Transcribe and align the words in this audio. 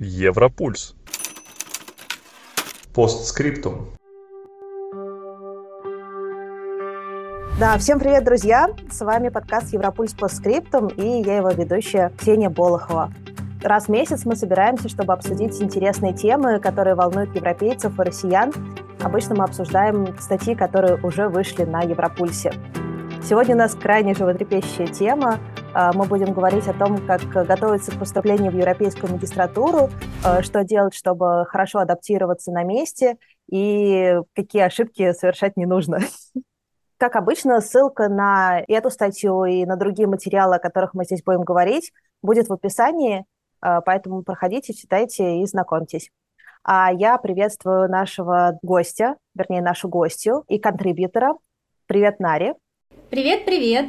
Европульс. 0.00 0.96
Постскриптум. 2.92 3.90
Да, 7.60 7.78
всем 7.78 8.00
привет, 8.00 8.24
друзья! 8.24 8.70
С 8.90 9.04
вами 9.04 9.28
подкаст 9.28 9.72
Европульс 9.72 10.12
по 10.12 10.26
скриптам 10.26 10.88
и 10.88 11.22
я 11.22 11.36
его 11.36 11.50
ведущая 11.50 12.10
Ксения 12.18 12.50
Болохова. 12.50 13.12
Раз 13.62 13.86
в 13.86 13.90
месяц 13.90 14.24
мы 14.24 14.34
собираемся, 14.34 14.88
чтобы 14.88 15.12
обсудить 15.12 15.62
интересные 15.62 16.12
темы, 16.12 16.58
которые 16.58 16.96
волнуют 16.96 17.34
европейцев 17.36 17.98
и 17.98 18.02
россиян. 18.02 18.52
Обычно 19.00 19.36
мы 19.36 19.44
обсуждаем 19.44 20.18
статьи, 20.18 20.56
которые 20.56 21.00
уже 21.02 21.28
вышли 21.28 21.62
на 21.62 21.82
Европульсе. 21.82 22.52
Сегодня 23.22 23.54
у 23.54 23.58
нас 23.58 23.74
крайне 23.74 24.14
животрепещущая 24.14 24.88
тема. 24.88 25.38
А, 25.74 25.92
мы 25.92 26.06
будем 26.06 26.32
говорить 26.32 26.68
о 26.68 26.72
том, 26.72 27.04
как 27.04 27.22
готовиться 27.28 27.90
к 27.90 27.98
поступлению 27.98 28.52
в 28.52 28.56
европейскую 28.56 29.12
магистратуру, 29.12 29.90
а, 30.24 30.40
что 30.42 30.62
делать, 30.62 30.94
чтобы 30.94 31.44
хорошо 31.48 31.80
адаптироваться 31.80 32.52
на 32.52 32.62
месте 32.62 33.16
и 33.50 34.14
какие 34.34 34.62
ошибки 34.62 35.12
совершать 35.12 35.56
не 35.56 35.66
нужно. 35.66 35.98
Как 36.96 37.16
обычно, 37.16 37.60
ссылка 37.60 38.08
на 38.08 38.62
эту 38.68 38.88
статью 38.88 39.44
и 39.44 39.66
на 39.66 39.74
другие 39.76 40.06
материалы, 40.06 40.56
о 40.56 40.60
которых 40.60 40.94
мы 40.94 41.04
здесь 41.04 41.24
будем 41.24 41.42
говорить, 41.42 41.92
будет 42.22 42.48
в 42.48 42.52
описании, 42.52 43.24
а, 43.60 43.80
поэтому 43.80 44.22
проходите, 44.22 44.72
читайте 44.74 45.40
и 45.40 45.46
знакомьтесь. 45.46 46.10
А 46.62 46.92
я 46.92 47.18
приветствую 47.18 47.90
нашего 47.90 48.58
гостя, 48.62 49.16
вернее, 49.34 49.60
нашу 49.60 49.88
гостью 49.88 50.44
и 50.46 50.58
контрибьютора. 50.58 51.34
Привет, 51.86 52.20
Нари. 52.20 52.54
Привет, 53.10 53.44
привет. 53.44 53.86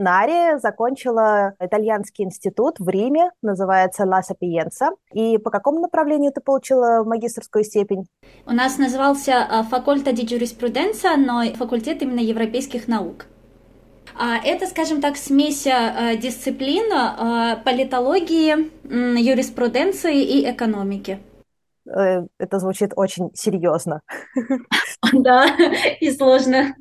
Нари 0.00 0.58
закончила 0.58 1.52
итальянский 1.60 2.24
институт 2.24 2.76
в 2.78 2.88
Риме, 2.88 3.32
называется 3.42 4.06
Ла 4.06 4.22
Сапиенца. 4.22 4.92
И 5.12 5.36
по 5.36 5.50
какому 5.50 5.80
направлению 5.80 6.32
ты 6.32 6.40
получила 6.40 7.04
магистрскую 7.04 7.64
степень? 7.64 8.06
У 8.46 8.52
нас 8.52 8.78
назывался 8.78 9.46
а, 9.46 9.62
факульта 9.62 10.12
ди 10.12 10.22
юриспруденция, 10.22 11.18
но 11.18 11.44
факультет 11.54 12.00
именно 12.00 12.20
европейских 12.20 12.88
наук. 12.88 13.26
А, 14.18 14.38
это, 14.42 14.66
скажем 14.66 15.02
так, 15.02 15.18
смесь 15.18 15.66
а, 15.66 16.16
дисциплин 16.16 17.62
политологии, 17.62 18.70
юриспруденции 19.18 20.22
и 20.22 20.50
экономики. 20.50 21.18
Э, 21.86 22.22
это 22.38 22.58
звучит 22.58 22.92
очень 22.96 23.30
серьезно. 23.34 24.00
Да, 25.12 25.46
и 26.00 26.10
сложно. 26.10 26.74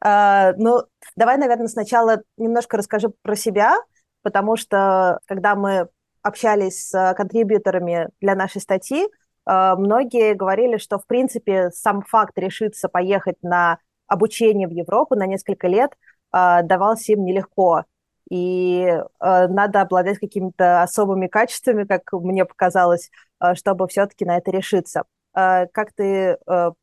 Ну, 0.00 0.82
Давай, 1.18 1.36
наверное, 1.36 1.66
сначала 1.66 2.22
немножко 2.36 2.76
расскажи 2.76 3.08
про 3.22 3.34
себя, 3.34 3.76
потому 4.22 4.56
что 4.56 5.18
когда 5.26 5.56
мы 5.56 5.88
общались 6.22 6.90
с 6.90 7.14
контрибьюторами 7.16 8.10
для 8.20 8.36
нашей 8.36 8.60
статьи, 8.60 9.04
э, 9.04 9.74
многие 9.76 10.34
говорили, 10.34 10.76
что, 10.76 11.00
в 11.00 11.08
принципе, 11.08 11.72
сам 11.72 12.02
факт 12.02 12.38
решиться 12.38 12.88
поехать 12.88 13.34
на 13.42 13.80
обучение 14.06 14.68
в 14.68 14.70
Европу 14.70 15.16
на 15.16 15.26
несколько 15.26 15.66
лет 15.66 15.90
э, 16.32 16.62
давался 16.62 17.14
им 17.14 17.24
нелегко. 17.24 17.82
И 18.30 18.84
э, 18.86 19.02
надо 19.48 19.80
обладать 19.80 20.20
какими-то 20.20 20.82
особыми 20.82 21.26
качествами, 21.26 21.82
как 21.82 22.12
мне 22.12 22.44
показалось, 22.44 23.10
чтобы 23.54 23.88
все-таки 23.88 24.24
на 24.24 24.36
это 24.36 24.52
решиться. 24.52 25.02
Как 25.32 25.92
ты 25.94 26.36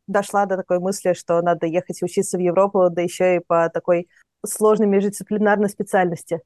дошла 0.08 0.45
до 0.45 0.55
такой 0.55 0.80
мысли, 0.80 1.11
что 1.11 1.42
надо 1.42 1.66
ехать 1.66 2.02
учиться 2.02 2.38
в 2.38 2.39
Европу, 2.39 2.89
да 2.89 3.02
еще 3.02 3.38
и 3.38 3.39
по 3.39 3.70
такой 3.70 4.08
сложной 4.45 4.88
междисциплинарной 4.88 5.69
специальности. 5.69 6.41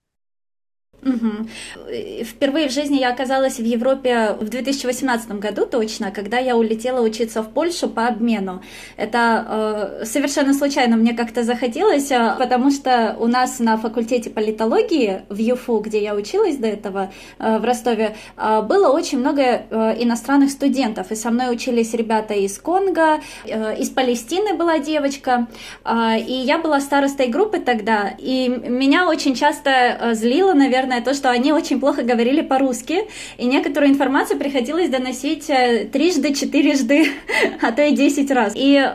Угу. 1.01 2.23
Впервые 2.23 2.67
в 2.67 2.71
жизни 2.71 2.97
я 2.97 3.09
оказалась 3.09 3.57
в 3.57 3.63
Европе 3.63 4.35
в 4.39 4.49
2018 4.49 5.31
году 5.39 5.65
точно, 5.65 6.11
когда 6.11 6.39
я 6.39 6.57
улетела 6.57 7.01
учиться 7.01 7.41
в 7.41 7.49
Польшу 7.49 7.89
по 7.89 8.07
обмену. 8.07 8.61
Это 8.97 9.99
э, 10.01 10.05
совершенно 10.05 10.53
случайно 10.53 10.97
мне 10.97 11.13
как-то 11.13 11.43
захотелось, 11.43 12.11
э, 12.11 12.35
потому 12.37 12.71
что 12.71 13.15
у 13.19 13.27
нас 13.27 13.59
на 13.59 13.77
факультете 13.77 14.29
политологии 14.29 15.21
в 15.29 15.37
ЮФУ, 15.37 15.79
где 15.79 16.03
я 16.03 16.15
училась 16.15 16.57
до 16.57 16.67
этого 16.67 17.11
э, 17.39 17.57
в 17.59 17.63
Ростове, 17.63 18.15
э, 18.37 18.61
было 18.61 18.89
очень 18.91 19.19
много 19.19 19.41
э, 19.41 19.95
иностранных 19.99 20.51
студентов, 20.51 21.11
и 21.11 21.15
со 21.15 21.31
мной 21.31 21.53
учились 21.53 21.93
ребята 21.93 22.33
из 22.33 22.57
Конго, 22.59 23.21
э, 23.45 23.77
из 23.77 23.89
Палестины 23.89 24.53
была 24.53 24.79
девочка, 24.79 25.47
э, 25.85 26.19
и 26.19 26.33
я 26.33 26.57
была 26.57 26.81
старостой 26.81 27.27
группы 27.27 27.59
тогда, 27.59 28.13
и 28.17 28.49
меня 28.49 29.07
очень 29.07 29.35
часто 29.35 29.69
э, 29.69 30.13
злило, 30.13 30.53
наверное, 30.53 30.88
наверное, 30.89 31.05
то, 31.05 31.13
что 31.13 31.29
они 31.29 31.53
очень 31.53 31.79
плохо 31.79 32.01
говорили 32.03 32.41
по-русски, 32.41 33.01
и 33.37 33.45
некоторую 33.45 33.91
информацию 33.91 34.39
приходилось 34.39 34.89
доносить 34.89 35.49
э, 35.49 35.85
трижды, 35.85 36.33
четырежды, 36.33 37.11
а 37.61 37.71
то 37.71 37.83
и 37.83 37.95
десять 37.95 38.31
раз. 38.31 38.53
И 38.55 38.75
э, 38.75 38.87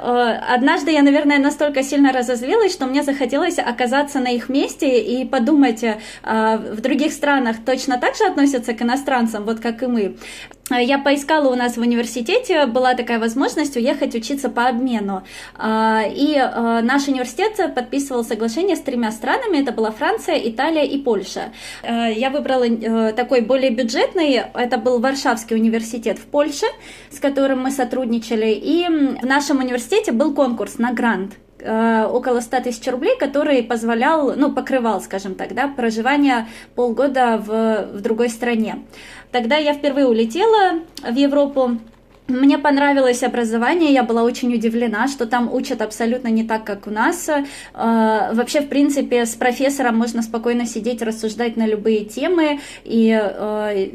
однажды 0.55 0.91
я, 0.91 1.03
наверное, 1.03 1.39
настолько 1.39 1.83
сильно 1.83 2.13
разозлилась, 2.13 2.73
что 2.73 2.87
мне 2.87 3.03
захотелось 3.03 3.59
оказаться 3.59 4.21
на 4.21 4.29
их 4.29 4.49
месте 4.49 5.01
и 5.01 5.25
подумать, 5.25 5.85
э, 5.85 5.97
в 6.23 6.81
других 6.81 7.13
странах 7.13 7.57
точно 7.65 7.99
так 7.99 8.17
же 8.17 8.25
относятся 8.25 8.75
к 8.75 8.83
иностранцам, 8.83 9.45
вот 9.45 9.61
как 9.61 9.83
и 9.83 9.87
мы. 9.87 10.17
Э, 10.71 10.83
я 10.83 10.99
поискала 10.99 11.49
у 11.49 11.55
нас 11.55 11.77
в 11.77 11.81
университете, 11.81 12.67
была 12.67 12.95
такая 12.95 13.19
возможность 13.19 13.77
уехать 13.77 14.15
учиться 14.15 14.49
по 14.49 14.67
обмену. 14.67 15.23
А, 15.57 16.03
и 16.07 16.35
э, 16.37 16.81
наш 16.83 17.09
университет 17.09 17.75
подписывал 17.75 18.25
соглашение 18.25 18.77
с 18.77 18.81
тремя 18.81 19.11
странами, 19.11 19.63
это 19.63 19.73
была 19.73 19.91
Франция, 19.91 20.37
Италия 20.37 20.85
и 20.85 20.99
Польша. 20.99 21.53
Э, 21.83 22.13
я 22.13 22.31
выбрала 22.31 22.65
такой 23.13 23.41
более 23.43 23.71
бюджетный, 23.71 24.43
это 24.55 24.79
был 24.79 25.01
Варшавский 25.01 25.57
университет 25.57 26.19
в 26.19 26.25
Польше, 26.25 26.67
с 27.11 27.19
которым 27.19 27.63
мы 27.63 27.71
сотрудничали, 27.71 28.51
и 28.51 28.87
в 29.21 29.27
нашем 29.27 29.59
университете 29.59 30.13
был 30.13 30.35
конкурс 30.35 30.79
на 30.79 30.93
грант 30.93 31.35
около 31.67 32.41
100 32.41 32.61
тысяч 32.61 32.87
рублей, 32.93 33.17
который 33.19 33.63
позволял, 33.63 34.35
ну, 34.37 34.53
покрывал, 34.53 35.01
скажем 35.01 35.35
так, 35.35 35.55
да, 35.55 35.67
проживание 35.67 36.47
полгода 36.75 37.39
в, 37.39 37.97
в 37.97 38.01
другой 38.03 38.29
стране. 38.29 38.85
Тогда 39.35 39.57
я 39.57 39.75
впервые 39.75 40.07
улетела 40.07 40.85
в 41.03 41.17
Европу, 41.17 41.81
мне 42.27 42.57
понравилось 42.57 43.23
образование, 43.23 43.93
я 43.93 44.03
была 44.03 44.23
очень 44.23 44.55
удивлена, 44.55 45.09
что 45.09 45.27
там 45.27 45.53
учат 45.53 45.83
абсолютно 45.83 46.29
не 46.29 46.43
так, 46.43 46.65
как 46.65 46.87
у 46.87 46.91
нас. 46.91 47.29
Э, 47.29 47.43
вообще, 48.33 48.63
в 48.63 48.69
принципе, 48.69 49.27
с 49.27 49.35
профессором 49.35 49.99
можно 49.99 50.23
спокойно 50.23 50.65
сидеть, 50.65 51.03
рассуждать 51.03 51.59
на 51.59 51.67
любые 51.67 52.07
темы. 52.07 52.61
И 52.85 53.13
э, 53.13 53.89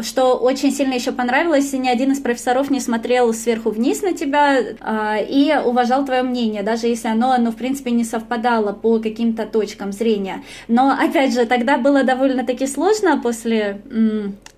что 0.00 0.36
очень 0.36 0.70
сильно 0.70 0.94
еще 0.94 1.10
понравилось, 1.10 1.72
ни 1.72 1.88
один 1.88 2.12
из 2.12 2.20
профессоров 2.20 2.70
не 2.70 2.78
смотрел 2.78 3.34
сверху 3.34 3.70
вниз 3.70 4.02
на 4.02 4.12
тебя 4.12 4.60
э, 4.60 5.26
и 5.28 5.52
уважал 5.64 6.04
твое 6.04 6.22
мнение, 6.22 6.62
даже 6.62 6.86
если 6.86 7.08
оно, 7.08 7.32
оно 7.32 7.50
в 7.50 7.56
принципе, 7.56 7.90
не 7.90 8.04
совпадало 8.04 8.72
по 8.72 9.00
каким-то 9.00 9.44
точкам 9.44 9.90
зрения. 9.90 10.44
Но, 10.68 10.92
опять 10.92 11.34
же, 11.34 11.46
тогда 11.46 11.78
было 11.78 12.04
довольно-таки 12.04 12.68
сложно 12.68 13.18
после 13.20 13.82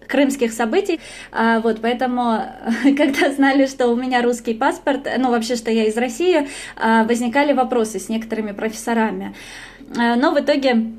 крымских 0.09 0.53
событий, 0.53 1.01
а, 1.33 1.61
вот, 1.61 1.81
поэтому, 1.81 2.43
когда 2.97 3.33
знали, 3.33 3.67
что 3.67 3.89
у 3.89 3.97
меня 3.97 4.23
русский 4.23 4.55
паспорт, 4.55 5.09
ну, 5.19 5.31
вообще, 5.31 5.57
что 5.57 5.71
я 5.71 5.87
из 5.87 5.97
России, 5.97 6.49
а, 6.77 7.05
возникали 7.05 7.53
вопросы 7.53 7.99
с 7.99 8.09
некоторыми 8.09 8.53
профессорами. 8.53 9.35
А, 9.97 10.17
но 10.17 10.33
в 10.33 10.41
итоге 10.41 10.93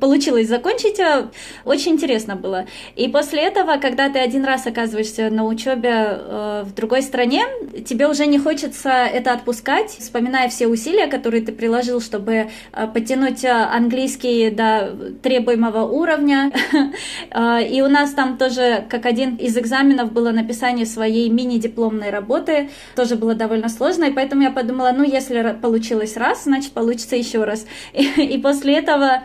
получилось 0.00 0.48
закончить, 0.48 0.98
э, 0.98 1.26
очень 1.64 1.92
интересно 1.92 2.36
было. 2.36 2.66
И 2.96 3.08
после 3.08 3.42
этого, 3.42 3.78
когда 3.78 4.08
ты 4.08 4.18
один 4.18 4.44
раз 4.44 4.66
оказываешься 4.66 5.30
на 5.30 5.44
учебе 5.44 5.90
э, 5.92 6.62
в 6.66 6.74
другой 6.74 7.02
стране, 7.02 7.44
тебе 7.86 8.08
уже 8.08 8.26
не 8.26 8.38
хочется 8.38 8.90
это 8.90 9.32
отпускать, 9.32 9.90
вспоминая 9.90 10.48
все 10.48 10.66
усилия, 10.66 11.06
которые 11.06 11.42
ты 11.42 11.52
приложил, 11.52 12.00
чтобы 12.00 12.50
э, 12.72 12.86
подтянуть 12.92 13.44
английский 13.44 14.50
до 14.50 14.96
требуемого 15.22 15.84
уровня. 15.84 16.52
И 17.70 17.82
у 17.82 17.88
нас 17.88 18.12
там 18.12 18.36
тоже, 18.38 18.84
как 18.88 19.06
один 19.06 19.36
из 19.36 19.56
экзаменов, 19.56 20.12
было 20.12 20.30
написание 20.30 20.86
своей 20.86 21.28
мини-дипломной 21.28 22.10
работы, 22.10 22.70
тоже 22.96 23.16
было 23.16 23.34
довольно 23.34 23.68
сложно, 23.68 24.04
и 24.04 24.12
поэтому 24.12 24.42
я 24.42 24.50
подумала, 24.50 24.92
ну, 24.96 25.04
если 25.04 25.56
получилось 25.60 26.16
раз, 26.16 26.44
значит, 26.44 26.72
получится 26.72 27.16
еще 27.16 27.44
раз. 27.44 27.66
И, 27.92 28.04
и 28.04 28.38
после 28.38 28.78
этого 28.78 29.22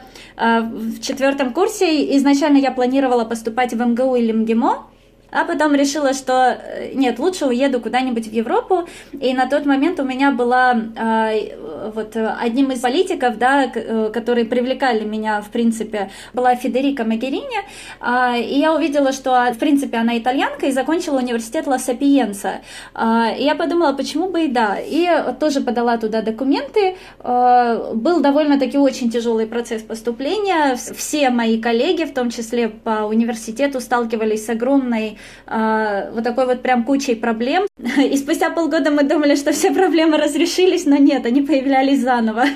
в 0.62 1.00
четвертом 1.02 1.54
курсе. 1.54 2.16
Изначально 2.18 2.58
я 2.58 2.72
планировала 2.72 3.26
поступать 3.26 3.74
в 3.74 3.86
МГУ 3.86 4.16
или 4.16 4.32
МГИМО, 4.32 4.88
А 5.34 5.46
потом 5.46 5.74
решила, 5.74 6.14
что 6.14 6.58
э, 6.62 6.92
нет, 6.94 7.18
лучше 7.18 7.48
уеду 7.48 7.80
куда-нибудь 7.80 8.28
в 8.28 8.32
Европу. 8.32 8.88
И 9.20 9.34
на 9.34 9.48
тот 9.48 9.66
момент 9.66 10.00
у 10.00 10.04
меня 10.04 10.32
была 10.32 10.74
э, 10.74 11.92
вот 11.94 12.16
одним 12.16 12.72
из 12.72 12.80
политиков, 12.80 13.40
да, 13.40 13.66
э, 13.66 14.12
которые 14.14 14.46
привлекали 14.46 15.04
меня, 15.04 15.42
в 15.42 15.50
принципе, 15.50 16.12
была 16.34 16.56
Федерика 16.56 17.04
Магерини. 17.04 17.62
Э, 18.00 18.40
и 18.40 18.60
я 18.60 18.76
увидела, 18.76 19.12
что, 19.12 19.52
в 19.52 19.58
принципе, 19.58 19.98
она 19.98 20.18
итальянка 20.20 20.68
и 20.68 20.72
закончила 20.72 21.18
университет 21.18 21.66
Ла 21.66 21.80
Сапиенса. 21.80 22.62
И 22.96 23.44
я 23.44 23.56
подумала, 23.58 23.94
почему 23.94 24.30
бы 24.30 24.46
и 24.46 24.48
да. 24.48 24.78
И 24.80 25.10
тоже 25.40 25.62
подала 25.62 25.98
туда 25.98 26.22
документы. 26.22 26.96
Был 27.24 28.20
довольно-таки 28.22 28.78
очень 28.78 29.10
тяжелый 29.10 29.48
процесс 29.48 29.82
поступления. 29.82 30.76
Все 30.76 31.30
мои 31.30 31.60
коллеги, 31.60 32.04
в 32.04 32.14
том 32.14 32.30
числе 32.30 32.70
по 32.70 33.06
университету, 33.06 33.80
сталкивались 33.80 34.46
с 34.46 34.50
огромной 34.50 35.18
э, 35.48 36.12
вот 36.14 36.24
такой 36.24 36.46
вот 36.46 36.62
прям 36.62 36.84
кучей 36.84 37.16
проблем. 37.16 37.68
И 37.98 38.18
спустя 38.18 38.50
полгода 38.50 38.92
мы 38.92 39.04
думали, 39.04 39.36
что 39.36 39.52
все 39.52 39.74
проблемы 39.74 40.18
разрешились, 40.18 40.86
но 40.86 40.98
нет, 40.98 41.26
они 41.26 41.42
появлялись 41.42 42.02
заново. 42.02 42.46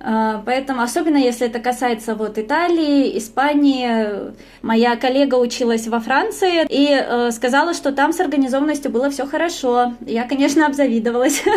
А, 0.00 0.42
поэтому, 0.46 0.82
особенно 0.82 1.18
если 1.18 1.46
это 1.46 1.60
касается 1.60 2.14
вот 2.14 2.38
Италии, 2.38 3.16
Испании, 3.18 4.32
моя 4.62 4.96
коллега 4.96 5.36
училась 5.36 5.86
во 5.86 6.00
Франции 6.00 6.66
и 6.68 6.88
э, 6.90 7.30
сказала, 7.30 7.74
что 7.74 7.92
там 7.92 8.12
с 8.12 8.20
организованностью 8.20 8.90
было 8.90 9.10
все 9.10 9.26
хорошо. 9.26 9.92
Я, 10.00 10.26
конечно, 10.26 10.66
обзавидовалась. 10.66 11.44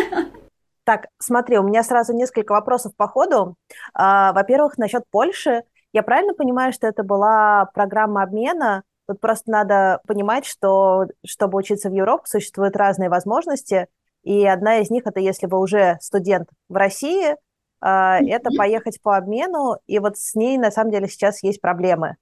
Так, 0.86 1.06
смотри, 1.18 1.56
у 1.56 1.62
меня 1.62 1.82
сразу 1.82 2.12
несколько 2.12 2.52
вопросов 2.52 2.94
по 2.94 3.08
ходу. 3.08 3.56
А, 3.94 4.34
во-первых, 4.34 4.76
насчет 4.76 5.04
Польши. 5.10 5.62
Я 5.94 6.02
правильно 6.02 6.34
понимаю, 6.34 6.74
что 6.74 6.86
это 6.86 7.02
была 7.02 7.70
программа 7.72 8.22
обмена? 8.22 8.82
Тут 9.06 9.20
просто 9.20 9.50
надо 9.50 10.00
понимать, 10.06 10.46
что 10.46 11.06
чтобы 11.24 11.58
учиться 11.58 11.90
в 11.90 11.92
Европе, 11.92 12.24
существуют 12.26 12.76
разные 12.76 13.10
возможности, 13.10 13.88
и 14.22 14.46
одна 14.46 14.78
из 14.78 14.90
них 14.90 15.06
это 15.06 15.20
если 15.20 15.46
вы 15.46 15.60
уже 15.60 15.98
студент 16.00 16.48
в 16.68 16.76
России, 16.76 17.36
а, 17.80 18.18
это 18.20 18.50
поехать 18.50 19.00
по 19.02 19.16
обмену, 19.16 19.76
и 19.86 19.98
вот 19.98 20.16
с 20.16 20.34
ней 20.34 20.56
на 20.56 20.70
самом 20.70 20.90
деле 20.90 21.06
сейчас 21.06 21.42
есть 21.42 21.60
проблемы. 21.60 22.16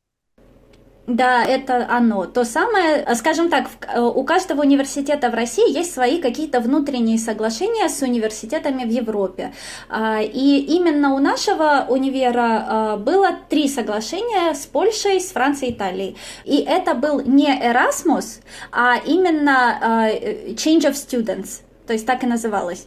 Да, 1.06 1.44
это 1.44 1.88
оно. 1.90 2.26
То 2.26 2.44
самое, 2.44 3.12
скажем 3.16 3.50
так, 3.50 3.66
э, 3.92 4.00
у 4.00 4.22
каждого 4.22 4.60
университета 4.60 5.30
в 5.30 5.34
России 5.34 5.76
есть 5.76 5.92
свои 5.92 6.20
какие-то 6.22 6.60
внутренние 6.60 7.18
соглашения 7.18 7.88
с 7.88 8.02
университетами 8.02 8.84
в 8.84 8.88
Европе. 8.88 9.52
А, 9.88 10.20
и 10.22 10.58
именно 10.60 11.14
у 11.14 11.18
нашего 11.18 11.86
универа 11.88 12.66
а, 12.66 12.96
было 12.98 13.30
три 13.48 13.68
соглашения 13.68 14.54
с 14.54 14.64
Польшей, 14.66 15.20
с 15.20 15.32
Францией, 15.32 15.72
Италией. 15.72 16.16
И 16.44 16.58
это 16.58 16.94
был 16.94 17.20
не 17.20 17.50
Erasmus, 17.50 18.40
а 18.70 18.96
именно 19.04 20.08
Change 20.54 20.82
of 20.82 20.92
Students. 20.92 21.62
То 21.86 21.94
есть 21.94 22.06
так 22.06 22.22
и 22.22 22.26
называлось. 22.26 22.86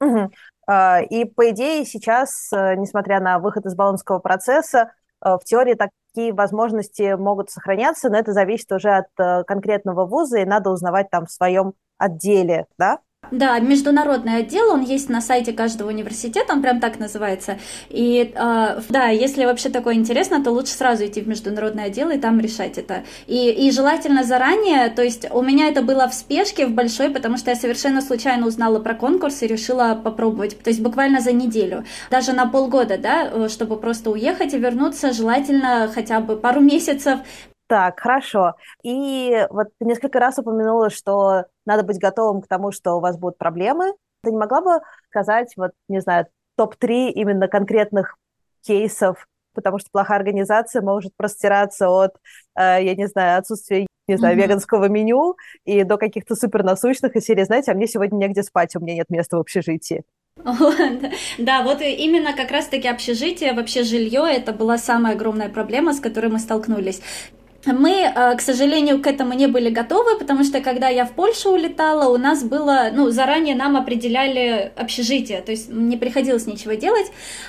Угу. 0.00 0.30
И 1.10 1.24
по 1.24 1.50
идее 1.50 1.84
сейчас, 1.84 2.50
э, 2.52 2.76
несмотря 2.76 3.20
на 3.20 3.38
выход 3.38 3.66
из 3.66 3.74
баллонского 3.74 4.20
процесса, 4.20 4.92
э, 5.24 5.36
в 5.36 5.44
теории 5.44 5.74
такие 6.12 6.32
возможности 6.32 7.14
могут 7.16 7.50
сохраняться, 7.50 8.10
но 8.10 8.18
это 8.18 8.32
зависит 8.32 8.70
уже 8.72 8.90
от 8.90 9.06
э, 9.18 9.44
конкретного 9.44 10.06
вуза, 10.06 10.38
и 10.40 10.44
надо 10.44 10.70
узнавать 10.70 11.10
там 11.10 11.26
в 11.26 11.30
своем 11.30 11.74
отделе, 11.98 12.66
да? 12.78 13.00
Да, 13.32 13.58
международный 13.60 14.36
отдел, 14.36 14.70
он 14.70 14.82
есть 14.82 15.08
на 15.08 15.22
сайте 15.22 15.54
каждого 15.54 15.88
университета, 15.88 16.52
он 16.52 16.60
прям 16.60 16.80
так 16.80 16.98
называется. 16.98 17.58
И 17.88 18.30
э, 18.34 18.80
да, 18.90 19.08
если 19.08 19.46
вообще 19.46 19.70
такое 19.70 19.94
интересно, 19.94 20.44
то 20.44 20.50
лучше 20.50 20.72
сразу 20.72 21.06
идти 21.06 21.22
в 21.22 21.28
международный 21.28 21.84
отдел 21.84 22.10
и 22.10 22.18
там 22.18 22.40
решать 22.40 22.76
это. 22.76 23.04
И, 23.26 23.50
и 23.50 23.70
желательно 23.70 24.22
заранее, 24.22 24.90
то 24.90 25.02
есть 25.02 25.26
у 25.30 25.40
меня 25.40 25.68
это 25.68 25.80
было 25.80 26.08
в 26.08 26.14
спешке, 26.14 26.66
в 26.66 26.72
большой, 26.72 27.08
потому 27.08 27.38
что 27.38 27.50
я 27.50 27.56
совершенно 27.56 28.02
случайно 28.02 28.46
узнала 28.46 28.80
про 28.80 28.94
конкурс 28.94 29.42
и 29.42 29.46
решила 29.46 29.94
попробовать. 29.94 30.58
То 30.62 30.68
есть 30.68 30.82
буквально 30.82 31.22
за 31.22 31.32
неделю, 31.32 31.84
даже 32.10 32.34
на 32.34 32.46
полгода, 32.46 32.98
да, 32.98 33.30
э, 33.32 33.48
чтобы 33.48 33.78
просто 33.78 34.10
уехать 34.10 34.52
и 34.52 34.58
вернуться, 34.58 35.10
желательно 35.14 35.90
хотя 35.94 36.20
бы 36.20 36.36
пару 36.36 36.60
месяцев 36.60 37.20
так, 37.72 38.00
хорошо. 38.00 38.56
И 38.82 39.46
вот 39.48 39.68
ты 39.78 39.86
несколько 39.86 40.20
раз 40.20 40.38
упомянула, 40.38 40.90
что 40.90 41.46
надо 41.64 41.84
быть 41.84 41.98
готовым 41.98 42.42
к 42.42 42.46
тому, 42.46 42.70
что 42.70 42.96
у 42.96 43.00
вас 43.00 43.16
будут 43.16 43.38
проблемы. 43.38 43.94
Ты 44.22 44.30
не 44.30 44.36
могла 44.36 44.60
бы 44.60 44.80
сказать, 45.08 45.54
вот, 45.56 45.70
не 45.88 46.02
знаю, 46.02 46.26
топ-3 46.58 47.12
именно 47.12 47.48
конкретных 47.48 48.18
кейсов, 48.60 49.26
потому 49.54 49.78
что 49.78 49.88
плохая 49.90 50.18
организация 50.18 50.82
может 50.82 51.16
простираться 51.16 51.88
от, 51.88 52.16
э, 52.58 52.84
я 52.84 52.94
не 52.94 53.08
знаю, 53.08 53.38
отсутствия 53.38 53.86
не 54.06 54.18
знаю, 54.18 54.36
mm-hmm. 54.36 54.42
веганского 54.42 54.88
меню 54.90 55.36
и 55.64 55.82
до 55.84 55.96
каких-то 55.96 56.34
супер 56.34 56.64
насущных 56.64 57.16
из 57.16 57.24
серии, 57.24 57.44
знаете, 57.44 57.72
а 57.72 57.74
мне 57.74 57.86
сегодня 57.86 58.18
негде 58.18 58.42
спать, 58.42 58.76
у 58.76 58.80
меня 58.80 58.96
нет 58.96 59.08
места 59.08 59.38
в 59.38 59.40
общежитии. 59.40 60.04
Да, 61.38 61.62
вот 61.62 61.80
именно 61.80 62.34
как 62.34 62.50
раз-таки 62.50 62.88
общежитие, 62.88 63.54
вообще 63.54 63.82
жилье, 63.82 64.26
это 64.28 64.52
была 64.52 64.76
самая 64.76 65.14
огромная 65.14 65.48
проблема, 65.48 65.94
с 65.94 66.00
которой 66.00 66.30
мы 66.30 66.38
столкнулись. 66.38 67.00
Мы, 67.66 67.90
э, 67.90 68.36
к 68.36 68.40
сожалению, 68.40 69.00
к 69.00 69.06
этому 69.06 69.34
не 69.34 69.46
были 69.46 69.70
готовы, 69.70 70.18
потому 70.18 70.42
что 70.42 70.60
когда 70.60 70.88
я 70.88 71.04
в 71.04 71.12
Польшу 71.12 71.50
улетала, 71.50 72.12
у 72.12 72.18
нас 72.18 72.42
было, 72.42 72.90
ну, 72.92 73.10
заранее 73.10 73.54
нам 73.54 73.76
определяли 73.76 74.72
общежитие, 74.76 75.42
то 75.42 75.52
есть 75.52 75.68
не 75.68 75.96
приходилось 75.96 76.46
ничего 76.46 76.72
делать. 76.72 77.06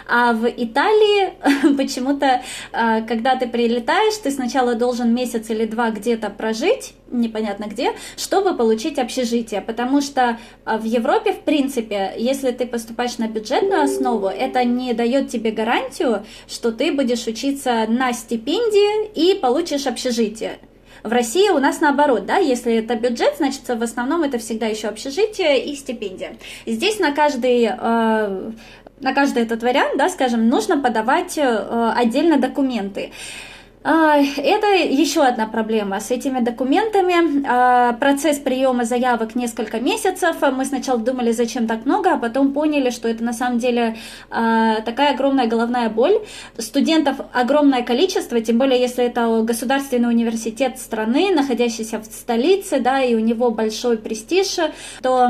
А 0.07 0.33
в 0.33 0.45
Италии 0.45 1.33
почему-то, 1.77 2.42
э, 2.71 3.01
когда 3.07 3.36
ты 3.36 3.48
прилетаешь, 3.48 4.15
ты 4.18 4.30
сначала 4.30 4.75
должен 4.75 5.13
месяц 5.13 5.50
или 5.50 5.65
два 5.65 5.89
где-то 5.89 6.30
прожить, 6.30 6.94
непонятно 7.13 7.65
где, 7.65 7.94
чтобы 8.18 8.56
получить 8.56 9.00
общежитие, 9.00 9.62
потому 9.62 10.01
что 10.01 10.38
э, 10.65 10.77
в 10.77 10.83
Европе, 10.83 11.33
в 11.33 11.42
принципе, 11.42 12.13
если 12.18 12.51
ты 12.51 12.65
поступаешь 12.65 13.18
на 13.18 13.27
бюджетную 13.27 13.83
основу, 13.83 14.27
это 14.27 14.63
не 14.63 14.94
дает 14.94 15.30
тебе 15.30 15.51
гарантию, 15.51 16.25
что 16.48 16.71
ты 16.71 16.92
будешь 16.92 17.27
учиться 17.27 17.86
на 17.88 18.12
стипендии 18.13 19.07
и 19.13 19.39
получишь 19.39 19.88
общежитие. 19.88 20.57
В 21.04 21.12
России 21.12 21.50
у 21.50 21.60
нас 21.60 21.81
наоборот, 21.81 22.25
да, 22.25 22.38
если 22.38 22.75
это 22.75 22.95
бюджет, 22.95 23.36
значит, 23.38 23.68
в 23.68 23.83
основном 23.83 24.24
это 24.24 24.38
всегда 24.38 24.68
еще 24.68 24.88
общежитие 24.88 25.66
и 25.66 25.75
стипендия. 25.75 26.38
Здесь 26.66 27.00
на 27.00 27.12
каждый 27.12 27.66
э, 27.66 28.51
на 29.04 29.13
каждый 29.13 29.44
этот 29.44 29.62
вариант, 29.63 29.98
да, 29.98 30.07
скажем, 30.09 30.48
нужно 30.48 30.80
подавать 30.80 31.38
э, 31.38 31.94
отдельно 31.95 32.38
документы. 32.38 33.12
А, 33.83 34.18
это 34.18 34.68
еще 34.68 35.24
одна 35.24 35.45
проблема 35.45 36.00
с 36.00 36.09
этими 36.09 36.39
документами. 36.39 37.45
А, 37.45 37.94
процесс 37.94 38.39
приема 38.39 38.85
заявок 38.85 39.35
несколько 39.35 39.80
месяцев. 39.80 40.38
Мы 40.41 40.63
сначала 40.65 41.00
думали, 41.00 41.31
зачем 41.31 41.68
так 41.68 41.85
много, 41.85 42.13
а 42.13 42.18
потом 42.18 42.53
поняли, 42.53 42.91
что 42.91 43.09
это 43.09 43.24
на 43.24 43.33
самом 43.33 43.59
деле 43.59 43.97
а, 44.30 44.81
такая 44.81 45.13
огромная 45.13 45.47
головная 45.47 45.89
боль. 45.89 46.19
Студентов 46.57 47.18
огромное 47.33 47.83
количество, 47.83 48.39
тем 48.39 48.57
более 48.57 48.80
если 48.80 49.03
это 49.03 49.41
государственный 49.44 50.09
университет 50.09 50.80
страны, 50.80 51.31
находящийся 51.33 52.00
в 52.00 52.06
столице, 52.06 52.80
да, 52.80 53.01
и 53.01 53.15
у 53.15 53.19
него 53.19 53.51
большой 53.51 53.97
престиж, 53.97 54.57
то 55.01 55.30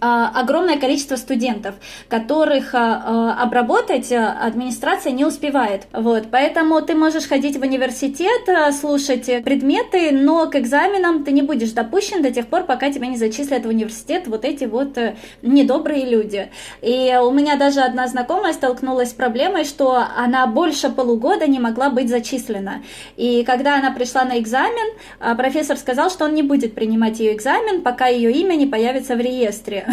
огромное 0.00 0.78
количество 0.78 1.16
студентов, 1.16 1.74
которых 2.08 2.74
а, 2.74 3.02
а, 3.38 3.42
обработать 3.42 4.12
администрация 4.12 5.12
не 5.12 5.24
успевает. 5.24 5.86
Вот, 5.92 6.24
поэтому 6.30 6.80
ты 6.82 6.94
можешь 6.94 7.26
ходить 7.26 7.56
в 7.56 7.62
университет, 7.62 8.42
слушать 8.78 9.26
предметы, 9.44 10.10
но 10.12 10.48
к 10.50 10.56
экзаменам 10.56 11.24
ты 11.24 11.32
не 11.32 11.42
будешь 11.42 11.70
допущен 11.70 12.22
до 12.22 12.30
тех 12.30 12.46
пор, 12.48 12.64
пока 12.64 12.90
тебя 12.90 13.06
не 13.06 13.16
зачислят 13.16 13.64
в 13.64 13.68
университет 13.68 14.26
вот 14.26 14.44
эти 14.44 14.64
вот 14.64 14.98
э, 14.98 15.16
недобрые 15.42 16.04
люди. 16.04 16.50
И 16.82 17.16
у 17.22 17.30
меня 17.30 17.56
даже 17.56 17.80
одна 17.80 18.06
знакомая 18.06 18.52
столкнулась 18.52 19.10
с 19.10 19.14
проблемой, 19.14 19.64
что 19.64 20.04
она 20.16 20.46
больше 20.46 20.90
полугода 20.90 21.46
не 21.46 21.58
могла 21.58 21.90
быть 21.90 22.08
зачислена. 22.08 22.82
И 23.16 23.44
когда 23.44 23.76
она 23.76 23.90
пришла 23.90 24.24
на 24.24 24.38
экзамен, 24.38 24.94
профессор 25.36 25.76
сказал, 25.76 26.10
что 26.10 26.26
он 26.26 26.34
не 26.34 26.42
будет 26.42 26.74
принимать 26.74 27.18
ее 27.18 27.34
экзамен, 27.34 27.82
пока 27.82 28.06
ее 28.06 28.32
имя 28.32 28.54
не 28.54 28.66
появится 28.66 29.16
в 29.16 29.20
реестре 29.20 29.69
семестре. 29.70 29.86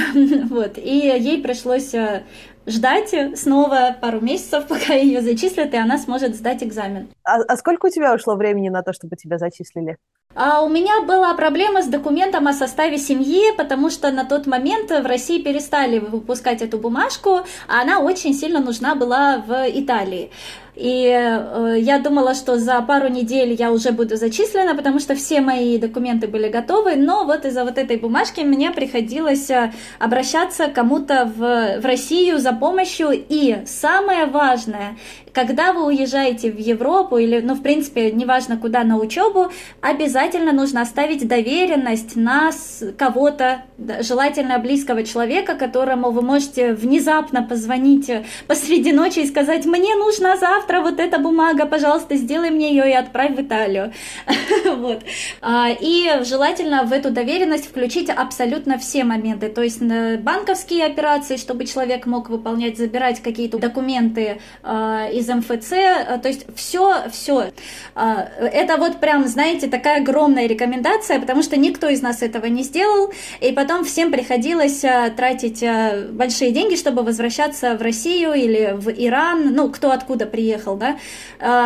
вот. 0.49 0.77
И 0.77 0.97
ей 0.97 1.41
пришлось 1.41 1.93
э, 1.93 2.23
ждать 2.65 3.13
снова 3.37 3.95
пару 3.99 4.21
месяцев, 4.21 4.67
пока 4.69 4.93
ее 4.93 5.21
зачислят, 5.21 5.73
и 5.73 5.77
она 5.77 5.97
сможет 5.97 6.35
сдать 6.35 6.63
экзамен. 6.63 7.09
А, 7.23 7.37
а 7.47 7.57
сколько 7.57 7.87
у 7.87 7.89
тебя 7.89 8.13
ушло 8.13 8.35
времени 8.35 8.69
на 8.69 8.83
то, 8.83 8.93
чтобы 8.93 9.15
тебя 9.15 9.37
зачислили? 9.37 9.97
А 10.35 10.61
у 10.61 10.69
меня 10.69 11.01
была 11.01 11.33
проблема 11.33 11.81
с 11.81 11.87
документом 11.87 12.47
о 12.47 12.53
составе 12.53 12.99
семьи, 12.99 13.51
потому 13.57 13.89
что 13.89 14.11
на 14.11 14.23
тот 14.23 14.45
момент 14.45 14.91
в 14.91 15.05
России 15.07 15.41
перестали 15.41 15.97
выпускать 15.97 16.61
эту 16.61 16.77
бумажку, 16.77 17.41
а 17.67 17.81
она 17.81 17.99
очень 17.99 18.35
сильно 18.35 18.59
нужна 18.59 18.93
была 18.93 19.37
в 19.39 19.67
Италии. 19.67 20.29
И 20.75 21.07
э, 21.07 21.77
я 21.79 21.97
думала, 21.97 22.35
что 22.35 22.59
за 22.59 22.79
пару 22.83 23.07
недель 23.07 23.55
я 23.57 23.71
уже 23.71 23.91
буду 23.91 24.15
зачислена, 24.15 24.75
потому 24.75 24.99
что 24.99 25.15
все 25.15 25.41
мои 25.41 25.79
документы 25.79 26.27
были 26.27 26.49
готовы, 26.49 26.95
но 26.97 27.25
вот 27.25 27.45
из-за 27.45 27.65
вот 27.65 27.79
этой 27.79 27.97
бумажки 27.97 28.41
мне 28.41 28.69
приходилось 28.69 29.49
э, 29.49 29.73
обращаться 29.97 30.67
кому-то 30.67 31.25
в, 31.35 31.81
в 31.81 31.83
Россию 31.83 32.37
за 32.37 32.53
помощью. 32.53 33.09
И 33.11 33.57
самое 33.65 34.27
важное, 34.27 34.97
когда 35.33 35.73
вы 35.73 35.87
уезжаете 35.87 36.51
в 36.51 36.59
Европу 36.59 37.17
или, 37.17 37.39
ну, 37.39 37.55
в 37.55 37.63
принципе, 37.63 38.11
неважно 38.11 38.57
куда, 38.57 38.83
на 38.83 38.99
учебу, 38.99 39.51
обязательно 39.81 40.16
нужно 40.51 40.81
оставить 40.81 41.27
доверенность 41.27 42.15
на 42.15 42.51
кого-то, 42.97 43.63
желательно 44.01 44.59
близкого 44.59 45.03
человека, 45.03 45.55
которому 45.55 46.11
вы 46.11 46.21
можете 46.21 46.73
внезапно 46.73 47.43
позвонить 47.43 48.11
посреди 48.47 48.91
ночи 48.91 49.19
и 49.19 49.27
сказать, 49.27 49.65
мне 49.65 49.95
нужна 49.95 50.37
завтра 50.37 50.81
вот 50.81 50.99
эта 50.99 51.19
бумага, 51.19 51.65
пожалуйста, 51.65 52.15
сделай 52.15 52.49
мне 52.49 52.71
ее 52.71 52.89
и 52.89 52.93
отправь 52.93 53.35
в 53.35 53.41
Италию. 53.41 53.93
Вот. 54.77 55.03
А, 55.41 55.69
и 55.69 56.23
желательно 56.23 56.83
в 56.83 56.91
эту 56.91 57.09
доверенность 57.09 57.67
включить 57.67 58.09
абсолютно 58.09 58.77
все 58.77 59.03
моменты, 59.03 59.49
то 59.49 59.61
есть 59.61 59.81
банковские 59.81 60.85
операции, 60.85 61.37
чтобы 61.37 61.65
человек 61.65 62.05
мог 62.05 62.29
выполнять, 62.29 62.77
забирать 62.77 63.21
какие-то 63.21 63.57
документы 63.57 64.39
а, 64.63 65.07
из 65.09 65.27
МФЦ, 65.27 65.73
а, 65.73 66.17
то 66.17 66.27
есть 66.27 66.45
все, 66.55 67.09
все. 67.11 67.51
Это 67.95 68.77
вот 68.77 68.99
прям, 68.99 69.27
знаете, 69.27 69.67
такая 69.67 70.03
огромная 70.07 70.47
рекомендация, 70.47 71.19
потому 71.19 71.41
что 71.43 71.57
никто 71.57 71.89
из 71.89 72.01
нас 72.01 72.21
этого 72.21 72.45
не 72.45 72.63
сделал, 72.63 73.11
и 73.41 73.51
потом 73.51 73.83
всем 73.83 74.11
приходилось 74.11 74.81
тратить 75.15 75.63
большие 76.11 76.51
деньги, 76.51 76.75
чтобы 76.75 77.03
возвращаться 77.03 77.75
в 77.75 77.81
Россию 77.81 78.33
или 78.33 78.73
в 78.73 78.89
Иран, 78.89 79.53
ну, 79.53 79.69
кто 79.69 79.91
откуда 79.91 80.25
приехал, 80.25 80.77
да, 80.77 80.97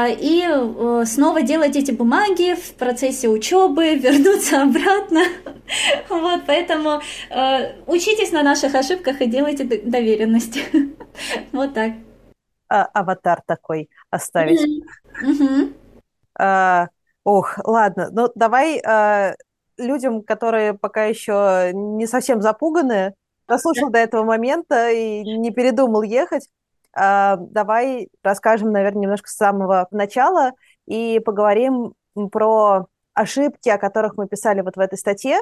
и 0.07 0.45
э, 0.47 1.03
снова 1.05 1.41
делать 1.41 1.75
эти 1.75 1.91
бумаги 1.91 2.55
в 2.55 2.73
процессе 2.75 3.29
учебы, 3.29 3.95
вернуться 3.95 4.63
обратно. 4.63 5.21
Вот, 6.09 6.41
поэтому 6.47 7.01
э, 7.29 7.73
учитесь 7.87 8.31
на 8.31 8.43
наших 8.43 8.75
ошибках 8.75 9.21
и 9.21 9.25
делайте 9.25 9.63
доверенность. 9.63 10.59
Вот 11.51 11.73
так. 11.73 11.91
А, 12.69 12.85
аватар 12.85 13.41
такой 13.45 13.89
оставить. 14.09 14.83
А, 16.39 16.87
ох, 17.23 17.57
ладно, 17.63 18.09
ну 18.11 18.29
давай 18.35 18.79
а, 18.79 19.35
людям, 19.77 20.23
которые 20.23 20.73
пока 20.73 21.05
еще 21.05 21.71
не 21.73 22.07
совсем 22.07 22.41
запуганы, 22.41 23.13
дослушал 23.47 23.89
до 23.89 23.99
этого 23.99 24.23
момента 24.23 24.89
и 24.91 25.23
не 25.23 25.51
передумал 25.51 26.03
ехать, 26.03 26.47
давай 26.93 28.09
расскажем, 28.23 28.71
наверное, 28.71 29.03
немножко 29.03 29.29
с 29.29 29.35
самого 29.35 29.87
начала 29.91 30.51
и 30.87 31.19
поговорим 31.19 31.93
про 32.31 32.87
ошибки, 33.13 33.69
о 33.69 33.77
которых 33.77 34.17
мы 34.17 34.27
писали 34.27 34.61
вот 34.61 34.75
в 34.75 34.79
этой 34.79 34.97
статье. 34.97 35.39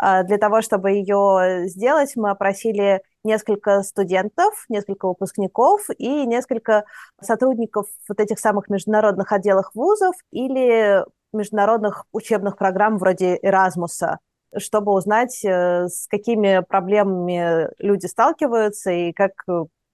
А, 0.00 0.22
для 0.22 0.38
того, 0.38 0.62
чтобы 0.62 0.92
ее 0.92 1.64
сделать, 1.66 2.12
мы 2.14 2.30
опросили 2.30 3.02
несколько 3.24 3.82
студентов, 3.82 4.64
несколько 4.68 5.06
выпускников 5.08 5.82
и 5.98 6.24
несколько 6.24 6.84
сотрудников 7.20 7.86
вот 8.08 8.20
этих 8.20 8.38
самых 8.38 8.68
международных 8.68 9.32
отделов 9.32 9.70
вузов 9.74 10.14
или 10.30 11.04
международных 11.32 12.06
учебных 12.12 12.56
программ 12.56 12.98
вроде 12.98 13.36
Erasmus, 13.38 14.16
чтобы 14.56 14.92
узнать, 14.92 15.44
э, 15.44 15.88
с 15.88 16.06
какими 16.06 16.62
проблемами 16.66 17.68
люди 17.78 18.06
сталкиваются 18.06 18.90
и 18.90 19.12
как 19.12 19.32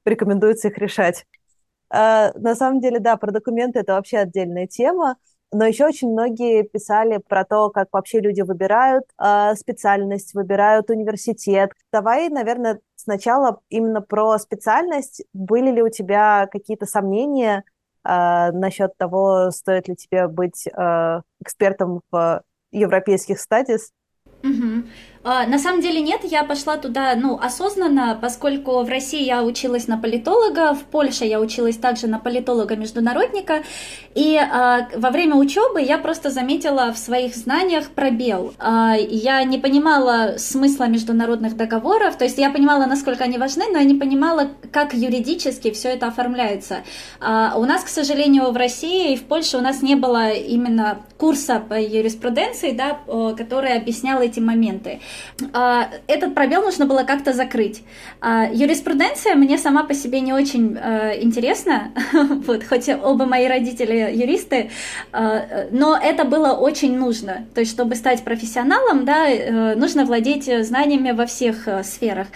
рекомендуется 0.05 0.69
их 0.69 0.79
решать. 0.79 1.27
А, 1.91 2.33
на 2.35 2.55
самом 2.55 2.81
деле, 2.81 2.99
да, 2.99 3.17
про 3.17 3.31
документы 3.31 3.81
это 3.81 3.95
вообще 3.95 4.19
отдельная 4.19 4.67
тема. 4.67 5.17
Но 5.53 5.65
еще 5.65 5.87
очень 5.87 6.11
многие 6.11 6.65
писали 6.65 7.19
про 7.19 7.45
то, 7.45 7.71
как 7.71 7.89
вообще 7.93 8.19
люди 8.19 8.41
выбирают 8.41 9.05
э, 9.23 9.55
специальность, 9.55 10.35
выбирают 10.35 10.91
университет. 10.91 11.71
Давай, 11.93 12.29
наверное, 12.29 12.81
сначала 12.97 13.61
именно 13.69 14.01
про 14.01 14.37
специальность. 14.39 15.23
Были 15.33 15.71
ли 15.71 15.83
у 15.83 15.91
тебя 15.91 16.49
какие-то 16.51 16.87
сомнения 16.87 17.63
э, 18.05 18.51
насчет 18.53 18.97
того, 18.97 19.51
стоит 19.51 19.89
ли 19.89 19.97
тебе 19.97 20.29
быть 20.29 20.67
э, 20.67 21.21
экспертом 21.41 22.01
в 22.11 22.43
европейских 22.73 23.41
стадис? 23.41 23.91
Угу. 24.43 24.85
А, 25.25 25.47
на 25.47 25.59
самом 25.59 25.81
деле 25.81 26.03
нет, 26.03 26.21
я 26.25 26.45
пошла 26.45 26.77
туда, 26.77 27.15
ну, 27.17 27.39
осознанно, 27.41 28.19
поскольку 28.21 28.83
в 28.83 28.89
России 28.91 29.25
я 29.25 29.43
училась 29.43 29.89
на 29.89 29.97
политолога, 29.97 30.75
в 30.75 30.83
Польше 30.83 31.25
я 31.25 31.41
училась 31.41 31.79
также 31.79 32.09
на 32.09 32.19
политолога-международника, 32.19 33.63
и 34.15 34.37
а, 34.37 34.87
во 34.95 35.11
время 35.11 35.37
учебы 35.37 35.81
я 35.81 35.97
просто 35.97 36.29
заметила 36.29 36.93
в 36.93 36.99
своих 36.99 37.35
знаниях 37.37 37.89
пробел. 37.89 38.53
А, 38.59 38.97
я 38.97 39.43
не 39.45 39.57
понимала 39.57 40.35
смысла 40.37 40.89
международных 40.89 41.57
договоров, 41.57 42.17
то 42.17 42.25
есть 42.25 42.37
я 42.37 42.51
понимала, 42.51 42.85
насколько 42.85 43.25
они 43.25 43.39
важны, 43.39 43.65
но 43.73 43.79
я 43.79 43.85
не 43.85 43.95
понимала, 43.95 44.51
как 44.73 44.93
юридически 44.93 45.71
все 45.71 45.89
это 45.89 46.07
оформляется. 46.07 46.79
А, 47.21 47.55
у 47.57 47.65
нас, 47.65 47.83
к 47.83 47.89
сожалению, 47.89 48.51
в 48.51 48.57
России 48.59 49.15
и 49.15 49.17
в 49.17 49.23
Польше 49.23 49.57
у 49.57 49.63
нас 49.63 49.81
не 49.81 49.95
было 49.95 50.33
именно 50.33 50.99
курса 51.17 51.63
по 51.67 51.81
юриспруденции, 51.81 52.73
да, 52.73 52.99
который 53.35 53.75
объяснял 53.75 54.21
эти 54.21 54.39
моменты. 54.39 55.01
А, 55.53 55.91
этот 56.07 56.35
пробел 56.35 56.63
нужно 56.63 56.87
было 56.87 57.05
как-то 57.05 57.33
закрыть. 57.33 57.83
А, 58.21 58.49
юриспруденция 58.53 59.35
мне 59.35 59.59
сама 59.59 59.85
по 59.85 59.95
себе 59.95 60.21
не 60.21 60.33
очень 60.33 60.77
э, 60.81 61.23
интересна, 61.23 61.93
вот, 62.47 62.65
хоть 62.65 62.89
оба 62.89 63.27
мои 63.27 63.47
родители 63.47 64.13
юристы, 64.15 64.71
а, 65.13 65.67
но 65.71 65.99
это 66.01 66.25
было 66.25 66.53
очень 66.53 66.97
нужно. 66.97 67.47
То 67.55 67.61
есть, 67.61 67.73
чтобы 67.73 67.95
стать 67.95 68.23
профессионалом, 68.25 69.05
да, 69.05 69.29
э, 69.29 69.75
нужно 69.75 70.05
владеть 70.05 70.51
знаниями 70.67 71.13
во 71.13 71.27
всех 71.27 71.69
э, 71.69 71.83
сферах. 71.83 72.29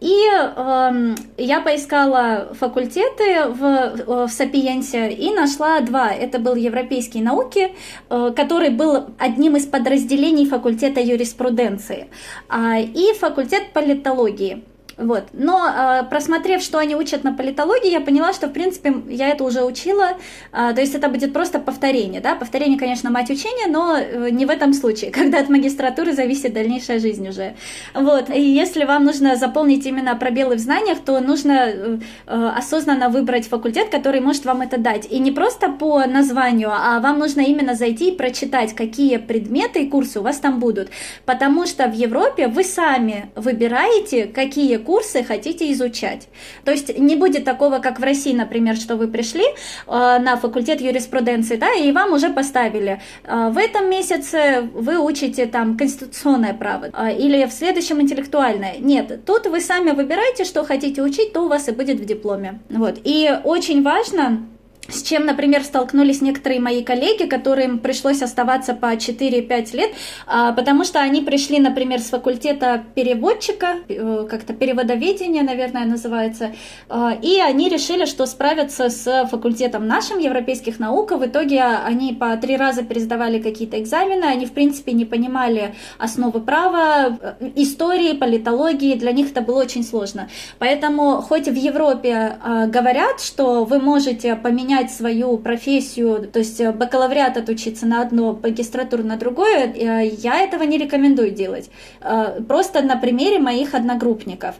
И 0.00 0.16
э, 0.32 1.14
я 1.36 1.60
поискала 1.60 2.48
факультеты 2.54 3.46
в, 3.48 4.26
в 4.26 4.28
Сапиенсе 4.28 5.10
и 5.12 5.32
нашла 5.34 5.80
два. 5.80 6.10
Это 6.10 6.38
был 6.38 6.54
европейские 6.54 7.22
науки, 7.22 7.74
э, 8.08 8.32
который 8.34 8.70
был 8.70 9.06
одним 9.18 9.56
из 9.56 9.66
подразделений 9.66 10.46
факультета 10.46 11.00
юриспруденции, 11.00 12.08
э, 12.48 12.82
и 12.82 13.12
факультет 13.18 13.72
политологии. 13.74 14.64
Вот. 15.00 15.24
Но 15.32 15.66
э, 15.66 16.04
просмотрев, 16.10 16.62
что 16.62 16.78
они 16.78 16.94
учат 16.94 17.24
на 17.24 17.32
политологии, 17.32 17.90
я 17.90 18.00
поняла, 18.00 18.34
что, 18.34 18.48
в 18.48 18.52
принципе, 18.52 18.94
я 19.08 19.30
это 19.30 19.44
уже 19.44 19.64
учила. 19.64 20.10
Э, 20.52 20.74
то 20.74 20.80
есть 20.80 20.94
это 20.94 21.08
будет 21.08 21.32
просто 21.32 21.58
повторение. 21.58 22.20
Да? 22.20 22.34
Повторение, 22.34 22.78
конечно, 22.78 23.10
мать 23.10 23.30
учения, 23.30 23.66
но 23.66 23.96
э, 23.96 24.28
не 24.30 24.44
в 24.44 24.50
этом 24.50 24.74
случае, 24.74 25.10
когда 25.18 25.38
от 25.40 25.48
магистратуры 25.48 26.12
зависит 26.12 26.52
дальнейшая 26.52 26.98
жизнь 26.98 27.26
уже. 27.26 27.54
Вот. 27.94 28.28
И 28.28 28.40
если 28.42 28.84
вам 28.84 29.04
нужно 29.04 29.36
заполнить 29.36 29.86
именно 29.86 30.14
пробелы 30.16 30.56
в 30.56 30.58
знаниях, 30.58 30.98
то 30.98 31.18
нужно 31.20 31.52
э, 31.52 31.98
э, 32.26 32.50
осознанно 32.58 33.08
выбрать 33.08 33.48
факультет, 33.48 33.88
который 33.88 34.20
может 34.20 34.44
вам 34.44 34.60
это 34.60 34.78
дать. 34.78 35.10
И 35.10 35.18
не 35.18 35.32
просто 35.32 35.70
по 35.70 36.04
названию, 36.04 36.70
а 36.72 37.00
вам 37.00 37.18
нужно 37.18 37.40
именно 37.40 37.74
зайти 37.74 38.10
и 38.10 38.16
прочитать, 38.16 38.74
какие 38.74 39.16
предметы 39.16 39.84
и 39.84 39.88
курсы 39.88 40.20
у 40.20 40.22
вас 40.22 40.38
там 40.38 40.60
будут. 40.60 40.90
Потому 41.24 41.66
что 41.66 41.86
в 41.86 41.94
Европе 41.94 42.48
вы 42.48 42.64
сами 42.64 43.30
выбираете, 43.34 44.26
какие 44.26 44.76
курсы 44.76 44.89
курсы 44.90 45.22
хотите 45.22 45.70
изучать. 45.72 46.26
То 46.64 46.72
есть 46.72 46.98
не 46.98 47.14
будет 47.14 47.44
такого, 47.44 47.78
как 47.78 48.00
в 48.00 48.02
России, 48.02 48.32
например, 48.32 48.74
что 48.74 48.96
вы 48.96 49.06
пришли 49.06 49.44
э, 49.44 49.52
на 49.86 50.36
факультет 50.36 50.80
юриспруденции, 50.80 51.54
да, 51.54 51.72
и 51.72 51.92
вам 51.92 52.12
уже 52.12 52.28
поставили. 52.30 53.00
Э, 53.22 53.50
в 53.52 53.56
этом 53.56 53.88
месяце 53.88 54.68
вы 54.74 54.98
учите 54.98 55.46
там 55.46 55.76
конституционное 55.76 56.54
право 56.54 56.86
э, 56.86 57.16
или 57.16 57.46
в 57.46 57.52
следующем 57.52 58.00
интеллектуальное. 58.00 58.78
Нет, 58.80 59.24
тут 59.24 59.46
вы 59.46 59.60
сами 59.60 59.92
выбираете, 59.92 60.44
что 60.44 60.64
хотите 60.64 61.02
учить, 61.02 61.32
то 61.32 61.44
у 61.44 61.48
вас 61.48 61.68
и 61.68 61.70
будет 61.70 62.00
в 62.00 62.04
дипломе. 62.04 62.58
Вот. 62.68 62.98
И 63.04 63.30
очень 63.44 63.84
важно 63.84 64.44
с 64.88 65.02
чем, 65.02 65.26
например, 65.26 65.62
столкнулись 65.62 66.20
некоторые 66.20 66.60
мои 66.60 66.82
коллеги, 66.82 67.26
которым 67.26 67.78
пришлось 67.78 68.22
оставаться 68.22 68.74
по 68.74 68.96
4-5 68.96 69.76
лет, 69.76 69.90
а, 70.26 70.52
потому 70.52 70.84
что 70.84 71.00
они 71.00 71.20
пришли, 71.20 71.58
например, 71.58 72.00
с 72.00 72.10
факультета 72.10 72.82
переводчика, 72.94 73.76
э, 73.88 74.26
как-то 74.28 74.52
переводоведения, 74.52 75.42
наверное, 75.42 75.84
называется, 75.84 76.54
а, 76.88 77.16
и 77.20 77.38
они 77.38 77.68
решили, 77.68 78.04
что 78.06 78.26
справятся 78.26 78.88
с 78.88 79.26
факультетом 79.30 79.86
нашим 79.86 80.18
европейских 80.18 80.78
наук. 80.78 81.12
В 81.12 81.24
итоге 81.26 81.62
они 81.62 82.12
по 82.12 82.36
три 82.36 82.56
раза 82.56 82.82
пересдавали 82.82 83.40
какие-то 83.40 83.80
экзамены, 83.80 84.24
они, 84.24 84.46
в 84.46 84.52
принципе, 84.52 84.92
не 84.92 85.04
понимали 85.04 85.74
основы 85.98 86.40
права, 86.40 87.18
э, 87.20 87.50
истории, 87.56 88.14
политологии, 88.14 88.94
для 88.94 89.12
них 89.12 89.30
это 89.30 89.42
было 89.42 89.60
очень 89.60 89.84
сложно. 89.84 90.28
Поэтому, 90.58 91.20
хоть 91.22 91.48
в 91.48 91.54
Европе 91.54 92.38
а, 92.42 92.66
говорят, 92.66 93.20
что 93.20 93.64
вы 93.64 93.78
можете 93.78 94.34
поменять 94.36 94.69
менять 94.70 94.92
свою 94.92 95.36
профессию, 95.38 96.28
то 96.30 96.38
есть 96.38 96.60
э, 96.60 96.72
бакалавриат 96.72 97.36
отучиться 97.36 97.86
на 97.86 98.02
одно, 98.02 98.38
магистратуру 98.40 99.02
на 99.02 99.16
другое, 99.16 99.72
э, 99.72 100.06
я 100.06 100.40
этого 100.40 100.62
не 100.62 100.78
рекомендую 100.78 101.32
делать. 101.32 101.70
Э, 102.00 102.40
просто 102.40 102.82
на 102.82 102.96
примере 102.96 103.38
моих 103.40 103.74
одногруппников. 103.74 104.54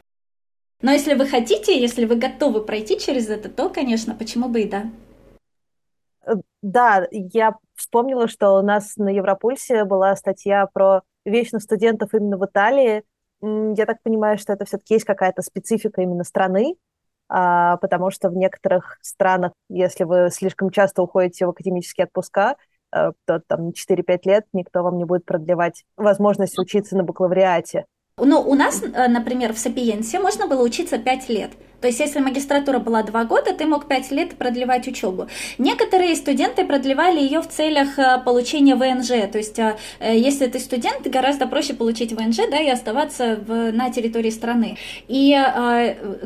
Но 0.83 0.91
если 0.91 1.15
вы 1.15 1.27
хотите, 1.27 1.81
если 1.81 2.07
вы 2.07 2.17
готовы 2.17 2.63
пройти 2.63 2.99
через 2.99 3.29
это, 3.29 3.49
то, 3.49 3.69
конечно, 3.69 4.15
почему 4.15 4.49
бы 4.49 4.63
и 4.63 4.69
да. 4.69 4.85
Да, 6.63 7.07
я 7.11 7.55
вспомнила, 7.75 8.27
что 8.29 8.59
у 8.59 8.63
нас 8.63 8.97
на 8.97 9.11
Европульсе 9.11 9.85
была 9.85 10.17
статья 10.17 10.67
про 10.67 11.03
вечных 11.25 11.63
студентов 11.63 12.15
именно 12.15 12.37
в 12.37 12.45
Италии. 12.45 13.05
Я 13.43 13.87
так 13.87 14.03
понимаю, 14.03 14.39
что 14.39 14.53
это 14.53 14.65
все-таки 14.65 14.95
есть 14.95 15.07
какая-то 15.07 15.43
специфика 15.43 16.03
именно 16.03 16.25
страны, 16.25 16.77
потому 17.31 18.11
что 18.11 18.29
в 18.29 18.37
некоторых 18.37 18.99
странах, 19.03 19.53
если 19.69 20.05
вы 20.05 20.31
слишком 20.33 20.71
часто 20.71 21.03
уходите 21.03 21.47
в 21.47 21.51
академические 21.51 22.07
отпуска, 22.07 22.57
э, 22.93 23.13
то 23.25 23.41
там 23.47 23.73
4-5 23.73 24.21
лет 24.25 24.47
никто 24.53 24.83
вам 24.83 24.99
не 24.99 25.05
будет 25.05 25.25
продлевать 25.25 25.85
возможность 25.97 26.59
учиться 26.59 26.97
на 26.97 27.05
бакалавриате. 27.05 27.87
Ну, 28.17 28.41
у 28.41 28.55
нас, 28.55 28.83
э, 28.83 29.09
например, 29.09 29.53
в 29.53 29.59
Сапиенсе 29.59 30.19
можно 30.19 30.49
было 30.49 30.63
учиться 30.63 30.99
5 30.99 31.29
лет– 31.29 31.51
то 31.81 31.87
есть, 31.87 31.99
если 31.99 32.21
магистратура 32.21 32.79
была 32.79 33.03
два 33.03 33.25
года, 33.25 33.55
ты 33.55 33.67
мог 33.67 33.87
пять 33.87 34.11
лет 34.11 34.37
продлевать 34.37 34.87
учебу. 34.87 35.29
Некоторые 35.59 36.15
студенты 36.15 36.65
продлевали 36.65 37.21
ее 37.21 37.41
в 37.41 37.49
целях 37.49 37.99
э, 37.99 38.21
получения 38.25 38.75
ВНЖ. 38.75 39.31
То 39.31 39.39
есть, 39.39 39.59
э, 39.59 39.77
э, 39.99 40.17
если 40.17 40.47
ты 40.47 40.59
студент, 40.59 41.07
гораздо 41.07 41.47
проще 41.47 41.73
получить 41.73 42.13
ВНЖ, 42.13 42.41
да, 42.51 42.59
и 42.59 42.69
оставаться 42.69 43.39
в, 43.47 43.73
на 43.73 43.91
территории 43.91 44.31
страны. 44.31 44.77
И 45.09 45.31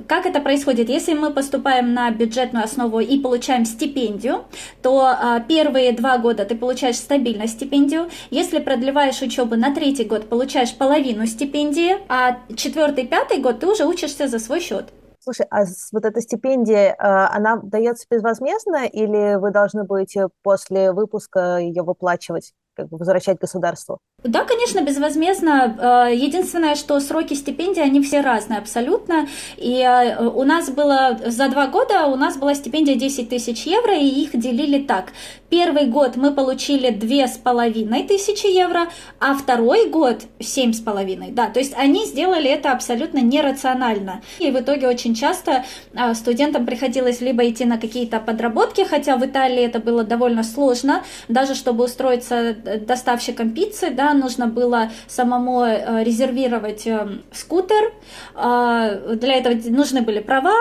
как 0.07 0.27
это 0.27 0.41
происходит? 0.41 0.89
Если 0.89 1.15
мы 1.15 1.31
поступаем 1.31 1.95
на 1.95 2.11
бюджетную 2.11 2.65
основу 2.65 3.01
и 3.01 3.19
получаем 3.19 3.65
стипендию, 3.65 4.45
то 4.83 5.17
первые 5.49 5.93
два 5.93 6.19
года 6.19 6.45
ты 6.45 6.55
получаешь 6.55 6.97
стабильно 6.97 7.47
стипендию. 7.47 8.11
Если 8.31 8.59
продлеваешь 8.59 9.23
учебу 9.23 9.57
на 9.57 9.75
третий 9.75 10.05
год, 10.05 10.29
получаешь 10.29 10.75
половину 10.75 11.27
стипендии, 11.27 11.97
а 12.09 12.39
четвертый, 12.57 13.07
пятый 13.07 13.39
год 13.39 13.61
ты 13.61 13.67
уже 13.67 13.85
учишься 13.85 14.29
за 14.29 14.39
свой 14.39 14.61
счет. 14.61 14.87
Слушай, 15.26 15.47
а 15.50 15.64
вот 15.93 16.04
эта 16.04 16.21
стипендия, 16.21 16.90
э, 16.93 16.97
она 16.99 17.57
дается 17.57 18.04
безвозмездно 18.11 18.85
или 18.87 19.37
вы 19.37 19.52
должны 19.52 19.85
будете 19.85 20.28
после 20.43 20.93
выпуска 20.93 21.57
ее 21.61 21.83
выплачивать, 21.83 22.52
как 22.75 22.90
бы 22.90 22.99
возвращать 22.99 23.38
государству? 23.40 24.00
Да, 24.25 24.45
конечно, 24.45 24.81
безвозмездно. 24.81 26.09
Э, 26.09 26.14
единственное, 26.14 26.76
что 26.76 26.99
сроки 27.00 27.35
стипендий, 27.35 27.83
они 27.83 28.00
все 28.00 28.23
разные 28.23 28.59
абсолютно. 28.59 29.28
И 29.59 29.83
э, 29.83 30.26
у 30.26 30.45
нас 30.45 30.71
было 30.71 31.21
за 31.26 31.49
два 31.50 31.66
года, 31.66 32.07
у 32.07 32.16
нас 32.16 32.38
была 32.38 32.54
стипендия 32.54 32.95
10 32.95 33.28
тысяч 33.28 33.64
евро, 33.66 33.95
и 33.95 34.07
их 34.07 34.31
делили 34.33 34.83
так. 34.83 35.12
Первый 35.50 35.87
год 35.87 36.16
мы 36.16 36.33
получили 36.33 36.88
две 36.88 37.28
с 37.28 37.37
половиной 37.37 38.04
тысячи 38.04 38.47
евро, 38.47 38.88
а 39.21 39.35
второй 39.35 39.90
год 39.90 40.23
семь 40.40 40.73
с 40.73 40.81
половиной. 40.81 41.31
Да, 41.31 41.49
то 41.49 41.61
есть 41.61 41.75
они 41.76 42.07
сделали 42.07 42.49
это 42.49 42.73
абсолютно 42.73 43.19
нерационально. 43.19 44.23
И 44.38 44.50
в 44.50 44.59
итоге 44.59 44.88
очень 44.88 45.14
часто 45.14 45.66
э, 45.93 46.14
студентам 46.14 46.64
приходилось 46.64 47.21
либо 47.21 47.47
идти 47.47 47.66
на 47.66 47.76
какие-то 47.76 48.21
подработки, 48.21 48.87
хотя 48.88 49.19
в 49.19 49.26
Италии 49.26 49.62
это 49.62 49.81
было 49.81 50.02
довольно 50.02 50.45
сложно, 50.45 51.04
даже 51.28 51.54
чтобы 51.54 51.85
устроиться 51.85 52.57
доставщиком 52.87 53.50
пиццы, 53.50 53.90
да, 53.90 54.13
нужно 54.18 54.47
было 54.47 54.90
самому 55.06 55.62
э, 55.62 56.04
резервировать 56.04 56.87
э, 56.87 57.18
скутер, 57.33 57.92
а, 58.35 58.94
для 59.16 59.35
этого 59.35 59.54
нужны 59.71 60.02
были 60.02 60.21
права, 60.21 60.54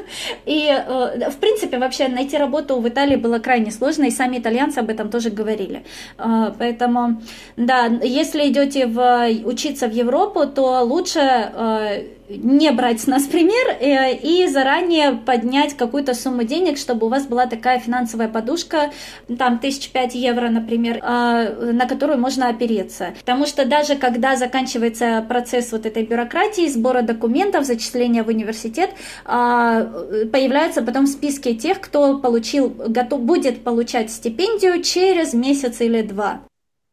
и, 0.46 0.68
э, 0.68 1.30
в 1.30 1.36
принципе, 1.36 1.78
вообще 1.78 2.08
найти 2.08 2.36
работу 2.36 2.80
в 2.80 2.88
Италии 2.88 3.16
было 3.16 3.38
крайне 3.38 3.70
сложно, 3.70 4.04
и 4.04 4.10
сами 4.10 4.38
итальянцы 4.38 4.78
об 4.78 4.90
этом 4.90 5.10
тоже 5.10 5.30
говорили. 5.30 5.84
А, 6.18 6.54
поэтому, 6.58 7.20
да, 7.56 7.86
если 7.86 8.48
идете 8.48 8.86
в, 8.86 9.28
учиться 9.44 9.88
в 9.88 9.92
Европу, 9.92 10.46
то 10.46 10.82
лучше 10.82 12.12
не 12.28 12.70
брать 12.72 13.00
с 13.00 13.06
нас 13.06 13.24
пример 13.24 13.76
э, 13.80 14.16
и 14.16 14.46
заранее 14.48 15.12
поднять 15.12 15.74
какую-то 15.74 16.14
сумму 16.14 16.44
денег, 16.44 16.78
чтобы 16.78 17.06
у 17.06 17.08
вас 17.08 17.26
была 17.26 17.46
такая 17.46 17.78
финансовая 17.78 18.28
подушка, 18.28 18.90
там 19.38 19.58
тысяч 19.58 19.90
пять 19.90 20.14
евро, 20.14 20.48
например, 20.48 20.98
а, 21.02 21.50
на 21.72 21.86
которую 21.86 22.18
можно 22.18 22.48
опереться. 22.48 22.95
Потому 23.20 23.46
что 23.46 23.64
даже 23.64 23.96
когда 23.96 24.36
заканчивается 24.36 25.24
процесс 25.28 25.72
вот 25.72 25.86
этой 25.86 26.04
бюрократии, 26.04 26.68
сбора 26.68 27.02
документов, 27.02 27.64
зачисления 27.64 28.24
в 28.24 28.28
университет, 28.28 28.90
а, 29.24 29.82
появляются 30.32 30.82
потом 30.82 31.06
списки 31.06 31.54
тех, 31.54 31.80
кто 31.80 32.18
получил, 32.18 32.70
готов, 32.70 33.20
будет 33.20 33.64
получать 33.64 34.10
стипендию 34.10 34.82
через 34.82 35.34
месяц 35.34 35.80
или 35.80 36.02
два. 36.02 36.40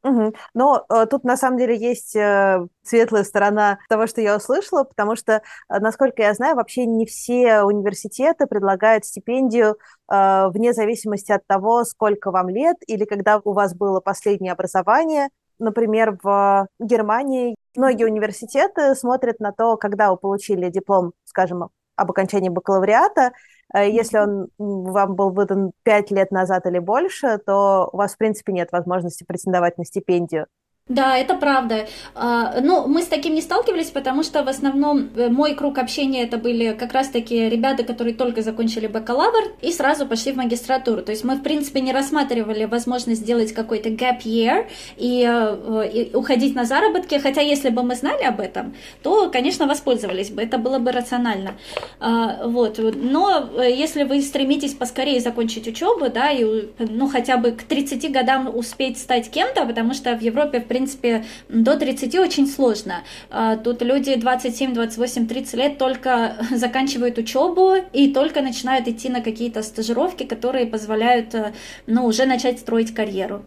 Угу. 0.04 0.34
Но 0.54 0.86
э, 0.90 1.06
тут 1.06 1.24
на 1.24 1.38
самом 1.38 1.58
деле 1.58 1.78
есть 1.78 2.14
э, 2.14 2.68
светлая 2.84 3.24
сторона 3.24 3.80
того, 3.88 4.06
что 4.06 4.20
я 4.20 4.36
услышала, 4.36 4.84
потому 4.84 5.16
что, 5.16 5.36
э, 5.36 5.40
насколько 5.80 6.22
я 6.22 6.34
знаю, 6.34 6.58
вообще 6.58 6.86
не 6.86 7.06
все 7.06 7.62
университеты 7.62 8.46
предлагают 8.46 9.06
стипендию 9.06 9.78
э, 10.12 10.48
вне 10.50 10.74
зависимости 10.74 11.32
от 11.32 11.48
того, 11.48 11.86
сколько 11.86 12.32
вам 12.32 12.50
лет 12.50 12.76
или 12.86 13.06
когда 13.06 13.40
у 13.42 13.54
вас 13.54 13.74
было 13.74 14.02
последнее 14.02 14.52
образование. 14.52 15.30
Например, 15.64 16.18
в 16.22 16.68
Германии. 16.80 17.56
Многие 17.76 18.06
университеты 18.06 18.94
смотрят 18.96 19.40
на 19.40 19.52
то, 19.52 19.78
когда 19.78 20.12
вы 20.12 20.18
получили 20.18 20.70
диплом, 20.70 21.14
скажем, 21.26 21.70
об 21.96 22.12
окончании 22.12 22.50
бакалавриата, 22.50 23.32
Э, 23.74 23.90
если 23.90 24.20
он 24.20 24.48
вам 24.58 25.16
был 25.16 25.32
выдан 25.32 25.72
пять 25.84 26.12
лет 26.12 26.32
назад 26.32 26.66
или 26.66 26.80
больше, 26.80 27.40
то 27.46 27.90
у 27.92 27.98
вас, 27.98 28.14
в 28.14 28.18
принципе, 28.18 28.54
нет 28.54 28.72
возможности 28.72 29.24
претендовать 29.24 29.78
на 29.78 29.86
стипендию. 29.86 30.48
Да, 30.90 31.18
это 31.18 31.36
правда. 31.36 31.88
А, 32.14 32.60
ну, 32.60 32.88
мы 32.88 33.04
с 33.04 33.06
таким 33.06 33.36
не 33.36 33.42
сталкивались, 33.42 33.90
потому 33.90 34.22
что 34.22 34.44
в 34.44 34.50
основном 34.50 35.12
э, 35.16 35.30
мой 35.30 35.56
круг 35.56 35.78
общения 35.78 36.24
это 36.24 36.36
были 36.36 36.74
как 36.74 36.92
раз-таки 36.92 37.48
ребята, 37.48 37.86
которые 37.86 38.14
только 38.14 38.42
закончили 38.42 38.88
бакалавр 38.88 39.54
и 39.62 39.72
сразу 39.72 40.06
пошли 40.06 40.34
в 40.34 40.36
магистратуру. 40.36 41.02
То 41.02 41.14
есть 41.14 41.24
мы, 41.24 41.36
в 41.36 41.42
принципе, 41.42 41.80
не 41.80 41.94
рассматривали 41.94 42.66
возможность 42.66 43.22
сделать 43.22 43.54
какой-то 43.54 43.92
gap 43.92 44.24
year 44.26 44.68
и, 44.98 45.26
э, 45.26 45.90
и 45.90 46.14
уходить 46.14 46.54
на 46.54 46.66
заработки, 46.66 47.18
хотя 47.18 47.40
если 47.40 47.70
бы 47.70 47.82
мы 47.84 47.96
знали 47.96 48.24
об 48.24 48.42
этом, 48.42 48.76
то, 49.04 49.30
конечно, 49.30 49.68
воспользовались 49.68 50.32
бы, 50.32 50.42
это 50.42 50.58
было 50.58 50.80
бы 50.80 50.92
рационально. 50.92 51.54
А, 52.02 52.46
вот. 52.46 52.78
Но 52.94 53.52
э, 53.58 53.72
если 53.72 54.04
вы 54.04 54.22
стремитесь 54.22 54.74
поскорее 54.74 55.22
закончить 55.22 55.66
учебу, 55.66 56.10
да, 56.10 56.32
и 56.32 56.44
ну, 56.78 57.08
хотя 57.08 57.38
бы 57.38 57.52
к 57.52 57.64
30 57.64 58.12
годам 58.12 58.54
успеть 58.54 58.98
стать 58.98 59.32
кем-то, 59.32 59.66
потому 59.66 59.94
что 59.94 60.14
в 60.18 60.22
Европе, 60.22 60.60
в 60.60 60.73
принципе, 60.74 61.24
до 61.50 61.78
30 61.78 62.16
очень 62.20 62.48
сложно. 62.48 63.04
А, 63.30 63.58
тут 63.58 63.82
люди 63.82 64.16
27, 64.16 64.74
28, 64.74 65.28
30 65.28 65.54
лет 65.54 65.78
только 65.78 66.36
заканчивают 66.52 67.18
учебу 67.18 67.76
и 67.94 68.14
только 68.14 68.42
начинают 68.42 68.88
идти 68.88 69.10
на 69.10 69.22
какие-то 69.22 69.62
стажировки, 69.62 70.26
которые 70.26 70.66
позволяют, 70.66 71.36
э, 71.36 71.54
ну, 71.88 72.06
уже 72.06 72.26
начать 72.26 72.60
строить 72.60 72.94
карьеру. 72.94 73.44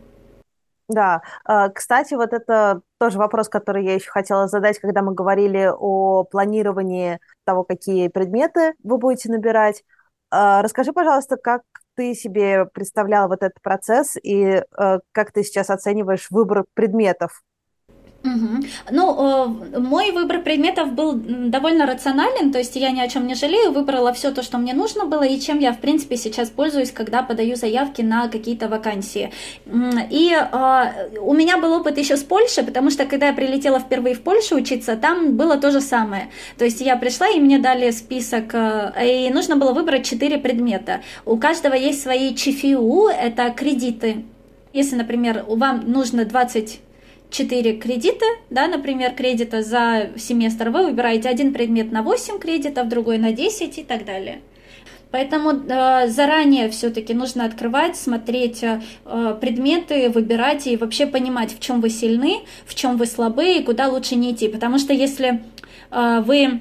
Да, 0.89 1.23
а, 1.45 1.69
кстати, 1.71 2.15
вот 2.15 2.33
это 2.33 2.81
тоже 2.99 3.19
вопрос, 3.19 3.49
который 3.49 3.85
я 3.85 3.95
еще 3.95 4.09
хотела 4.11 4.47
задать, 4.47 4.79
когда 4.79 5.03
мы 5.03 5.15
говорили 5.15 5.69
о 5.77 6.23
планировании 6.25 7.19
того, 7.45 7.65
какие 7.65 8.07
предметы 8.09 8.75
вы 8.85 8.99
будете 8.99 9.31
набирать. 9.31 9.83
А, 10.31 10.62
расскажи, 10.62 10.93
пожалуйста, 10.93 11.37
как 11.37 11.62
ты 11.96 12.14
себе 12.14 12.66
представляла 12.66 13.28
вот 13.28 13.42
этот 13.42 13.61
процесс 13.62 14.16
и 14.22 14.42
э, 14.44 14.98
как 15.12 15.32
ты 15.32 15.42
сейчас 15.42 15.70
оцениваешь 15.70 16.30
выбор 16.30 16.64
предметов? 16.74 17.42
Угу. 18.27 18.65
Ну, 18.91 19.75
э, 19.75 19.79
мой 19.79 20.11
выбор 20.11 20.43
предметов 20.43 20.93
был 20.93 21.12
довольно 21.15 21.87
рационален, 21.87 22.53
то 22.53 22.59
есть 22.59 22.75
я 22.77 22.91
ни 22.91 23.01
о 23.01 23.09
чем 23.09 23.27
не 23.27 23.35
жалею, 23.35 23.73
выбрала 23.73 24.12
все 24.12 24.33
то, 24.33 24.43
что 24.43 24.59
мне 24.59 24.75
нужно 24.75 25.07
было 25.07 25.23
и 25.23 25.39
чем 25.39 25.61
я, 25.61 25.73
в 25.73 25.79
принципе, 25.79 26.17
сейчас 26.17 26.51
пользуюсь, 26.51 26.91
когда 26.91 27.23
подаю 27.23 27.57
заявки 27.57 28.03
на 28.03 28.29
какие-то 28.29 28.69
вакансии. 28.69 29.33
И 30.11 30.33
э, 30.35 31.19
у 31.21 31.35
меня 31.35 31.59
был 31.59 31.73
опыт 31.73 31.99
еще 31.99 32.17
с 32.17 32.23
Польши, 32.23 32.62
потому 32.62 32.91
что 32.91 33.05
когда 33.07 33.29
я 33.29 33.33
прилетела 33.33 33.79
впервые 33.79 34.15
в 34.15 34.23
Польшу 34.23 34.57
учиться, 34.57 34.97
там 34.97 35.37
было 35.37 35.57
то 35.57 35.71
же 35.71 35.81
самое. 35.81 36.29
То 36.59 36.65
есть 36.65 36.81
я 36.81 36.97
пришла, 36.97 37.29
и 37.29 37.41
мне 37.41 37.59
дали 37.59 37.91
список, 37.91 38.55
э, 38.55 39.27
и 39.27 39.31
нужно 39.31 39.57
было 39.57 39.73
выбрать 39.73 40.05
четыре 40.05 40.39
предмета. 40.39 41.01
У 41.25 41.37
каждого 41.37 41.75
есть 41.75 42.03
свои 42.03 42.35
ЧФУ, 42.35 43.09
это 43.09 43.51
кредиты. 43.51 44.25
Если, 44.73 44.97
например, 44.97 45.45
вам 45.47 45.91
нужно 45.91 46.25
20 46.25 46.81
4 47.31 47.75
кредита, 47.79 48.25
да, 48.51 48.69
например, 48.69 49.12
кредита 49.15 49.62
за 49.62 50.11
семестр, 50.17 50.71
вы 50.71 50.87
выбираете 50.87 51.29
один 51.29 51.53
предмет 51.53 51.93
на 51.93 52.03
8 52.03 52.39
кредитов, 52.39 52.89
другой 52.89 53.19
на 53.19 53.33
10 53.33 53.79
и 53.79 53.83
так 53.83 54.05
далее. 54.05 54.41
Поэтому 55.11 55.53
э, 55.53 56.09
заранее 56.09 56.69
все-таки 56.69 57.15
нужно 57.15 57.45
открывать, 57.45 57.97
смотреть 57.97 58.62
э, 58.62 58.81
предметы, 59.41 60.11
выбирать 60.11 60.67
и 60.67 60.77
вообще 60.77 61.07
понимать, 61.07 61.55
в 61.55 61.61
чем 61.61 61.81
вы 61.81 61.91
сильны, 61.91 62.41
в 62.67 62.75
чем 62.75 62.97
вы 62.97 63.07
слабы 63.07 63.55
и 63.55 63.62
куда 63.62 63.89
лучше 63.89 64.17
не 64.17 64.33
идти. 64.33 64.49
Потому 64.49 64.79
что 64.79 64.93
если 64.93 65.43
э, 65.91 66.23
вы 66.25 66.61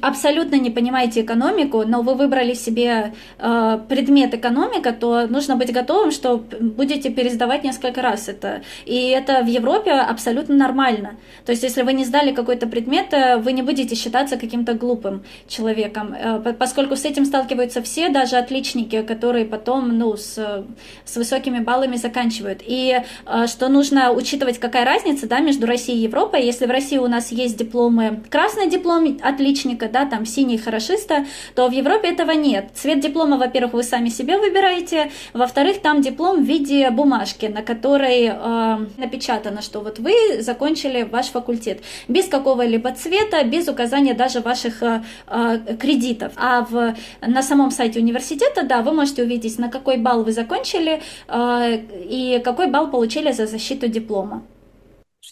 абсолютно 0.00 0.56
не 0.56 0.70
понимаете 0.70 1.20
экономику, 1.20 1.84
но 1.86 2.02
вы 2.02 2.14
выбрали 2.14 2.54
себе 2.54 3.14
э, 3.38 3.78
предмет 3.88 4.34
экономика, 4.34 4.92
то 4.92 5.26
нужно 5.28 5.56
быть 5.56 5.72
готовым, 5.72 6.10
что 6.10 6.38
будете 6.60 7.10
пересдавать 7.10 7.62
несколько 7.62 8.02
раз 8.02 8.28
это. 8.28 8.62
И 8.84 9.08
это 9.10 9.42
в 9.42 9.46
Европе 9.46 9.92
абсолютно 9.92 10.56
нормально. 10.56 11.16
То 11.44 11.52
есть, 11.52 11.62
если 11.62 11.82
вы 11.82 11.92
не 11.92 12.04
сдали 12.04 12.32
какой-то 12.32 12.66
предмет, 12.66 13.12
э, 13.12 13.36
вы 13.36 13.52
не 13.52 13.62
будете 13.62 13.94
считаться 13.94 14.36
каким-то 14.36 14.74
глупым 14.74 15.22
человеком, 15.46 16.14
э, 16.14 16.52
поскольку 16.58 16.96
с 16.96 17.04
этим 17.04 17.24
сталкиваются 17.24 17.80
все, 17.80 18.08
даже 18.08 18.36
отличники, 18.36 19.02
которые 19.02 19.44
потом 19.44 19.96
ну, 19.96 20.16
с, 20.16 20.64
с 21.04 21.16
высокими 21.16 21.60
баллами 21.60 21.96
заканчивают. 21.96 22.60
И 22.66 23.02
э, 23.26 23.46
что 23.46 23.68
нужно 23.68 24.10
учитывать, 24.10 24.58
какая 24.58 24.84
разница 24.84 25.28
да, 25.28 25.38
между 25.38 25.66
Россией 25.66 26.00
и 26.00 26.02
Европой. 26.02 26.44
Если 26.44 26.66
в 26.66 26.70
России 26.70 26.98
у 26.98 27.06
нас 27.06 27.30
есть 27.30 27.56
дипломы, 27.56 28.24
красный 28.30 28.68
диплом 28.68 29.18
отличник, 29.22 29.75
отличника, 29.76 29.88
да, 29.88 30.06
там 30.06 30.26
синий 30.26 30.58
хорошиста, 30.58 31.24
то 31.54 31.68
в 31.68 31.72
Европе 31.72 32.08
этого 32.08 32.32
нет. 32.32 32.70
Цвет 32.74 33.00
диплома, 33.00 33.36
во-первых, 33.36 33.74
вы 33.74 33.82
сами 33.82 34.10
себе 34.10 34.38
выбираете, 34.38 35.10
во-вторых, 35.34 35.80
там 35.82 36.00
диплом 36.00 36.44
в 36.44 36.46
виде 36.46 36.90
бумажки, 36.90 37.46
на 37.46 37.62
которой 37.62 38.26
э, 38.26 38.86
напечатано, 38.98 39.62
что 39.62 39.80
вот 39.80 39.98
вы 39.98 40.12
закончили 40.40 41.02
ваш 41.02 41.26
факультет, 41.26 41.80
без 42.08 42.28
какого-либо 42.28 42.92
цвета, 42.92 43.44
без 43.44 43.68
указания 43.68 44.14
даже 44.14 44.40
ваших 44.40 44.82
э, 44.82 45.02
э, 45.26 45.76
кредитов. 45.80 46.32
А 46.36 46.60
в, 46.70 46.94
на 47.20 47.42
самом 47.42 47.70
сайте 47.70 48.00
университета, 48.00 48.62
да, 48.62 48.82
вы 48.82 48.92
можете 48.92 49.22
увидеть, 49.22 49.58
на 49.58 49.68
какой 49.68 49.96
балл 49.96 50.24
вы 50.24 50.32
закончили 50.32 51.00
э, 51.28 51.76
и 52.10 52.40
какой 52.44 52.66
балл 52.66 52.90
получили 52.90 53.32
за 53.32 53.46
защиту 53.46 53.88
диплома. 53.88 54.42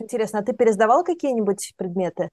Интересно, 0.01 0.41
а 0.41 0.43
ты 0.43 0.53
пересдавал 0.53 1.05
какие-нибудь 1.05 1.73
предметы? 1.77 2.29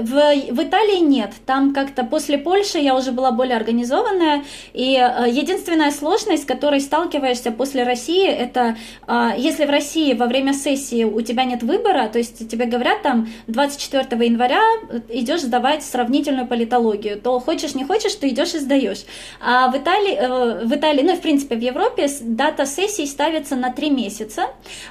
В, 0.00 0.52
в 0.52 0.62
Италии 0.62 1.00
нет. 1.00 1.32
Там 1.46 1.72
как-то 1.74 2.04
после 2.04 2.38
Польши 2.38 2.78
я 2.78 2.94
уже 2.94 3.12
была 3.12 3.32
более 3.32 3.56
организованная. 3.56 4.44
И 4.72 4.96
э, 4.96 5.28
единственная 5.30 5.90
сложность, 5.90 6.44
с 6.44 6.46
которой 6.46 6.80
сталкиваешься 6.80 7.50
после 7.50 7.82
России, 7.82 8.26
это 8.26 8.76
э, 9.06 9.30
если 9.36 9.64
в 9.64 9.70
России 9.70 10.14
во 10.14 10.26
время 10.26 10.52
сессии 10.52 11.04
у 11.04 11.20
тебя 11.20 11.44
нет 11.44 11.62
выбора, 11.62 12.08
то 12.08 12.18
есть 12.18 12.48
тебе 12.48 12.66
говорят 12.66 13.02
там 13.02 13.28
24 13.46 14.24
января 14.24 14.60
идешь 15.08 15.42
сдавать 15.42 15.82
сравнительную 15.82 16.46
политологию, 16.46 17.20
то 17.20 17.38
хочешь 17.40 17.74
не 17.74 17.84
хочешь, 17.84 18.14
ты 18.14 18.28
идешь 18.28 18.54
и 18.54 18.58
сдаешь. 18.58 19.04
А 19.40 19.68
в 19.68 19.76
Италии, 19.76 20.14
э, 20.14 20.64
в 20.64 20.74
Италии, 20.74 21.02
ну 21.02 21.14
и 21.14 21.16
в 21.16 21.20
принципе 21.20 21.56
в 21.56 21.60
Европе 21.60 22.08
дата 22.20 22.66
сессии 22.66 23.04
ставится 23.04 23.56
на 23.56 23.70
3 23.70 23.90
месяца, 23.90 24.46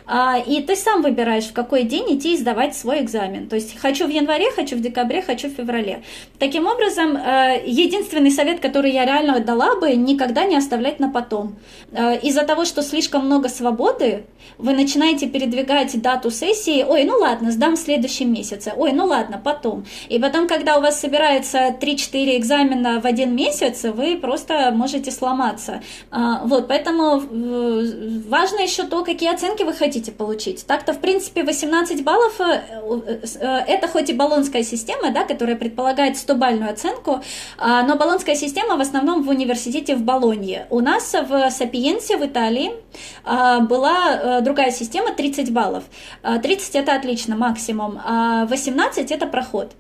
э, 0.07 0.43
и 0.45 0.61
ты 0.61 0.75
сам 0.75 1.01
выбираешь, 1.01 1.45
в 1.45 1.53
какой 1.53 1.83
день 1.83 2.17
идти 2.17 2.33
и 2.33 2.37
сдавать 2.37 2.75
свой 2.75 3.01
экзамен. 3.01 3.47
То 3.47 3.55
есть 3.55 3.77
хочу 3.77 4.05
в 4.05 4.09
январе, 4.09 4.51
хочу 4.51 4.75
в 4.75 4.81
декабре, 4.81 4.96
хочу 5.27 5.49
в 5.49 5.51
феврале. 5.51 6.03
Таким 6.39 6.67
образом, 6.67 7.17
э, 7.17 7.63
единственный 7.65 8.31
совет, 8.31 8.59
который 8.59 8.91
я 8.91 9.05
реально 9.05 9.39
дала 9.39 9.75
бы, 9.75 9.95
никогда 9.95 10.45
не 10.45 10.57
оставлять 10.57 10.99
на 10.99 11.09
потом. 11.09 11.55
Э, 11.91 12.17
из-за 12.19 12.43
того, 12.43 12.65
что 12.65 12.81
слишком 12.81 13.25
много 13.25 13.49
свободы, 13.49 14.23
вы 14.57 14.73
начинаете 14.73 15.27
передвигать 15.27 16.01
дату 16.01 16.31
сессии, 16.31 16.83
ой, 16.83 17.03
ну 17.03 17.17
ладно, 17.17 17.51
сдам 17.51 17.75
в 17.75 17.79
следующем 17.79 18.31
месяце, 18.33 18.73
ой, 18.75 18.91
ну 18.91 19.05
ладно, 19.05 19.41
потом. 19.43 19.85
И 20.09 20.19
потом, 20.19 20.47
когда 20.47 20.77
у 20.77 20.81
вас 20.81 20.99
собирается 20.99 21.75
3-4 21.79 22.37
экзамена 22.37 23.01
в 23.01 23.05
один 23.05 23.35
месяц, 23.35 23.83
вы 23.83 24.17
просто 24.17 24.71
можете 24.71 25.11
сломаться. 25.11 25.81
А, 26.11 26.41
вот, 26.45 26.67
поэтому 26.67 27.21
э, 27.21 28.21
важно 28.27 28.61
еще 28.61 28.83
то, 28.83 29.03
какие 29.03 29.33
оценки 29.33 29.63
вы 29.63 29.73
хотите 29.73 30.11
получить. 30.11 30.65
Так-то, 30.65 30.93
в 30.93 30.99
принципе, 30.99 31.43
18 31.43 32.03
баллов– 32.03 32.39
это 33.39 33.87
хоть 33.87 34.09
и 34.09 34.13
баллонская 34.13 34.63
система, 34.63 34.76
система, 34.77 35.11
да, 35.11 35.23
которая 35.23 35.55
предполагает 35.55 36.15
100-бальную 36.15 36.69
оценку, 36.69 37.21
а, 37.57 37.83
но 37.83 37.95
баллонская 37.95 38.35
система 38.35 38.77
в 38.77 38.81
основном 38.81 39.23
в 39.23 39.29
университете 39.29 39.95
в 39.95 40.01
Болонье. 40.01 40.67
У 40.69 40.79
нас 40.79 41.13
в 41.13 41.49
Сапиенсе 41.49 42.17
в 42.17 42.25
Италии 42.25 42.71
а, 43.23 43.59
была 43.59 44.15
э, 44.15 44.41
другая 44.41 44.71
система 44.71 45.13
30 45.13 45.51
баллов. 45.51 45.83
30 46.21 46.75
а, 46.75 46.79
это 46.79 46.95
отлично, 46.95 47.35
максимум, 47.35 47.99
а 48.05 48.45
18 48.45 49.11
это 49.11 49.27
проход. 49.27 49.73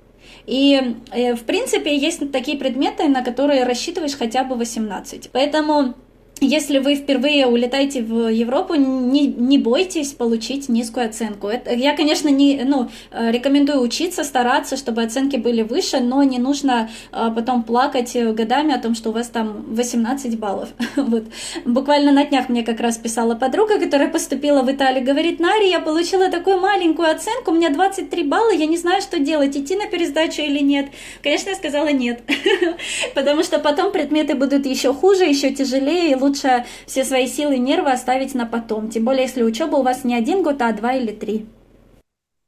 И, 0.45 0.95
э, 1.11 1.35
в 1.35 1.43
принципе, 1.43 1.95
есть 1.95 2.31
такие 2.31 2.57
предметы, 2.57 3.07
на 3.07 3.23
которые 3.23 3.63
рассчитываешь 3.63 4.17
хотя 4.17 4.43
бы 4.43 4.55
18. 4.55 5.29
Поэтому 5.31 5.93
если 6.41 6.79
вы 6.79 6.95
впервые 6.95 7.47
улетаете 7.47 8.01
в 8.01 8.29
Европу, 8.29 8.75
не, 8.75 9.27
не 9.27 9.57
бойтесь 9.57 10.13
получить 10.13 10.69
низкую 10.69 11.07
оценку. 11.07 11.47
Это, 11.47 11.73
я, 11.73 11.95
конечно, 11.95 12.29
не, 12.29 12.63
ну, 12.65 12.89
э, 13.11 13.31
рекомендую 13.31 13.81
учиться, 13.81 14.23
стараться, 14.23 14.77
чтобы 14.77 15.01
оценки 15.03 15.37
были 15.37 15.61
выше, 15.61 15.99
но 15.99 16.23
не 16.23 16.39
нужно 16.39 16.89
а, 17.11 17.31
потом 17.31 17.63
плакать 17.63 18.15
годами 18.33 18.73
о 18.73 18.79
том, 18.79 18.95
что 18.95 19.09
у 19.09 19.13
вас 19.13 19.27
там 19.27 19.65
18 19.67 20.37
баллов. 20.39 20.69
вот. 20.95 21.25
Буквально 21.65 22.11
на 22.11 22.25
днях 22.25 22.49
мне 22.49 22.63
как 22.63 22.79
раз 22.79 22.97
писала 22.97 23.35
подруга, 23.35 23.79
которая 23.79 24.09
поступила 24.09 24.61
в 24.61 24.71
Италию, 24.71 25.05
говорит, 25.05 25.39
Нари, 25.39 25.69
я 25.69 25.79
получила 25.79 26.29
такую 26.29 26.59
маленькую 26.59 27.09
оценку, 27.09 27.51
у 27.51 27.53
меня 27.53 27.69
23 27.69 28.23
балла, 28.23 28.51
я 28.51 28.65
не 28.65 28.77
знаю, 28.77 29.01
что 29.01 29.19
делать, 29.19 29.55
идти 29.57 29.75
на 29.75 29.87
пересдачу 29.87 30.41
или 30.41 30.59
нет. 30.59 30.87
Конечно, 31.21 31.49
я 31.49 31.55
сказала 31.55 31.89
нет, 31.89 32.21
потому 33.15 33.43
что 33.43 33.59
потом 33.59 33.91
предметы 33.91 34.35
будут 34.35 34.65
еще 34.65 34.93
хуже, 34.93 35.25
еще 35.25 35.51
тяжелее, 35.51 36.11
и 36.11 36.15
лучше 36.27 36.65
все 36.85 37.03
свои 37.03 37.27
силы 37.27 37.55
и 37.55 37.59
нервы 37.59 37.91
оставить 37.91 38.35
на 38.35 38.45
потом. 38.45 38.89
Тем 38.89 39.05
более, 39.05 39.23
если 39.23 39.43
учеба 39.43 39.77
у 39.77 39.83
вас 39.83 40.03
не 40.03 40.15
один 40.15 40.43
год, 40.43 40.61
а 40.61 40.73
два 40.73 40.93
или 40.93 41.11
три. 41.11 41.47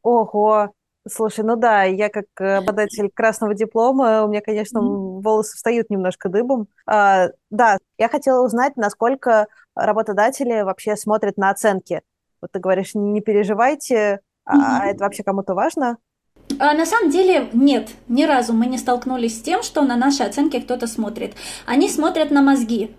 Ого, 0.02 0.72
Слушай, 1.08 1.46
ну 1.46 1.56
да, 1.56 1.84
я 1.84 2.10
как 2.10 2.26
обладатель 2.40 3.10
красного 3.14 3.56
диплома, 3.56 4.26
у 4.26 4.28
меня, 4.28 4.42
конечно, 4.42 4.80
mm-hmm. 4.80 5.22
волосы 5.22 5.56
встают 5.56 5.90
немножко 5.90 6.30
дыбом. 6.30 6.68
А, 6.86 7.30
да, 7.50 7.78
я 7.98 8.10
хотела 8.10 8.46
узнать, 8.46 8.76
насколько 8.76 9.48
работодатели 9.76 10.62
вообще 10.62 10.96
смотрят 10.96 11.38
на 11.38 11.50
оценки. 11.50 12.02
Вот 12.42 12.52
ты 12.52 12.60
говоришь, 12.60 12.96
не 12.96 13.22
переживайте, 13.22 14.20
mm-hmm. 14.48 14.60
а 14.62 14.86
это 14.88 15.04
вообще 15.06 15.24
кому-то 15.24 15.54
важно? 15.54 15.98
А 16.60 16.74
на 16.74 16.86
самом 16.86 17.12
деле 17.12 17.50
нет, 17.54 17.90
ни 18.08 18.24
разу 18.24 18.54
мы 18.54 18.66
не 18.66 18.78
столкнулись 18.78 19.38
с 19.38 19.42
тем, 19.42 19.64
что 19.64 19.84
на 19.84 19.96
наши 19.96 20.24
оценки 20.24 20.60
кто-то 20.60 20.88
смотрит. 20.88 21.34
Они 21.66 21.90
смотрят 21.90 22.32
на 22.32 22.42
мозги. 22.42 22.96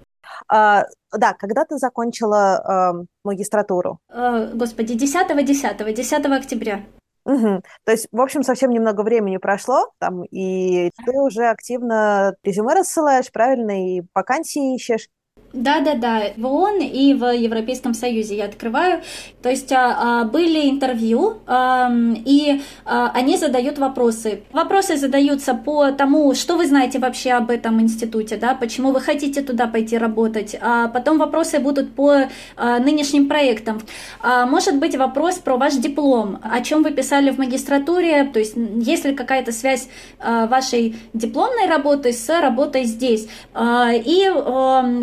А, 0.48 0.84
да, 1.12 1.34
когда 1.34 1.64
ты 1.64 1.78
закончила 1.78 2.94
э, 2.94 3.04
магистратуру? 3.24 3.98
Э, 4.08 4.50
господи, 4.54 4.94
10-10, 4.94 5.42
10, 5.42 5.94
10 5.94 6.26
октября. 6.26 6.84
Угу. 7.24 7.62
То 7.84 7.92
есть, 7.92 8.08
в 8.10 8.20
общем, 8.20 8.42
совсем 8.42 8.70
немного 8.70 9.02
времени 9.02 9.36
прошло, 9.36 9.90
там, 9.98 10.24
и 10.24 10.90
ты 11.04 11.12
уже 11.20 11.48
активно 11.48 12.34
резюме 12.42 12.74
рассылаешь, 12.74 13.30
правильно, 13.30 13.96
и 13.98 14.02
вакансии 14.14 14.74
ищешь. 14.74 15.08
Да, 15.52 15.80
да, 15.80 15.94
да. 15.94 16.22
В 16.36 16.46
ООН 16.46 16.80
и 16.80 17.12
в 17.14 17.34
Европейском 17.34 17.92
Союзе 17.92 18.36
я 18.36 18.44
открываю. 18.44 19.02
То 19.42 19.50
есть 19.50 19.72
а, 19.72 20.20
а, 20.20 20.24
были 20.24 20.70
интервью, 20.70 21.38
и 21.48 22.62
а, 22.84 23.10
они 23.14 23.36
задают 23.36 23.78
вопросы. 23.78 24.42
Вопросы 24.52 24.96
задаются 24.96 25.54
по 25.54 25.90
тому, 25.90 26.34
что 26.34 26.56
вы 26.56 26.66
знаете 26.66 27.00
вообще 27.00 27.32
об 27.32 27.50
этом 27.50 27.80
институте, 27.80 28.36
да, 28.36 28.54
почему 28.54 28.92
вы 28.92 29.00
хотите 29.00 29.42
туда 29.42 29.66
пойти 29.66 29.98
работать. 29.98 30.56
А 30.60 30.86
потом 30.88 31.18
вопросы 31.18 31.58
будут 31.58 31.94
по 31.94 32.28
нынешним 32.56 33.28
проектам. 33.28 33.80
Может 34.22 34.78
быть 34.78 34.96
вопрос 34.96 35.36
про 35.36 35.56
ваш 35.56 35.74
диплом, 35.74 36.38
о 36.42 36.60
чем 36.60 36.82
вы 36.82 36.92
писали 36.92 37.30
в 37.30 37.38
магистратуре, 37.38 38.24
то 38.24 38.38
есть 38.38 38.54
есть 38.56 39.04
ли 39.04 39.14
какая-то 39.14 39.52
связь 39.52 39.88
вашей 40.22 40.96
дипломной 41.12 41.66
работы 41.66 42.12
с 42.12 42.28
работой 42.40 42.84
здесь. 42.84 43.28
И 43.56 44.30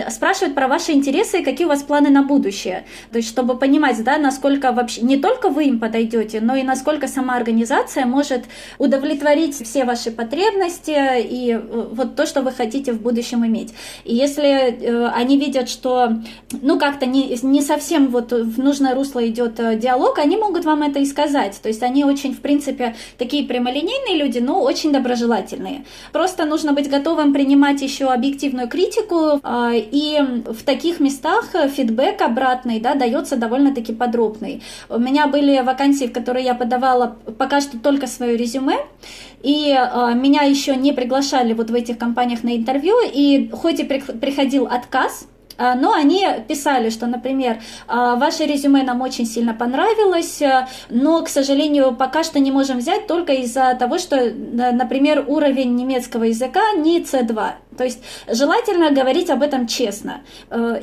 спрашивают 0.09 0.36
спрашивают 0.37 0.55
про 0.55 0.67
ваши 0.67 0.91
интересы 0.91 1.39
и 1.39 1.43
какие 1.43 1.65
у 1.65 1.69
вас 1.69 1.81
планы 1.81 2.09
на 2.09 2.21
будущее. 2.21 2.85
То 3.11 3.17
есть, 3.17 3.27
чтобы 3.27 3.57
понимать, 3.57 4.03
да, 4.03 4.19
насколько 4.19 4.71
вообще 4.71 5.01
не 5.01 5.17
только 5.17 5.49
вы 5.49 5.65
им 5.65 5.79
подойдете, 5.79 6.41
но 6.41 6.55
и 6.55 6.61
насколько 6.61 7.07
сама 7.07 7.35
организация 7.35 8.05
может 8.05 8.43
удовлетворить 8.77 9.55
все 9.55 9.83
ваши 9.83 10.11
потребности 10.11 10.95
и 11.21 11.53
э, 11.53 11.87
вот 11.91 12.15
то, 12.15 12.27
что 12.27 12.41
вы 12.41 12.51
хотите 12.51 12.91
в 12.91 13.01
будущем 13.01 13.45
иметь. 13.47 13.73
И 14.05 14.13
если 14.15 14.47
э, 14.47 15.07
они 15.07 15.37
видят, 15.37 15.69
что 15.69 16.09
ну 16.61 16.77
как-то 16.77 17.07
не, 17.07 17.39
не 17.41 17.61
совсем 17.61 18.07
вот 18.09 18.31
в 18.31 18.59
нужное 18.59 18.93
русло 18.93 19.25
идет 19.27 19.59
э, 19.59 19.75
диалог, 19.75 20.19
они 20.19 20.37
могут 20.37 20.65
вам 20.65 20.83
это 20.83 20.99
и 20.99 21.05
сказать. 21.05 21.59
То 21.63 21.69
есть 21.69 21.81
они 21.81 22.05
очень, 22.05 22.33
в 22.35 22.41
принципе, 22.41 22.95
такие 23.17 23.43
прямолинейные 23.47 24.17
люди, 24.17 24.37
но 24.37 24.61
очень 24.61 24.91
доброжелательные. 24.91 25.83
Просто 26.11 26.45
нужно 26.45 26.73
быть 26.73 26.89
готовым 26.89 27.33
принимать 27.33 27.81
еще 27.81 28.05
объективную 28.05 28.67
критику 28.67 29.39
э, 29.43 29.71
и 29.91 30.26
в 30.27 30.63
таких 30.63 30.99
местах 30.99 31.45
фидбэк 31.51 32.21
обратный 32.21 32.79
да, 32.79 32.95
дается 32.95 33.37
довольно-таки 33.37 33.93
подробный. 33.93 34.63
У 34.89 34.99
меня 34.99 35.27
были 35.27 35.61
вакансии, 35.61 36.05
в 36.05 36.13
которые 36.13 36.45
я 36.45 36.55
подавала 36.55 37.17
пока 37.37 37.61
что 37.61 37.79
только 37.79 38.07
свое 38.07 38.37
резюме, 38.37 38.77
и 39.41 39.71
э, 39.71 40.13
меня 40.15 40.41
еще 40.41 40.75
не 40.75 40.93
приглашали 40.93 41.53
вот 41.53 41.69
в 41.69 41.73
этих 41.73 41.97
компаниях 41.97 42.43
на 42.43 42.55
интервью, 42.55 42.95
и 43.03 43.49
хоть 43.51 43.79
и 43.79 43.83
при, 43.83 43.99
приходил 43.99 44.65
отказ, 44.65 45.27
но 45.57 45.93
они 45.93 46.25
писали, 46.47 46.89
что, 46.89 47.07
например, 47.07 47.59
а, 47.87 48.15
ваше 48.15 48.45
резюме 48.45 48.83
нам 48.83 49.01
очень 49.01 49.25
сильно 49.25 49.53
понравилось, 49.53 50.41
а, 50.41 50.67
но, 50.89 51.21
к 51.23 51.29
сожалению, 51.29 51.95
пока 51.95 52.23
что 52.23 52.39
не 52.39 52.51
можем 52.51 52.77
взять 52.77 53.07
только 53.07 53.33
из-за 53.33 53.75
того, 53.75 53.97
что, 53.97 54.31
например, 54.31 55.25
уровень 55.27 55.75
немецкого 55.75 56.25
языка 56.25 56.61
не 56.77 57.01
C2. 57.01 57.51
То 57.77 57.83
есть 57.83 58.03
желательно 58.27 58.91
говорить 58.91 59.29
об 59.29 59.43
этом 59.43 59.67
честно. 59.67 60.21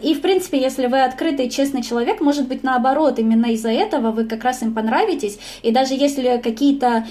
И, 0.03 0.15
в 0.15 0.21
принципе, 0.21 0.61
если 0.61 0.87
вы 0.87 1.03
открытый, 1.03 1.51
честный 1.51 1.83
человек, 1.83 2.21
может 2.21 2.47
быть, 2.47 2.63
наоборот, 2.63 3.19
именно 3.19 3.47
из-за 3.47 3.71
этого 3.71 4.13
вы 4.13 4.27
как 4.27 4.45
раз 4.45 4.63
им 4.63 4.75
понравитесь. 4.75 5.41
И 5.63 5.73
даже 5.73 5.95
если 5.95 6.41
какие-то 6.41 7.05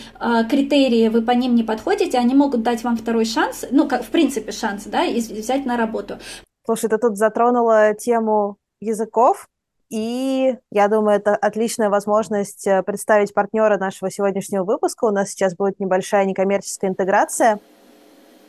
критерии 0.50 1.10
вы 1.10 1.22
по 1.22 1.32
ним 1.32 1.56
не 1.56 1.64
подходите, 1.64 2.18
они 2.18 2.34
могут 2.34 2.64
дать 2.64 2.84
вам 2.86 2.96
второй 2.96 3.26
шанс, 3.26 3.66
ну, 3.72 3.86
как, 3.86 4.06
в 4.06 4.10
принципе, 4.10 4.54
шанс, 4.54 4.86
да, 4.86 5.04
и 5.04 5.20
взять 5.20 5.66
на 5.66 5.76
работу. 5.76 6.18
Слушай, 6.66 6.90
ты 6.90 6.98
тут 6.98 7.18
затронула 7.18 7.94
тему 7.94 8.58
языков, 8.80 9.50
и 9.90 10.58
я 10.72 10.88
думаю, 10.88 11.18
это 11.18 11.36
отличная 11.36 11.90
возможность 11.90 12.66
э, 12.66 12.82
представить 12.84 13.34
партнера 13.34 13.78
нашего 13.78 14.10
сегодняшнего 14.10 14.64
выпуска. 14.64 15.06
У 15.06 15.12
нас 15.12 15.30
сейчас 15.30 15.56
будет 15.56 15.80
небольшая 15.80 16.26
некоммерческая 16.26 16.90
интеграция. 16.90 17.60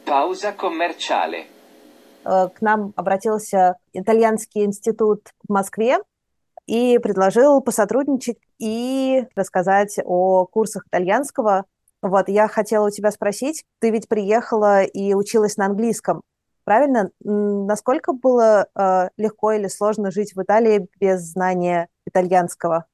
Пауза 0.07 0.53
коммерчале. 0.53 1.47
К 2.23 2.55
нам 2.61 2.95
обратился 2.97 3.77
итальянский 3.93 4.65
институт 4.65 5.33
в 5.47 5.53
Москве 5.53 5.99
и 6.67 6.99
предложил 6.99 7.61
посотрудничать 7.61 8.39
и 8.59 9.27
рассказать 9.35 9.99
о 10.03 10.47
курсах 10.47 10.87
итальянского. 10.87 11.67
Вот, 12.01 12.29
я 12.29 12.49
хотела 12.49 12.87
у 12.87 12.91
тебя 12.91 13.11
спросить, 13.11 13.65
ты 13.81 13.91
ведь 13.91 14.09
приехала 14.09 14.83
и 14.83 15.15
училась 15.15 15.57
на 15.59 15.67
английском, 15.67 16.23
правильно? 16.65 17.11
Насколько 17.23 18.13
было 18.13 18.67
э, 18.75 19.09
легко 19.17 19.53
или 19.53 19.69
сложно 19.69 20.11
жить 20.11 20.35
в 20.35 20.43
Италии 20.43 20.89
без 21.01 21.21
знания 21.21 21.89
итальянского? 22.07 22.87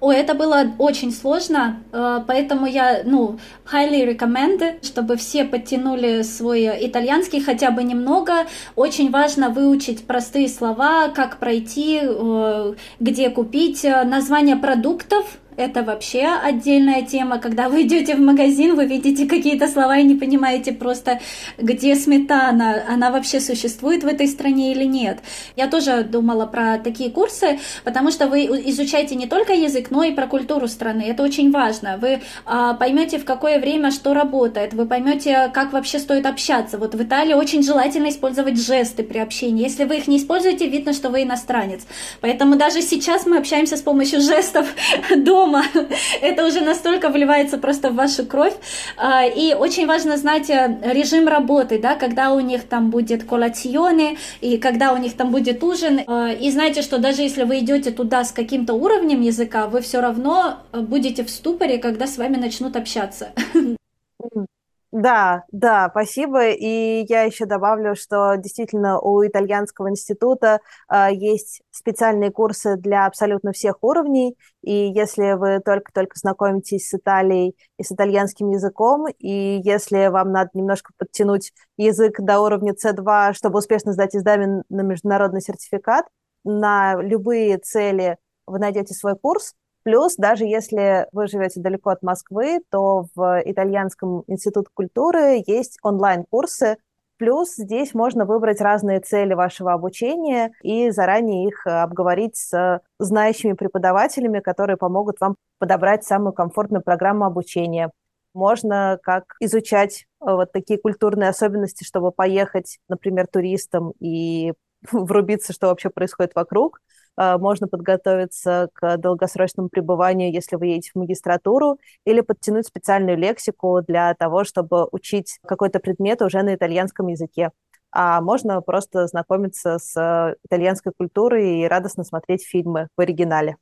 О, 0.00 0.12
это 0.12 0.34
было 0.34 0.66
очень 0.78 1.12
сложно, 1.12 1.82
э, 1.92 2.20
поэтому 2.26 2.66
я, 2.66 3.02
ну, 3.04 3.38
highly 3.70 4.16
recommend, 4.16 4.84
чтобы 4.84 5.16
все 5.16 5.44
подтянули 5.44 6.22
свой 6.22 6.86
итальянский 6.86 7.42
хотя 7.42 7.70
бы 7.70 7.82
немного. 7.82 8.46
Очень 8.76 9.10
важно 9.10 9.50
выучить 9.50 10.06
простые 10.06 10.48
слова, 10.48 11.08
как 11.08 11.38
пройти, 11.38 12.00
э, 12.02 12.74
где 13.00 13.30
купить, 13.30 13.84
э, 13.84 14.04
название 14.04 14.56
продуктов, 14.56 15.38
это 15.56 15.82
вообще 15.82 16.26
отдельная 16.26 17.02
тема. 17.02 17.38
Когда 17.38 17.68
вы 17.68 17.82
идете 17.82 18.14
в 18.14 18.20
магазин, 18.20 18.74
вы 18.74 18.86
видите 18.86 19.26
какие-то 19.26 19.68
слова 19.68 19.96
и 19.98 20.04
не 20.04 20.14
понимаете 20.14 20.72
просто, 20.72 21.20
где 21.58 21.94
сметана, 21.94 22.84
она 22.88 23.10
вообще 23.10 23.40
существует 23.40 24.04
в 24.04 24.06
этой 24.06 24.26
стране 24.28 24.72
или 24.72 24.84
нет. 24.84 25.20
Я 25.56 25.68
тоже 25.68 26.02
думала 26.04 26.46
про 26.46 26.78
такие 26.78 27.10
курсы, 27.10 27.58
потому 27.84 28.10
что 28.10 28.26
вы 28.26 28.44
изучаете 28.44 29.14
не 29.14 29.26
только 29.26 29.52
язык, 29.52 29.90
но 29.90 30.02
и 30.02 30.12
про 30.12 30.26
культуру 30.26 30.68
страны. 30.68 31.02
Это 31.02 31.22
очень 31.22 31.50
важно. 31.50 31.98
Вы 31.98 32.20
а, 32.44 32.74
поймете, 32.74 33.18
в 33.18 33.24
какое 33.24 33.58
время 33.58 33.90
что 33.90 34.14
работает, 34.14 34.74
вы 34.74 34.86
поймете, 34.86 35.50
как 35.54 35.72
вообще 35.72 35.98
стоит 35.98 36.26
общаться. 36.26 36.78
Вот 36.78 36.94
в 36.94 37.02
Италии 37.02 37.34
очень 37.34 37.62
желательно 37.62 38.08
использовать 38.08 38.58
жесты 38.58 39.02
при 39.02 39.18
общении. 39.18 39.62
Если 39.62 39.84
вы 39.84 39.98
их 39.98 40.08
не 40.08 40.18
используете, 40.18 40.66
видно, 40.66 40.92
что 40.92 41.10
вы 41.10 41.22
иностранец. 41.22 41.82
Поэтому 42.20 42.56
даже 42.56 42.82
сейчас 42.82 43.26
мы 43.26 43.38
общаемся 43.38 43.76
с 43.76 43.82
помощью 43.82 44.20
жестов 44.20 44.66
до 45.16 45.43
дома. 45.44 45.64
Это 46.20 46.46
уже 46.46 46.60
настолько 46.60 47.08
вливается 47.08 47.58
просто 47.58 47.90
в 47.90 47.94
вашу 47.94 48.26
кровь. 48.26 48.54
А, 48.96 49.24
и 49.24 49.54
очень 49.54 49.86
важно 49.86 50.16
знать 50.16 50.50
э, 50.50 50.78
режим 50.82 51.28
работы, 51.28 51.78
да, 51.78 51.94
когда 51.96 52.32
у 52.32 52.40
них 52.40 52.64
там 52.64 52.90
будет 52.90 53.24
коллационе, 53.24 54.16
и 54.40 54.58
когда 54.58 54.92
у 54.92 54.96
них 54.96 55.16
там 55.16 55.30
будет 55.30 55.62
ужин. 55.62 56.00
А, 56.06 56.32
и 56.32 56.50
знаете, 56.50 56.82
что 56.82 56.98
даже 56.98 57.22
если 57.22 57.44
вы 57.44 57.58
идете 57.58 57.90
туда 57.90 58.24
с 58.24 58.32
каким-то 58.32 58.74
уровнем 58.74 59.20
языка, 59.20 59.66
вы 59.66 59.80
все 59.80 60.00
равно 60.00 60.58
э, 60.72 60.80
будете 60.80 61.24
в 61.24 61.30
ступоре, 61.30 61.78
когда 61.78 62.06
с 62.06 62.18
вами 62.18 62.36
начнут 62.36 62.76
общаться. 62.76 63.32
Да, 64.96 65.42
да, 65.50 65.88
спасибо. 65.90 66.50
И 66.50 67.04
я 67.08 67.22
еще 67.24 67.46
добавлю, 67.46 67.96
что 67.96 68.36
действительно 68.36 69.00
у 69.00 69.26
итальянского 69.26 69.90
института 69.90 70.60
э, 70.88 71.08
есть 71.12 71.62
специальные 71.72 72.30
курсы 72.30 72.76
для 72.76 73.06
абсолютно 73.06 73.50
всех 73.50 73.82
уровней. 73.82 74.36
И 74.62 74.72
если 74.94 75.32
вы 75.32 75.58
только-только 75.58 76.16
знакомитесь 76.16 76.88
с 76.88 76.94
Италией 76.94 77.56
и 77.76 77.82
с 77.82 77.90
итальянским 77.90 78.50
языком, 78.50 79.06
и 79.18 79.60
если 79.64 80.06
вам 80.06 80.30
надо 80.30 80.50
немножко 80.54 80.92
подтянуть 80.96 81.52
язык 81.76 82.20
до 82.20 82.38
уровня 82.40 82.72
C2, 82.72 83.32
чтобы 83.32 83.58
успешно 83.58 83.92
сдать 83.94 84.14
экзамен 84.14 84.62
на 84.68 84.82
международный 84.82 85.40
сертификат, 85.40 86.06
на 86.44 86.94
любые 87.02 87.58
цели 87.58 88.16
вы 88.46 88.60
найдете 88.60 88.94
свой 88.94 89.16
курс, 89.18 89.54
Плюс, 89.84 90.16
даже 90.16 90.46
если 90.46 91.06
вы 91.12 91.26
живете 91.28 91.60
далеко 91.60 91.90
от 91.90 92.02
Москвы, 92.02 92.60
то 92.70 93.06
в 93.14 93.42
Итальянском 93.44 94.24
институте 94.26 94.68
культуры 94.72 95.42
есть 95.46 95.78
онлайн-курсы. 95.82 96.78
Плюс 97.18 97.54
здесь 97.56 97.92
можно 97.92 98.24
выбрать 98.24 98.62
разные 98.62 99.00
цели 99.00 99.34
вашего 99.34 99.74
обучения 99.74 100.52
и 100.62 100.90
заранее 100.90 101.48
их 101.48 101.66
обговорить 101.66 102.36
с 102.36 102.80
знающими 102.98 103.52
преподавателями, 103.52 104.40
которые 104.40 104.78
помогут 104.78 105.20
вам 105.20 105.36
подобрать 105.58 106.02
самую 106.02 106.32
комфортную 106.32 106.82
программу 106.82 107.26
обучения. 107.26 107.90
Можно 108.32 108.98
как 109.02 109.36
изучать 109.38 110.06
э, 110.20 110.32
вот 110.32 110.50
такие 110.50 110.80
культурные 110.80 111.28
особенности, 111.28 111.84
чтобы 111.84 112.10
поехать, 112.10 112.78
например, 112.88 113.26
туристом 113.26 113.92
и 114.00 114.54
врубиться, 114.90 115.52
что 115.52 115.68
вообще 115.68 115.90
происходит 115.90 116.34
вокруг– 116.34 116.80
Э, 117.03 117.03
можно 117.16 117.68
подготовиться 117.68 118.68
к 118.72 118.96
долгосрочному 118.96 119.68
пребыванию, 119.68 120.32
если 120.32 120.56
вы 120.56 120.66
едете 120.66 120.90
в 120.94 120.98
магистратуру, 120.98 121.78
или 122.04 122.20
подтянуть 122.20 122.66
специальную 122.66 123.16
лексику 123.16 123.80
для 123.86 124.14
того, 124.14 124.44
чтобы 124.44 124.88
учить 124.90 125.38
какой-то 125.46 125.78
предмет 125.78 126.22
уже 126.22 126.42
на 126.42 126.54
итальянском 126.54 127.08
языке. 127.08 127.50
А 127.92 128.20
можно 128.20 128.60
просто 128.60 129.06
знакомиться 129.06 129.78
с 129.78 130.36
итальянской 130.44 130.92
культурой 130.96 131.60
и 131.60 131.68
радостно 131.68 132.02
смотреть 132.02 132.44
фильмы 132.44 132.88
в 132.96 133.00
оригинале. 133.00 133.56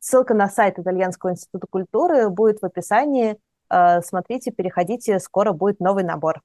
Ссылка 0.00 0.34
на 0.34 0.48
сайт 0.48 0.78
Итальянского 0.78 1.30
института 1.30 1.66
культуры 1.68 2.28
будет 2.28 2.60
в 2.60 2.64
описании. 2.64 3.36
Э, 3.70 4.02
смотрите, 4.02 4.52
переходите, 4.52 5.18
скоро 5.18 5.52
будет 5.52 5.80
новый 5.80 6.04
набор. 6.04 6.42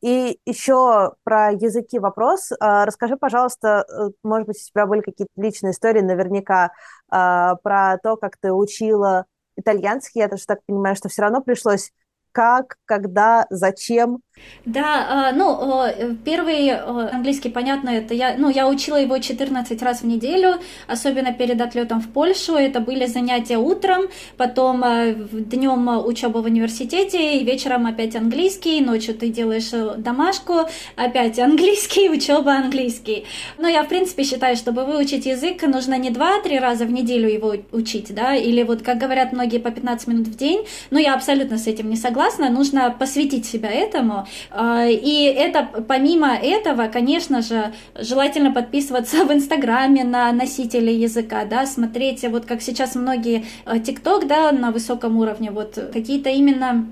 И 0.00 0.38
еще 0.44 1.12
про 1.24 1.50
языки 1.50 1.98
вопрос. 1.98 2.50
А, 2.60 2.84
расскажи, 2.86 3.16
пожалуйста, 3.16 3.84
э, 3.88 4.10
может 4.22 4.46
быть, 4.46 4.56
у 4.56 4.70
тебя 4.70 4.86
были 4.86 5.00
какие-то 5.00 5.32
личные 5.36 5.72
истории 5.72 6.00
наверняка 6.00 6.70
а, 7.10 7.56
про 7.56 7.98
то, 8.02 8.16
как 8.16 8.36
ты 8.36 8.52
учила 8.52 9.26
итальянский. 9.56 10.20
Я 10.20 10.28
тоже 10.28 10.44
так 10.46 10.60
понимаю, 10.66 10.94
что 10.94 11.08
все 11.08 11.22
равно 11.22 11.40
пришлось 11.42 11.90
как, 12.32 12.76
когда, 12.86 13.46
зачем 13.50 14.20
да, 14.64 15.06
а, 15.08 15.32
ну, 15.32 16.16
первый 16.24 16.70
английский, 16.70 17.48
понятно, 17.48 17.90
это 17.90 18.12
я, 18.12 18.34
ну, 18.36 18.50
я 18.50 18.68
учила 18.68 18.96
его 18.96 19.18
14 19.18 19.82
раз 19.82 20.02
в 20.02 20.06
неделю, 20.06 20.56
особенно 20.86 21.32
перед 21.32 21.60
отлетом 21.60 22.00
в 22.00 22.08
Польшу. 22.12 22.54
Это 22.54 22.80
были 22.80 23.06
занятия 23.06 23.56
утром, 23.56 24.02
потом 24.36 24.84
а, 24.84 25.12
днем 25.12 25.88
учеба 26.06 26.38
в 26.38 26.44
университете, 26.44 27.38
и 27.38 27.44
вечером 27.44 27.86
опять 27.86 28.14
английский, 28.14 28.80
ночью 28.80 29.14
ты 29.14 29.28
делаешь 29.28 29.72
э, 29.72 29.94
домашку, 29.96 30.68
опять 30.96 31.38
английский, 31.38 32.10
учеба 32.10 32.52
английский. 32.52 33.24
Но 33.58 33.68
я, 33.68 33.84
в 33.84 33.88
принципе, 33.88 34.24
считаю, 34.24 34.56
чтобы 34.56 34.84
выучить 34.84 35.24
язык, 35.24 35.62
нужно 35.62 35.96
не 35.96 36.10
2-3 36.10 36.58
раза 36.58 36.84
в 36.84 36.92
неделю 36.92 37.28
его 37.28 37.54
учить, 37.72 38.14
да, 38.14 38.34
или 38.34 38.62
вот, 38.62 38.82
как 38.82 38.98
говорят 38.98 39.32
многие, 39.32 39.58
по 39.58 39.70
15 39.70 40.08
минут 40.08 40.28
в 40.28 40.36
день. 40.36 40.66
Но 40.90 40.98
я 40.98 41.14
абсолютно 41.14 41.56
с 41.56 41.66
этим 41.66 41.88
не 41.88 41.96
согласна, 41.96 42.17
нужно 42.50 42.90
посвятить 42.90 43.46
себя 43.46 43.70
этому, 43.70 44.26
а, 44.50 44.86
и 44.86 45.24
это 45.24 45.68
помимо 45.86 46.34
этого, 46.34 46.88
конечно 46.88 47.42
же, 47.42 47.72
желательно 47.94 48.52
подписываться 48.52 49.24
в 49.24 49.32
Инстаграме 49.32 50.04
на 50.04 50.32
носители 50.32 50.90
языка, 50.90 51.44
да, 51.44 51.66
смотреть, 51.66 52.24
вот 52.28 52.44
как 52.44 52.62
сейчас 52.62 52.94
многие 52.94 53.44
а, 53.64 53.78
ТикТок, 53.78 54.26
да, 54.26 54.52
на 54.52 54.70
высоком 54.70 55.16
уровне, 55.16 55.50
вот 55.50 55.78
какие-то 55.92 56.30
именно 56.30 56.86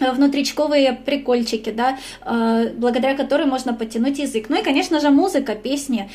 внутричковые 0.00 0.92
прикольчики, 0.92 1.70
да, 1.70 1.98
а, 2.22 2.64
благодаря 2.76 3.16
которым 3.16 3.48
можно 3.50 3.74
подтянуть 3.74 4.18
язык. 4.18 4.46
Ну 4.48 4.60
и, 4.60 4.62
конечно 4.62 5.00
же, 5.00 5.10
музыка, 5.10 5.54
песни 5.54 6.10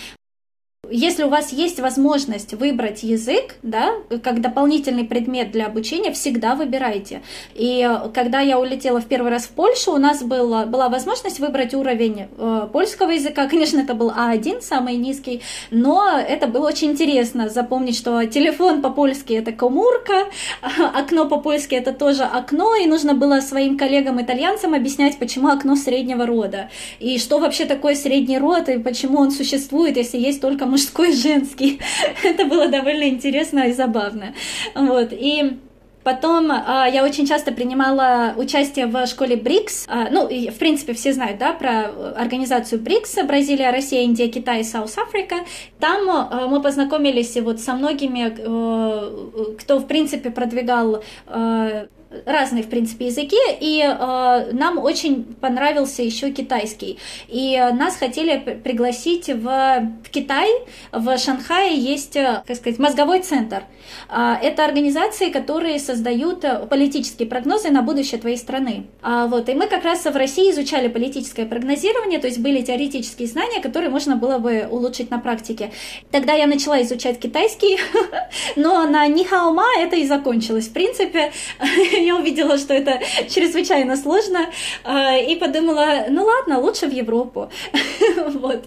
если 0.91 1.23
у 1.23 1.29
вас 1.29 1.53
есть 1.53 1.79
возможность 1.79 2.53
выбрать 2.53 3.03
язык, 3.03 3.55
да, 3.61 3.93
как 4.23 4.41
дополнительный 4.41 5.05
предмет 5.05 5.51
для 5.51 5.67
обучения, 5.67 6.11
всегда 6.11 6.55
выбирайте. 6.55 7.21
И 7.53 7.87
э, 7.87 8.09
когда 8.09 8.41
я 8.41 8.59
улетела 8.59 8.99
в 8.99 9.05
первый 9.05 9.31
раз 9.31 9.43
в 9.43 9.49
Польшу, 9.49 9.93
у 9.93 9.97
нас 9.97 10.23
была, 10.23 10.65
была 10.65 10.89
возможность 10.89 11.39
выбрать 11.39 11.75
уровень 11.75 12.27
э, 12.35 12.67
польского 12.71 13.11
языка. 13.11 13.47
Конечно, 13.49 13.79
это 13.79 13.93
был 13.93 14.09
А1, 14.11 14.61
самый 14.61 14.95
низкий, 14.95 15.41
но 15.69 16.17
это 16.17 16.47
было 16.47 16.67
очень 16.67 16.91
интересно 16.91 17.47
запомнить, 17.47 17.95
что 17.95 18.25
телефон 18.25 18.81
по-польски 18.81 19.33
это 19.33 19.51
комурка, 19.51 20.29
окно 20.95 21.27
по-польски 21.27 21.75
это 21.75 21.93
тоже 21.93 22.23
окно, 22.23 22.75
и 22.75 22.87
нужно 22.87 23.13
было 23.13 23.39
своим 23.39 23.77
коллегам-итальянцам 23.77 24.73
объяснять, 24.73 25.19
почему 25.19 25.49
окно 25.49 25.75
среднего 25.75 26.25
рода, 26.25 26.69
и 26.99 27.19
что 27.19 27.37
вообще 27.37 27.65
такое 27.65 27.93
средний 27.93 28.39
род, 28.39 28.67
и 28.67 28.79
почему 28.79 29.19
он 29.19 29.31
существует, 29.31 29.95
если 29.95 30.17
есть 30.17 30.41
только 30.41 30.65
мужской 30.71 31.11
женский. 31.13 31.79
Это 32.23 32.45
было 32.45 32.67
довольно 32.67 33.07
интересно 33.07 33.67
и 33.67 33.73
забавно. 33.73 34.33
Вот. 34.75 35.09
И 35.11 35.57
Потом 36.03 36.51
а, 36.51 36.87
я 36.87 37.03
очень 37.03 37.27
часто 37.27 37.51
принимала 37.51 38.33
участие 38.35 38.87
в 38.87 39.05
школе 39.05 39.35
БРИКС. 39.35 39.85
А, 39.87 40.09
ну, 40.09 40.27
и, 40.27 40.49
в 40.49 40.57
принципе, 40.57 40.93
все 40.93 41.13
знают, 41.13 41.37
да, 41.37 41.53
про 41.53 41.91
организацию 42.15 42.81
БРИКС, 42.81 43.19
Бразилия, 43.27 43.69
Россия, 43.69 44.01
Индия, 44.01 44.27
Китай, 44.27 44.63
Саус 44.63 44.97
Африка. 44.97 45.35
Там 45.79 46.09
а, 46.09 46.47
мы 46.47 46.61
познакомились 46.61 47.37
вот 47.37 47.59
со 47.59 47.73
многими, 47.73 48.33
а, 48.35 49.55
кто, 49.59 49.77
в 49.77 49.85
принципе, 49.85 50.31
продвигал 50.31 51.03
а, 51.27 51.85
разные, 52.25 52.63
в 52.63 52.69
принципе, 52.69 53.07
языки, 53.07 53.37
и 53.59 53.81
э, 53.81 54.51
нам 54.51 54.77
очень 54.77 55.23
понравился 55.39 56.03
еще 56.03 56.31
китайский. 56.31 56.99
И 57.27 57.57
нас 57.73 57.95
хотели 57.95 58.37
пригласить 58.63 59.27
в, 59.27 59.43
в 60.03 60.09
Китай, 60.11 60.49
в 60.91 61.17
Шанхае 61.17 61.75
есть, 61.77 62.15
э, 62.15 62.43
как 62.45 62.57
сказать, 62.57 62.79
мозговой 62.79 63.21
центр. 63.21 63.63
Э, 64.09 64.35
это 64.41 64.65
организации, 64.65 65.29
которые 65.29 65.79
создают 65.79 66.45
политические 66.69 67.27
прогнозы 67.27 67.69
на 67.69 67.81
будущее 67.81 68.19
твоей 68.19 68.37
страны. 68.37 68.87
А, 69.01 69.27
вот, 69.27 69.49
и 69.49 69.53
мы 69.53 69.67
как 69.67 69.83
раз 69.83 70.05
в 70.05 70.15
России 70.15 70.51
изучали 70.51 70.87
политическое 70.87 71.45
прогнозирование, 71.45 72.19
то 72.19 72.27
есть 72.27 72.39
были 72.39 72.61
теоретические 72.61 73.27
знания, 73.27 73.61
которые 73.61 73.89
можно 73.89 74.15
было 74.15 74.37
бы 74.37 74.67
улучшить 74.69 75.11
на 75.11 75.19
практике. 75.19 75.71
Тогда 76.11 76.33
я 76.33 76.47
начала 76.47 76.81
изучать 76.81 77.19
китайский, 77.19 77.77
но 78.55 78.85
на 78.87 79.07
Нихаома 79.07 79.65
это 79.79 79.95
и 79.95 80.05
закончилось. 80.05 80.67
В 80.67 80.73
принципе, 80.73 81.31
я 82.05 82.15
увидела, 82.15 82.57
что 82.57 82.73
это 82.73 82.99
чрезвычайно 83.29 83.95
сложно, 83.95 84.49
а, 84.83 85.17
и 85.17 85.35
подумала, 85.35 86.05
ну 86.09 86.25
ладно, 86.25 86.59
лучше 86.59 86.87
в 86.87 86.91
Европу. 86.91 87.49
вот. 88.39 88.65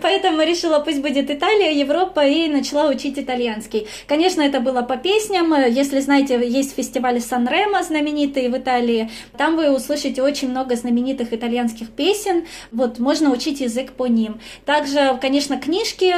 Поэтому 0.00 0.42
решила, 0.42 0.80
пусть 0.80 1.00
будет 1.00 1.30
Италия, 1.30 1.72
Европа, 1.72 2.26
и 2.26 2.48
начала 2.48 2.88
учить 2.88 3.18
итальянский. 3.18 3.86
Конечно, 4.06 4.42
это 4.42 4.60
было 4.60 4.82
по 4.82 4.96
песням. 4.96 5.54
Если 5.68 6.00
знаете, 6.00 6.40
есть 6.46 6.74
фестиваль 6.74 7.20
Сан-Ремо 7.20 7.82
знаменитый 7.82 8.48
в 8.48 8.56
Италии, 8.56 9.10
там 9.36 9.56
вы 9.56 9.74
услышите 9.74 10.22
очень 10.22 10.50
много 10.50 10.76
знаменитых 10.76 11.32
итальянских 11.32 11.90
песен. 11.90 12.44
Вот, 12.70 12.98
можно 12.98 13.30
учить 13.30 13.60
язык 13.60 13.92
по 13.92 14.06
ним. 14.06 14.40
Также, 14.64 15.18
конечно, 15.20 15.58
книжки 15.58 16.14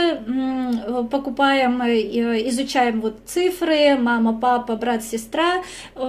покупаем, 1.10 1.82
изучаем 1.82 3.00
вот 3.00 3.20
цифры, 3.26 3.96
мама, 3.96 4.38
папа, 4.38 4.76
брат, 4.76 5.04
сестра, 5.04 5.62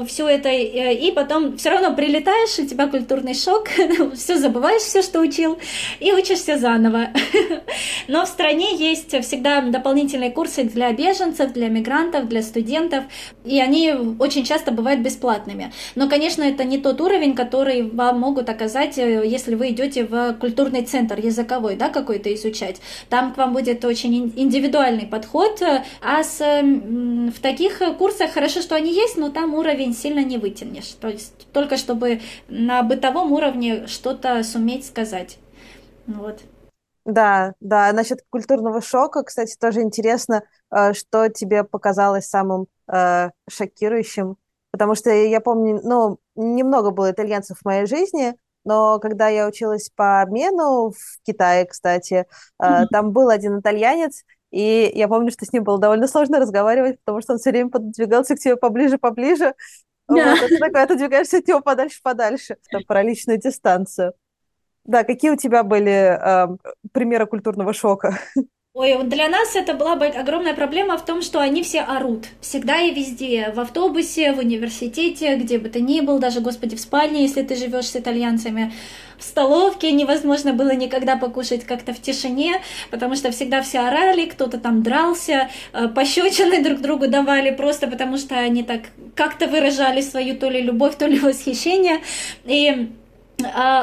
все 0.07 0.27
это, 0.27 0.49
и 0.49 1.11
потом 1.11 1.57
все 1.57 1.69
равно 1.71 1.95
прилетаешь, 1.95 2.59
у 2.59 2.65
тебя 2.65 2.88
культурный 2.88 3.33
шок, 3.33 3.69
все 4.15 4.38
забываешь, 4.38 4.81
все, 4.81 5.01
что 5.01 5.19
учил, 5.19 5.57
и 5.99 6.11
учишься 6.13 6.57
заново. 6.65 7.10
Но 8.08 8.25
в 8.25 8.28
стране 8.28 8.75
есть 8.75 9.15
всегда 9.23 9.62
дополнительные 9.62 10.32
курсы 10.32 10.63
для 10.63 10.91
беженцев, 10.91 11.54
для 11.54 11.69
мигрантов, 11.69 12.28
для 12.28 12.41
студентов, 12.41 13.04
и 13.43 13.60
они 13.60 13.93
очень 14.17 14.43
часто 14.43 14.71
бывают 14.71 15.01
бесплатными. 15.01 15.71
Но, 15.93 16.10
конечно, 16.10 16.41
это 16.41 16.63
не 16.63 16.80
тот 16.80 17.01
уровень, 17.01 17.36
который 17.36 17.84
вам 17.84 18.19
могут 18.19 18.49
оказать, 18.49 18.97
э, 18.97 19.28
если 19.28 19.54
вы 19.54 19.69
идете 19.69 20.06
в 20.06 20.34
культурный 20.39 20.82
центр 20.82 21.19
языковой, 21.19 21.75
да, 21.75 21.89
какой-то 21.89 22.34
изучать. 22.34 22.82
Там 23.10 23.34
к 23.34 23.38
вам 23.38 23.54
будет 23.54 23.86
очень 23.86 24.34
индивидуальный 24.36 25.06
подход, 25.06 25.62
э, 25.62 25.84
а 26.01 26.23
с, 26.23 26.39
в 26.39 27.39
таких 27.41 27.82
курсах 27.99 28.32
хорошо, 28.32 28.62
что 28.62 28.75
они 28.75 28.91
есть, 28.91 29.17
но 29.17 29.30
там 29.30 29.54
уровень 29.54 29.93
сильно 29.93 30.23
не 30.23 30.38
вытянешь. 30.39 30.95
То 30.99 31.10
есть 31.10 31.47
только 31.54 31.78
чтобы 31.78 32.21
на 32.49 32.82
бытовом 32.82 33.32
уровне 33.32 33.86
что-то 33.86 34.43
суметь 34.43 34.86
сказать. 34.86 35.38
Вот. 36.08 36.39
Да, 37.06 37.54
да. 37.60 37.94
Насчет 37.94 38.24
культурного 38.30 38.82
шока, 38.82 39.24
кстати, 39.24 39.56
тоже 39.60 39.82
интересно, 39.82 40.44
э, 40.72 40.94
что 40.94 41.30
тебе 41.30 41.63
показалось 41.63 42.26
самым 42.26 42.68
э, 42.91 43.30
шокирующим. 43.50 44.38
Потому 44.72 44.96
что 44.96 45.10
я 45.12 45.39
помню, 45.39 45.80
ну, 45.84 46.18
немного 46.36 46.91
было 46.91 47.12
итальянцев 47.12 47.60
в 47.60 47.65
моей 47.65 47.86
жизни, 47.86 48.36
но 48.65 49.00
когда 49.00 49.30
я 49.30 49.48
училась 49.48 49.89
по 49.96 50.22
обмену 50.22 50.91
в 50.91 51.24
Китае, 51.24 51.65
кстати, 51.65 52.26
mm-hmm. 52.62 52.88
там 52.91 53.12
был 53.12 53.30
один 53.30 53.60
итальянец, 53.60 54.24
и 54.52 54.91
я 54.94 55.08
помню, 55.08 55.32
что 55.32 55.46
с 55.46 55.54
ним 55.54 55.63
было 55.63 55.78
довольно 55.80 56.08
сложно 56.08 56.39
разговаривать, 56.39 57.00
потому 57.06 57.22
что 57.22 57.34
он 57.34 57.39
все 57.39 57.52
время 57.52 57.70
подвигался 57.70 58.36
к 58.36 58.39
тебе 58.39 58.58
поближе, 58.58 58.98
поближе. 58.98 59.54
Yeah. 60.12 60.32
Вот, 60.32 60.52
это 60.52 60.58
такое, 60.60 60.84
отодвигаешься 60.84 61.38
от 61.38 61.48
него 61.48 61.62
подальше, 61.62 62.00
подальше, 62.04 62.58
там, 62.70 62.84
про 62.84 63.02
личную 63.02 63.39
дистанцию. 63.39 64.13
Да, 64.86 65.04
какие 65.04 65.32
у 65.32 65.36
тебя 65.36 65.63
были 65.63 65.91
э, 65.91 66.48
примеры 66.91 67.26
культурного 67.26 67.74
шока? 67.74 68.19
Ой, 68.76 69.04
для 69.06 69.30
нас 69.30 69.56
это 69.56 69.74
была 69.74 69.93
огромная 69.93 70.54
проблема 70.54 70.98
в 70.98 71.06
том, 71.06 71.21
что 71.21 71.39
они 71.39 71.63
все 71.63 71.80
орут. 71.80 72.26
Всегда 72.41 72.82
и 72.82 72.93
везде. 72.93 73.54
В 73.56 73.60
автобусе, 73.62 74.34
в 74.34 74.39
университете, 74.39 75.38
где 75.38 75.60
бы 75.60 75.69
ты 75.69 75.80
ни 75.80 76.02
был, 76.02 76.19
даже, 76.19 76.41
господи, 76.41 76.76
в 76.76 76.82
спальне, 76.82 77.21
если 77.21 77.41
ты 77.41 77.56
живешь 77.56 77.86
с 77.86 77.95
итальянцами. 77.95 78.74
В 79.17 79.24
столовке 79.24 79.93
невозможно 79.93 80.52
было 80.52 80.76
никогда 80.76 81.15
покушать 81.15 81.63
как-то 81.63 81.93
в 81.93 82.02
тишине, 82.02 82.62
потому 82.91 83.15
что 83.15 83.32
всегда 83.32 83.62
все 83.62 83.80
орали, 83.80 84.26
кто-то 84.26 84.58
там 84.58 84.84
дрался, 84.84 85.50
э, 85.71 85.88
пощечины 85.88 86.62
друг 86.62 86.82
другу 86.82 87.08
давали, 87.08 87.52
просто 87.52 87.88
потому 87.88 88.17
что 88.17 88.36
они 88.36 88.63
так 88.63 88.82
как-то 89.15 89.48
выражали 89.48 90.02
свою 90.02 90.36
то 90.36 90.50
ли 90.50 90.62
любовь, 90.62 90.98
то 90.98 91.08
ли 91.08 91.17
восхищение. 91.17 92.02
И 92.43 92.89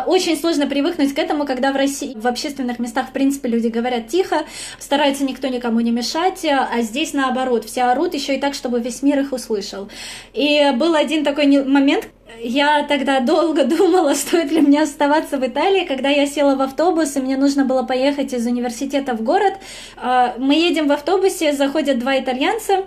очень 0.06 0.36
сложно 0.36 0.66
привыкнуть 0.66 1.14
к 1.14 1.18
этому, 1.18 1.44
когда 1.44 1.72
в 1.72 1.76
России 1.76 2.14
в 2.16 2.26
общественных 2.26 2.78
местах, 2.78 3.08
в 3.08 3.12
принципе, 3.12 3.48
люди 3.48 3.68
говорят 3.68 4.08
тихо, 4.08 4.44
стараются 4.78 5.24
никто 5.24 5.48
никому 5.48 5.80
не 5.80 5.90
мешать, 5.90 6.44
а 6.44 6.80
здесь 6.82 7.12
наоборот, 7.12 7.64
все 7.64 7.82
орут 7.82 8.14
еще 8.14 8.36
и 8.36 8.40
так, 8.40 8.54
чтобы 8.54 8.80
весь 8.80 9.02
мир 9.02 9.20
их 9.20 9.32
услышал. 9.32 9.88
И 10.32 10.72
был 10.76 10.94
один 10.94 11.24
такой 11.24 11.46
момент, 11.64 12.08
я 12.40 12.84
тогда 12.84 13.20
долго 13.20 13.64
думала, 13.76 14.14
стоит 14.14 14.50
ли 14.50 14.60
мне 14.60 14.82
оставаться 14.82 15.38
в 15.38 15.46
Италии, 15.46 15.84
когда 15.84 16.08
я 16.08 16.26
села 16.26 16.56
в 16.56 16.62
автобус, 16.62 17.16
и 17.16 17.20
мне 17.20 17.36
нужно 17.36 17.64
было 17.64 17.82
поехать 17.82 18.32
из 18.32 18.46
университета 18.46 19.14
в 19.14 19.22
город. 19.22 19.54
А, 19.96 20.34
мы 20.38 20.54
едем 20.54 20.88
в 20.88 20.92
автобусе, 20.92 21.52
заходят 21.52 21.98
два 21.98 22.18
итальянца, 22.18 22.84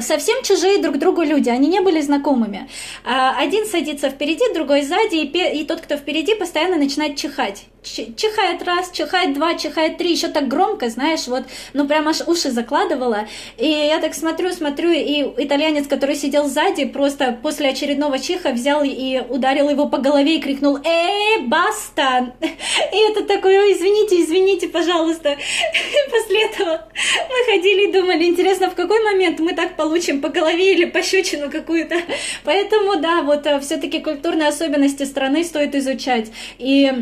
совсем 0.00 0.42
чужие 0.42 0.82
друг 0.82 0.98
другу 0.98 1.22
люди, 1.22 1.48
они 1.48 1.68
не 1.68 1.80
были 1.80 2.00
знакомыми. 2.00 2.68
А, 3.04 3.36
один 3.38 3.66
садится 3.66 4.10
впереди, 4.10 4.52
другой 4.54 4.82
сзади, 4.82 5.16
и, 5.16 5.60
и 5.60 5.64
тот, 5.64 5.80
кто 5.80 5.96
впереди, 5.96 6.34
постоянно 6.34 6.76
начинает 6.76 7.16
чихать 7.16 7.66
чихает 7.84 8.62
раз, 8.62 8.90
чихает 8.90 9.34
два, 9.34 9.54
чихает 9.54 9.98
три, 9.98 10.12
еще 10.12 10.28
так 10.28 10.48
громко, 10.48 10.88
знаешь, 10.88 11.26
вот, 11.26 11.44
ну 11.72 11.86
прям 11.86 12.08
аж 12.08 12.22
уши 12.26 12.50
закладывала. 12.50 13.26
И 13.58 13.68
я 13.68 14.00
так 14.00 14.14
смотрю, 14.14 14.50
смотрю, 14.52 14.90
и 14.90 15.22
итальянец, 15.44 15.86
который 15.86 16.16
сидел 16.16 16.46
сзади, 16.46 16.86
просто 16.86 17.38
после 17.42 17.68
очередного 17.68 18.18
чиха 18.18 18.50
взял 18.50 18.82
и 18.82 19.20
ударил 19.28 19.68
его 19.68 19.88
по 19.88 19.98
голове 19.98 20.36
и 20.36 20.40
крикнул 20.40 20.78
«Эй, 20.84 21.42
баста!» 21.46 22.34
И 22.40 23.10
это 23.10 23.24
такое 23.24 23.72
извините, 23.72 24.22
извините, 24.22 24.68
пожалуйста. 24.68 25.36
После 26.10 26.44
этого 26.44 26.86
мы 26.92 27.52
ходили 27.52 27.88
и 27.88 27.92
думали, 27.92 28.24
интересно, 28.24 28.70
в 28.70 28.74
какой 28.74 29.02
момент 29.02 29.40
мы 29.40 29.52
так 29.52 29.73
получим 29.76 30.20
по 30.20 30.28
голове 30.28 30.74
или 30.74 30.84
пощечину 30.84 31.50
какую-то. 31.50 31.96
Поэтому, 32.44 32.96
да, 32.96 33.22
вот 33.22 33.46
э, 33.46 33.60
все-таки 33.60 34.00
культурные 34.00 34.48
особенности 34.48 35.04
страны 35.04 35.44
стоит 35.44 35.74
изучать. 35.74 36.30
И 36.58 36.92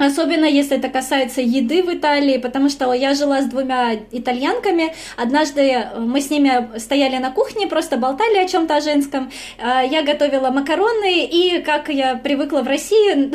Особенно 0.00 0.46
если 0.46 0.78
это 0.78 0.88
касается 0.88 1.42
еды 1.42 1.82
в 1.82 1.92
Италии, 1.92 2.38
потому 2.38 2.70
что 2.70 2.90
я 2.94 3.14
жила 3.14 3.42
с 3.42 3.44
двумя 3.44 3.96
итальянками. 4.10 4.94
Однажды 5.18 5.88
мы 5.98 6.22
с 6.22 6.30
ними 6.30 6.78
стояли 6.78 7.18
на 7.18 7.30
кухне, 7.30 7.66
просто 7.66 7.98
болтали 7.98 8.38
о 8.38 8.48
чем-то 8.48 8.80
женском. 8.80 9.30
А, 9.58 9.82
я 9.82 10.02
готовила 10.02 10.48
макароны, 10.50 11.26
и, 11.26 11.60
как 11.60 11.90
я 11.90 12.14
привыкла 12.14 12.62
в 12.62 12.66
России, 12.66 13.30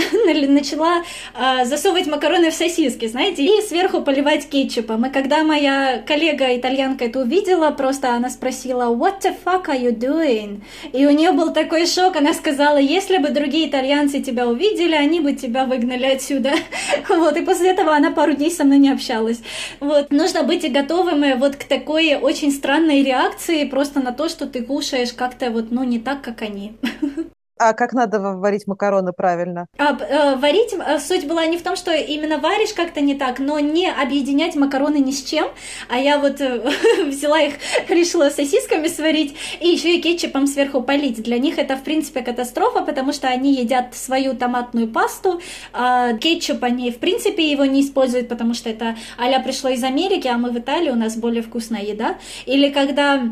начала 0.48 1.04
а, 1.36 1.66
засовывать 1.66 2.08
макароны 2.08 2.50
в 2.50 2.56
сосиски, 2.56 3.06
знаете, 3.06 3.44
и 3.44 3.62
сверху 3.62 4.02
поливать 4.02 4.50
кетчупом. 4.50 5.06
И 5.06 5.12
когда 5.12 5.44
моя 5.44 6.02
коллега 6.06 6.58
итальянка 6.58 7.06
это 7.06 7.20
увидела, 7.20 7.70
просто 7.70 8.16
она 8.16 8.32
спросила, 8.32 8.86
what 8.86 9.22
the 9.22 9.36
fuck 9.46 9.68
are 9.68 9.80
you 9.80 9.96
doing? 9.96 10.62
И 10.94 11.06
у 11.06 11.12
нее 11.12 11.32
был 11.32 11.54
такой 11.54 11.86
шок, 11.86 12.16
она 12.16 12.34
сказала, 12.34 12.78
если 12.78 13.20
бы 13.20 13.30
другие 13.30 13.70
итальянцы 13.70 14.20
тебя 14.20 14.48
увидели, 14.48 14.96
они 14.96 15.20
бы 15.20 15.34
тебя 15.34 15.66
выгнали 15.66 16.08
отсюда. 16.08 16.55
Вот, 17.10 17.38
и 17.38 17.42
после 17.42 17.72
этого 17.72 17.96
она 17.96 18.12
пару 18.12 18.34
дней 18.34 18.52
со 18.52 18.64
мной 18.64 18.80
не 18.80 18.90
общалась. 18.90 19.42
Вот, 19.80 20.12
нужно 20.12 20.44
быть 20.44 20.64
и 20.64 20.70
готовым 20.70 21.40
вот 21.40 21.56
к 21.56 21.64
такой 21.64 22.16
очень 22.16 22.52
странной 22.52 23.04
реакции 23.04 23.66
просто 23.66 24.00
на 24.00 24.12
то, 24.12 24.30
что 24.30 24.48
ты 24.48 24.64
кушаешь 24.64 25.14
как-то 25.14 25.50
вот, 25.50 25.72
ну, 25.72 25.84
не 25.84 26.00
так, 26.00 26.22
как 26.22 26.42
они. 26.42 26.74
А 27.58 27.72
как 27.72 27.94
надо 27.94 28.20
варить 28.20 28.68
макароны 28.68 29.14
правильно? 29.14 29.68
А, 29.78 29.98
э, 29.98 30.36
варить 30.36 30.74
э, 30.74 31.00
суть 31.00 31.26
была 31.26 31.46
не 31.46 31.58
в 31.58 31.64
том, 31.64 31.78
что 31.78 31.94
именно 31.94 32.38
варишь 32.38 32.74
как-то 32.74 33.00
не 33.00 33.16
так, 33.16 33.40
но 33.40 33.60
не 33.60 33.90
объединять 33.90 34.56
макароны 34.56 34.98
ни 34.98 35.12
с 35.12 35.24
чем. 35.24 35.48
А 35.88 35.98
я 35.98 36.20
вот 36.20 36.42
э, 36.42 36.70
взяла 37.06 37.40
их, 37.40 37.54
решила 37.90 38.30
сосисками 38.30 38.88
сварить 38.88 39.38
и 39.62 39.70
еще 39.70 39.96
и 39.96 40.02
кетчупом 40.02 40.48
сверху 40.48 40.82
полить. 40.82 41.24
Для 41.24 41.38
них 41.38 41.58
это 41.58 41.78
в 41.78 41.84
принципе 41.84 42.22
катастрофа, 42.24 42.82
потому 42.82 43.14
что 43.14 43.30
они 43.30 43.56
едят 43.56 43.96
свою 43.96 44.36
томатную 44.36 44.90
пасту. 44.90 45.40
А 45.72 46.12
кетчуп 46.14 46.62
они 46.62 46.92
в 46.92 46.98
принципе 46.98 47.50
его 47.50 47.64
не 47.64 47.82
используют, 47.82 48.28
потому 48.28 48.54
что 48.54 48.70
это 48.70 48.98
аля 49.18 49.40
пришло 49.40 49.70
из 49.70 49.84
Америки, 49.86 50.28
а 50.28 50.38
мы 50.38 50.52
в 50.52 50.60
Италии, 50.60 50.90
у 50.90 50.96
нас 50.96 51.16
более 51.16 51.42
вкусная 51.42 51.84
еда. 51.84 52.18
Или 52.46 52.70
когда 52.70 53.24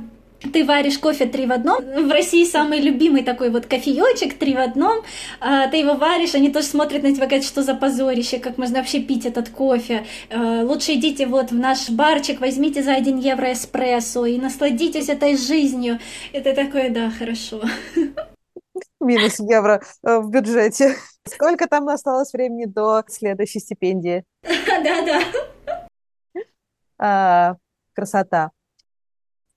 ты 0.52 0.66
варишь 0.66 1.00
кофе 1.00 1.26
три 1.26 1.46
в 1.46 1.52
одном. 1.52 1.84
В 1.84 2.12
России 2.12 2.44
самый 2.46 2.80
любимый 2.80 3.24
такой 3.24 3.50
вот 3.50 3.66
кофеечек 3.66 4.38
три 4.38 4.56
в 4.56 4.60
одном. 4.60 5.04
А, 5.40 5.68
ты 5.68 5.78
его 5.78 5.94
варишь, 5.94 6.36
они 6.36 6.52
тоже 6.52 6.68
смотрят 6.68 7.04
на 7.04 7.14
тебя, 7.14 7.28
говорят, 7.28 7.46
что 7.46 7.64
за 7.64 7.76
позорище, 7.76 8.40
как 8.40 8.58
можно 8.58 8.80
вообще 8.80 9.00
пить 9.00 9.26
этот 9.26 9.50
кофе. 9.50 10.06
А, 10.30 10.64
лучше 10.64 10.94
идите 10.94 11.26
вот 11.28 11.52
в 11.52 11.56
наш 11.56 11.90
барчик, 11.90 12.42
возьмите 12.42 12.84
за 12.84 12.94
один 12.94 13.18
евро 13.18 13.54
эспрессо 13.54 14.26
и 14.26 14.38
насладитесь 14.38 15.10
этой 15.10 15.38
жизнью. 15.38 16.00
Это 16.34 16.54
такое, 16.54 16.90
да, 16.90 17.10
хорошо. 17.10 17.62
минус 19.00 19.40
евро 19.40 19.82
э, 20.04 20.18
в 20.20 20.30
бюджете. 20.30 20.96
Сколько 21.28 21.68
там 21.68 21.88
осталось 21.90 22.34
времени 22.34 22.66
до 22.66 23.04
следующей 23.08 23.60
стипендии? 23.60 24.24
Да-да. 24.44 25.22
А, 26.98 27.56
красота. 27.94 28.52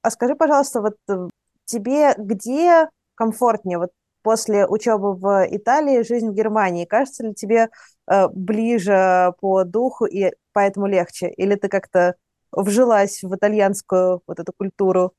А 0.07 0.11
скажи, 0.13 0.37
пожалуйста, 0.37 0.81
вот 0.83 0.95
э, 1.09 1.29
тебе 1.65 2.15
где 2.17 2.89
комфортнее? 3.17 3.79
Вот 3.79 3.91
после 4.23 4.65
учебы 4.65 5.17
в 5.17 5.49
Италии, 5.51 6.05
жизнь 6.05 6.29
в 6.29 6.33
Германии. 6.33 6.85
Кажется 6.85 7.25
ли 7.27 7.35
тебе 7.35 7.71
э, 8.09 8.29
ближе 8.29 9.33
по 9.41 9.65
духу 9.65 10.05
и 10.05 10.31
поэтому 10.53 10.87
легче? 10.87 11.29
Или 11.31 11.57
ты 11.57 11.69
как-то 11.69 12.15
вжилась 12.53 13.25
в 13.25 13.35
итальянскую 13.35 14.23
вот 14.29 14.39
эту 14.39 14.53
культуру? 14.57 15.13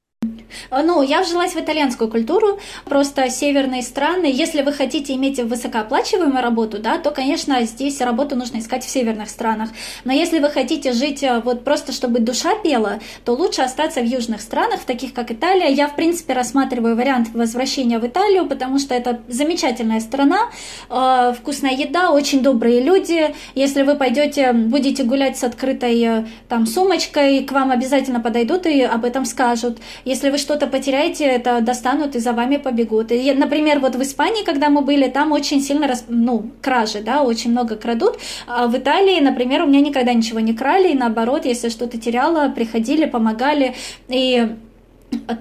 Э, 0.70 0.82
ну, 0.84 1.02
я 1.02 1.22
вжилась 1.22 1.54
в 1.54 1.60
итальянскую 1.60 2.10
культуру, 2.10 2.60
просто 2.86 3.30
северные 3.30 3.82
страны. 3.82 4.26
Если 4.26 4.62
вы 4.62 4.74
хотите 4.74 5.14
иметь 5.14 5.40
высокооплачиваемую 5.40 6.42
работу, 6.42 6.80
да, 6.80 6.98
то, 6.98 7.12
конечно, 7.12 7.64
здесь 7.64 8.02
работу 8.02 8.36
нужно 8.36 8.60
искать 8.60 8.84
в 8.86 8.90
северных 8.90 9.30
странах. 9.30 9.70
Но 10.06 10.14
если 10.14 10.40
вы 10.40 10.50
хотите 10.50 10.94
жить 10.94 11.24
э, 11.24 11.42
вот 11.44 11.64
просто, 11.64 11.92
чтобы 11.92 12.20
душа 12.20 12.56
пела, 12.56 13.00
то 13.26 13.34
лучше 13.34 13.62
остаться 13.62 14.02
в 14.02 14.06
южных 14.06 14.42
странах, 14.42 14.82
таких 14.86 15.14
как 15.14 15.32
Италия. 15.32 15.70
Я, 15.70 15.88
в 15.88 15.96
принципе, 15.96 16.34
рассматриваю 16.34 16.96
вариант 16.96 17.30
возвращения 17.34 18.00
в 18.00 18.08
Италию, 18.08 18.48
потому 18.48 18.80
что 18.80 18.94
это 18.94 19.20
замечательная 19.28 20.00
страна, 20.00 20.50
э, 20.90 21.34
вкусная 21.40 21.74
еда, 21.74 22.12
очень 22.12 22.42
добрые 22.42 22.82
люди. 22.82 23.36
Если 23.56 23.84
вы 23.84 23.96
пойдете, 23.96 24.54
будете 24.54 25.04
гулять 25.04 25.38
с 25.38 25.44
открытой 25.44 26.26
там 26.48 26.66
сумочкой, 26.66 27.44
к 27.44 27.52
вам 27.52 27.72
обязательно 27.72 28.20
подойдут 28.20 28.66
и 28.66 28.82
об 28.82 29.06
этом 29.06 29.26
скажут. 29.26 29.78
Если 30.06 30.30
вы 30.30 30.37
что-то 30.38 30.68
потеряете, 30.68 31.26
это 31.26 31.62
достанут 31.62 32.16
и 32.16 32.20
за 32.20 32.34
вами 32.34 32.58
побегут. 32.58 33.12
И, 33.12 33.32
например, 33.34 33.80
вот 33.80 33.96
в 33.96 34.02
Испании, 34.02 34.44
когда 34.44 34.70
мы 34.70 34.82
были, 34.82 35.08
там 35.08 35.32
очень 35.32 35.62
сильно, 35.62 35.94
ну, 36.08 36.52
кражи, 36.62 37.02
да, 37.02 37.22
очень 37.22 37.52
много 37.52 37.76
крадут. 37.76 38.18
А 38.48 38.68
в 38.68 38.78
Италии, 38.78 39.20
например, 39.20 39.64
у 39.64 39.68
меня 39.68 39.82
никогда 39.82 40.14
ничего 40.14 40.40
не 40.40 40.54
крали, 40.54 40.90
и 40.90 40.98
наоборот, 40.98 41.46
если 41.46 41.70
что-то 41.70 41.98
теряла, 41.98 42.50
приходили, 42.50 43.06
помогали. 43.06 43.76
И 44.08 44.48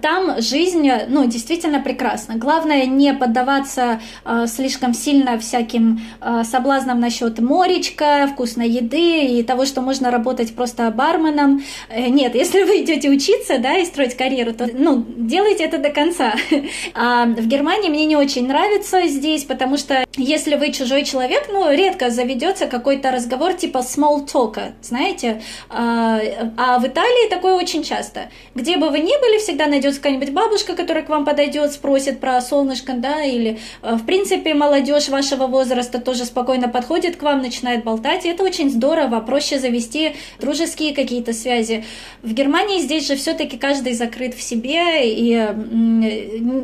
там 0.00 0.40
жизнь, 0.40 0.88
ну, 1.08 1.26
действительно 1.26 1.80
прекрасна. 1.80 2.36
Главное 2.36 2.86
не 2.86 3.12
поддаваться 3.14 4.00
э, 4.24 4.46
слишком 4.46 4.94
сильно 4.94 5.38
всяким 5.38 6.00
э, 6.20 6.44
соблазнам 6.44 7.00
насчет 7.00 7.40
моречка, 7.40 8.28
вкусной 8.32 8.68
еды 8.68 9.26
и 9.26 9.42
того, 9.42 9.64
что 9.64 9.80
можно 9.80 10.10
работать 10.10 10.54
просто 10.54 10.90
барменом. 10.90 11.64
Э, 11.88 12.08
нет, 12.08 12.34
если 12.36 12.62
вы 12.62 12.82
идете 12.82 13.10
учиться, 13.10 13.58
да, 13.58 13.78
и 13.78 13.84
строить 13.84 14.16
карьеру, 14.16 14.54
то, 14.54 14.68
ну, 14.72 15.04
делайте 15.16 15.64
это 15.64 15.78
до 15.78 15.90
конца. 15.90 16.34
А 16.94 17.26
в 17.26 17.46
Германии 17.46 17.88
мне 17.88 18.06
не 18.06 18.16
очень 18.16 18.46
нравится 18.46 19.06
здесь, 19.06 19.44
потому 19.44 19.76
что 19.76 20.04
если 20.16 20.56
вы 20.56 20.72
чужой 20.72 21.04
человек, 21.04 21.48
ну, 21.52 21.70
редко 21.70 22.10
заведется 22.10 22.66
какой-то 22.66 23.10
разговор 23.10 23.54
типа 23.54 23.78
small 23.78 24.26
talk, 24.26 24.72
знаете, 24.82 25.42
а, 25.68 26.20
а 26.56 26.78
в 26.78 26.86
Италии 26.86 27.28
такое 27.28 27.54
очень 27.54 27.82
часто. 27.82 28.30
Где 28.54 28.76
бы 28.76 28.90
вы 28.90 29.00
ни 29.00 29.20
были, 29.20 29.38
всегда 29.38 29.55
всегда 29.56 29.70
найдется 29.70 30.02
какая-нибудь 30.02 30.32
бабушка, 30.32 30.76
которая 30.76 31.02
к 31.02 31.08
вам 31.08 31.24
подойдет, 31.24 31.72
спросит 31.72 32.20
про 32.20 32.38
солнышко, 32.42 32.92
да, 32.92 33.22
или, 33.22 33.58
э, 33.82 33.94
в 33.94 34.04
принципе, 34.04 34.52
молодежь 34.52 35.08
вашего 35.08 35.46
возраста 35.46 35.98
тоже 35.98 36.26
спокойно 36.26 36.68
подходит 36.68 37.16
к 37.16 37.22
вам, 37.22 37.40
начинает 37.40 37.82
болтать, 37.82 38.26
и 38.26 38.28
это 38.28 38.44
очень 38.44 38.70
здорово, 38.70 39.20
проще 39.20 39.58
завести 39.58 40.14
дружеские 40.38 40.94
какие-то 40.94 41.32
связи. 41.32 41.84
В 42.22 42.34
Германии 42.34 42.80
здесь 42.80 43.08
же 43.08 43.16
все-таки 43.16 43.56
каждый 43.56 43.94
закрыт 43.94 44.34
в 44.34 44.42
себе, 44.42 45.10
и 45.10 45.48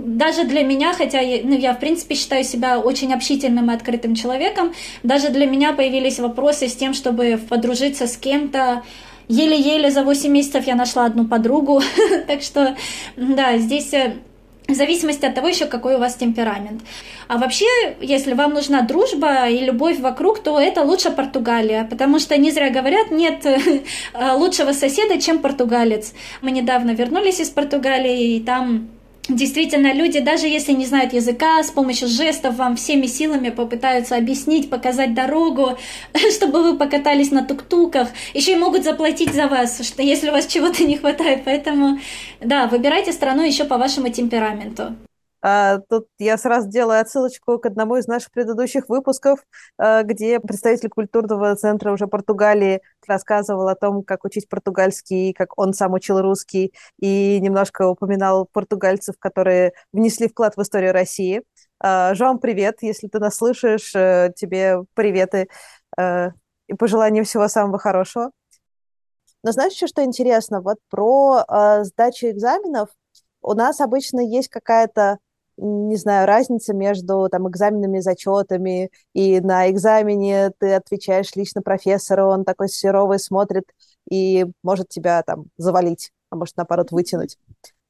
даже 0.06 0.44
для 0.44 0.62
меня, 0.62 0.92
хотя 0.92 1.22
ну, 1.22 1.56
я, 1.56 1.72
в 1.72 1.80
принципе, 1.80 2.14
считаю 2.14 2.44
себя 2.44 2.78
очень 2.78 3.14
общительным 3.14 3.70
и 3.70 3.74
открытым 3.74 4.14
человеком, 4.14 4.74
даже 5.02 5.30
для 5.30 5.46
меня 5.46 5.72
появились 5.72 6.18
вопросы 6.18 6.68
с 6.68 6.76
тем, 6.76 6.92
чтобы 6.92 7.40
подружиться 7.48 8.06
с 8.06 8.18
кем-то, 8.18 8.82
еле-еле 9.28 9.90
за 9.90 10.02
8 10.02 10.30
месяцев 10.30 10.66
я 10.66 10.74
нашла 10.74 11.06
одну 11.06 11.26
подругу. 11.26 11.82
так 12.26 12.42
что, 12.42 12.76
да, 13.16 13.58
здесь 13.58 13.92
э, 13.94 14.14
в 14.68 14.74
зависимости 14.74 15.26
от 15.26 15.34
того 15.34 15.48
еще, 15.48 15.66
какой 15.66 15.96
у 15.96 15.98
вас 15.98 16.14
темперамент. 16.14 16.82
А 17.28 17.38
вообще, 17.38 17.66
если 18.00 18.34
вам 18.34 18.54
нужна 18.54 18.82
дружба 18.82 19.48
и 19.48 19.64
любовь 19.64 19.98
вокруг, 19.98 20.42
то 20.42 20.60
это 20.60 20.82
лучше 20.82 21.10
Португалия, 21.10 21.84
потому 21.84 22.18
что 22.18 22.36
не 22.36 22.50
зря 22.50 22.70
говорят, 22.70 23.10
нет 23.10 23.44
э, 23.46 23.80
лучшего 24.34 24.72
соседа, 24.72 25.20
чем 25.20 25.38
португалец. 25.38 26.14
Мы 26.40 26.50
недавно 26.50 26.92
вернулись 26.92 27.40
из 27.40 27.50
Португалии, 27.50 28.36
и 28.36 28.40
там 28.40 28.88
Действительно, 29.28 29.92
люди, 29.92 30.18
даже 30.18 30.48
если 30.48 30.72
не 30.72 30.84
знают 30.84 31.12
языка, 31.12 31.62
с 31.62 31.70
помощью 31.70 32.08
жестов 32.08 32.56
вам 32.56 32.74
всеми 32.74 33.06
силами 33.06 33.50
попытаются 33.50 34.16
объяснить, 34.16 34.68
показать 34.68 35.14
дорогу, 35.14 35.78
чтобы 36.36 36.62
вы 36.62 36.76
покатались 36.76 37.30
на 37.30 37.44
тук-туках. 37.44 38.08
Еще 38.34 38.52
и 38.52 38.56
могут 38.56 38.82
заплатить 38.82 39.32
за 39.32 39.46
вас, 39.46 39.86
что 39.86 40.02
если 40.02 40.28
у 40.28 40.32
вас 40.32 40.46
чего-то 40.46 40.82
не 40.82 40.96
хватает. 40.96 41.42
Поэтому, 41.44 42.00
да, 42.40 42.66
выбирайте 42.66 43.12
страну 43.12 43.44
еще 43.44 43.64
по 43.64 43.78
вашему 43.78 44.08
темпераменту. 44.08 44.96
А, 45.42 45.78
тут 45.88 46.06
я 46.18 46.38
сразу 46.38 46.68
делаю 46.68 47.00
отсылочку 47.00 47.58
к 47.58 47.66
одному 47.66 47.96
из 47.96 48.06
наших 48.06 48.30
предыдущих 48.30 48.88
выпусков, 48.88 49.40
а, 49.76 50.04
где 50.04 50.38
представитель 50.38 50.88
культурного 50.88 51.56
центра 51.56 51.92
уже 51.92 52.06
Португалии 52.06 52.80
рассказывал 53.08 53.66
о 53.66 53.74
том, 53.74 54.04
как 54.04 54.24
учить 54.24 54.48
португальский, 54.48 55.32
как 55.32 55.58
он 55.58 55.74
сам 55.74 55.94
учил 55.94 56.20
русский, 56.20 56.72
и 57.00 57.40
немножко 57.40 57.88
упоминал 57.88 58.48
португальцев, 58.52 59.16
которые 59.18 59.72
внесли 59.92 60.28
вклад 60.28 60.56
в 60.56 60.62
историю 60.62 60.92
России. 60.92 61.42
А, 61.80 62.14
Жоан, 62.14 62.38
привет, 62.38 62.78
если 62.82 63.08
ты 63.08 63.18
нас 63.18 63.34
слышишь, 63.34 63.92
э, 63.96 64.32
тебе 64.36 64.84
приветы 64.94 65.48
э, 65.98 66.28
и 66.68 66.74
пожелания 66.74 67.24
всего 67.24 67.48
самого 67.48 67.80
хорошего. 67.80 68.30
Но 69.42 69.50
знаешь 69.50 69.72
еще, 69.72 69.88
что 69.88 70.04
интересно? 70.04 70.60
Вот 70.60 70.78
про 70.88 71.44
сдачу 71.82 72.28
экзаменов 72.28 72.90
у 73.40 73.54
нас 73.54 73.80
обычно 73.80 74.20
есть 74.20 74.48
какая-то 74.48 75.18
не 75.56 75.96
знаю, 75.96 76.26
разница 76.26 76.74
между 76.74 77.28
там 77.30 77.48
экзаменами, 77.48 78.00
зачетами, 78.00 78.90
и 79.12 79.40
на 79.40 79.70
экзамене 79.70 80.50
ты 80.58 80.74
отвечаешь 80.74 81.34
лично 81.34 81.62
профессору, 81.62 82.28
он 82.28 82.44
такой 82.44 82.68
серовый 82.68 83.18
смотрит 83.18 83.64
и 84.10 84.46
может 84.62 84.88
тебя 84.88 85.22
там 85.22 85.46
завалить, 85.56 86.12
а 86.30 86.36
может, 86.36 86.56
наоборот, 86.56 86.90
вытянуть. 86.90 87.38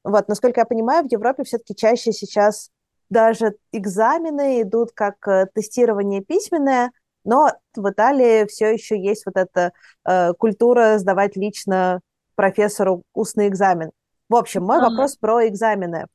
Вот, 0.03 0.27
насколько 0.27 0.61
я 0.61 0.65
понимаю, 0.65 1.07
в 1.07 1.11
Европе 1.11 1.43
все-таки 1.43 1.75
чаще 1.75 2.11
сейчас 2.11 2.69
даже 3.09 3.55
экзамены 3.71 4.61
идут 4.61 4.91
как 4.93 5.15
э, 5.27 5.47
тестирование 5.53 6.21
письменное, 6.21 6.91
но 7.23 7.51
в 7.75 7.89
Италии 7.89 8.45
все 8.47 8.73
еще 8.73 8.99
есть 8.99 9.25
вот 9.25 9.37
эта 9.37 9.71
э, 10.05 10.33
культура 10.33 10.97
сдавать 10.97 11.37
лично 11.37 12.01
профессору 12.35 13.03
устный 13.13 13.47
экзамен. 13.47 13.91
В 14.29 14.35
общем, 14.35 14.63
мой 14.63 14.77
ага. 14.77 14.89
вопрос 14.89 15.15
про 15.15 15.47
экзамены. 15.47 16.07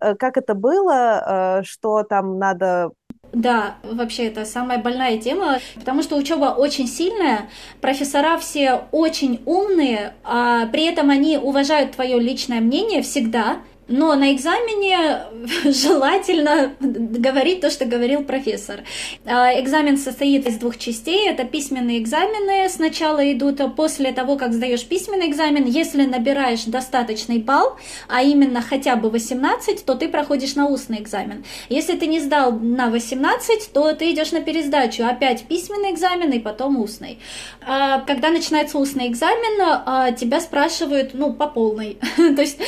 Э, 0.00 0.14
как 0.14 0.36
это 0.36 0.54
было, 0.54 1.60
э, 1.60 1.62
что 1.64 2.02
там 2.02 2.38
надо 2.38 2.90
да, 3.32 3.74
вообще 3.82 4.28
это 4.28 4.44
самая 4.44 4.78
больная 4.78 5.18
тема, 5.18 5.58
потому 5.74 6.02
что 6.02 6.16
учеба 6.16 6.54
очень 6.56 6.86
сильная, 6.86 7.50
профессора 7.80 8.38
все 8.38 8.84
очень 8.92 9.42
умные, 9.44 10.14
а 10.24 10.66
при 10.66 10.84
этом 10.86 11.10
они 11.10 11.36
уважают 11.36 11.92
твое 11.92 12.18
личное 12.18 12.60
мнение 12.60 13.02
всегда, 13.02 13.58
но 13.88 14.14
на 14.16 14.32
экзамене 14.32 15.26
желательно 15.64 16.74
говорить 16.80 17.60
то, 17.60 17.70
что 17.70 17.84
говорил 17.84 18.24
профессор. 18.24 18.80
А, 19.24 19.58
экзамен 19.60 19.96
состоит 19.96 20.46
из 20.48 20.56
двух 20.56 20.76
частей. 20.76 21.28
Это 21.28 21.44
письменные 21.44 22.00
экзамены 22.00 22.68
сначала 22.68 23.32
идут, 23.32 23.60
а 23.60 23.68
после 23.68 24.12
того, 24.12 24.36
как 24.36 24.52
сдаешь 24.52 24.84
письменный 24.84 25.28
экзамен, 25.28 25.66
если 25.66 26.04
набираешь 26.04 26.64
достаточный 26.64 27.38
балл, 27.38 27.76
а 28.08 28.22
именно 28.22 28.60
хотя 28.60 28.96
бы 28.96 29.08
18, 29.08 29.84
то 29.84 29.94
ты 29.94 30.08
проходишь 30.08 30.56
на 30.56 30.66
устный 30.66 31.00
экзамен. 31.00 31.44
Если 31.68 31.96
ты 31.96 32.06
не 32.06 32.20
сдал 32.20 32.52
на 32.52 32.90
18, 32.90 33.72
то 33.72 33.92
ты 33.92 34.10
идешь 34.10 34.32
на 34.32 34.40
пересдачу. 34.40 35.04
Опять 35.04 35.44
письменный 35.44 35.92
экзамен 35.92 36.32
и 36.32 36.40
потом 36.40 36.80
устный. 36.80 37.18
А, 37.64 38.00
когда 38.00 38.30
начинается 38.30 38.78
устный 38.78 39.08
экзамен, 39.08 40.16
тебя 40.16 40.40
спрашивают, 40.40 41.10
ну, 41.14 41.32
по 41.32 41.46
полной. 41.46 41.98
то 42.16 42.42
есть 42.42 42.58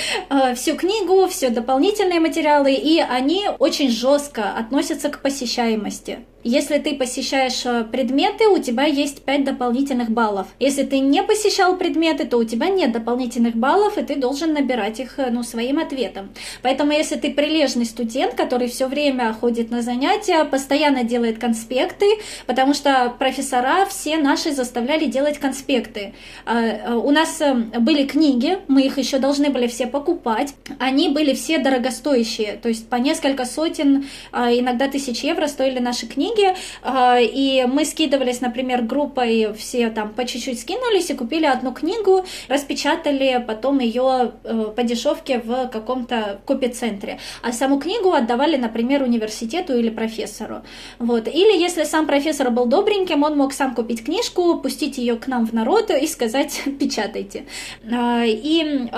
всю 0.55 0.77
книгу 0.77 1.08
книгу, 1.09 1.27
все 1.29 1.51
дополнительные 1.51 2.21
материалы, 2.21 2.73
и 2.73 3.01
они 3.01 3.47
очень 3.59 3.91
жестко 3.91 4.53
относятся 4.53 5.09
к 5.09 5.21
посещаемости. 5.23 6.21
Если 6.49 6.79
ты 6.79 6.95
посещаешь 6.95 7.67
э, 7.67 7.85
предметы, 7.85 8.49
у 8.49 8.57
тебя 8.57 8.85
есть 8.85 9.23
5 9.23 9.45
дополнительных 9.45 10.09
баллов. 10.09 10.47
Если 10.59 10.83
ты 10.83 10.99
не 10.99 11.23
посещал 11.23 11.77
предметы, 11.77 12.25
то 12.25 12.39
у 12.39 12.45
тебя 12.45 12.71
нет 12.71 12.91
дополнительных 12.91 13.55
баллов, 13.55 13.99
и 13.99 14.03
ты 14.03 14.17
должен 14.17 14.55
набирать 14.55 14.99
их 14.99 15.19
ну, 15.31 15.43
своим 15.43 15.79
ответом. 15.79 16.31
Поэтому 16.63 16.93
если 16.93 17.17
ты 17.17 17.35
прилежный 17.35 17.85
студент, 17.85 18.33
который 18.33 18.69
все 18.69 18.87
время 18.87 19.35
ходит 19.39 19.71
на 19.71 19.83
занятия, 19.83 20.43
постоянно 20.47 21.05
делает 21.05 21.39
конспекты, 21.39 22.07
потому 22.47 22.73
что 22.73 23.15
профессора 23.19 23.85
все 23.85 24.17
наши 24.17 24.53
заставляли 24.53 25.05
делать 25.05 25.37
конспекты. 25.37 26.15
А, 26.47 26.97
у 26.97 27.11
нас 27.11 27.43
были 27.79 28.07
книги, 28.07 28.57
мы 28.69 28.87
их 28.87 28.97
еще 28.97 29.19
должны 29.19 29.51
были 29.51 29.67
все 29.67 29.87
покупать. 29.87 30.55
Они 30.79 31.11
были 31.11 31.35
все 31.35 31.59
дорогостоящие, 31.59 32.55
то 32.55 32.71
есть 32.71 32.89
по 32.89 32.97
несколько 32.97 33.45
сотен, 33.45 34.07
а, 34.33 34.51
иногда 34.51 34.89
тысяч 34.89 35.25
евро 35.25 35.47
стоили 35.47 35.79
наши 35.79 36.07
книги. 36.07 36.38
А, 36.83 37.19
и 37.21 37.65
мы 37.67 37.85
скидывались, 37.85 38.41
например, 38.41 38.83
группой, 38.83 39.53
все 39.55 39.91
там 39.91 40.11
по 40.11 40.25
чуть-чуть 40.25 40.61
скинулись 40.61 41.11
и 41.11 41.15
купили 41.15 41.47
одну 41.47 41.73
книгу, 41.73 42.25
распечатали 42.49 43.45
потом 43.47 43.79
ее 43.79 44.33
э, 44.45 44.73
по 44.75 44.83
дешевке 44.83 45.39
в 45.39 45.69
каком-то 45.69 46.41
копицентре. 46.47 47.19
А 47.43 47.53
саму 47.53 47.79
книгу 47.79 48.13
отдавали, 48.13 48.57
например, 48.57 49.03
университету 49.03 49.77
или 49.79 49.91
профессору. 49.91 50.63
Вот. 50.99 51.29
Или 51.29 51.61
если 51.61 51.85
сам 51.85 52.07
профессор 52.07 52.51
был 52.51 52.67
добреньким, 52.67 53.23
он 53.23 53.37
мог 53.37 53.53
сам 53.53 53.75
купить 53.75 54.05
книжку, 54.05 54.59
пустить 54.59 54.99
ее 54.99 55.17
к 55.17 55.27
нам 55.27 55.47
в 55.47 55.53
народ 55.53 55.91
и 55.91 56.07
сказать 56.07 56.63
«печатайте». 56.79 57.47
А, 57.91 58.25
и 58.25 58.89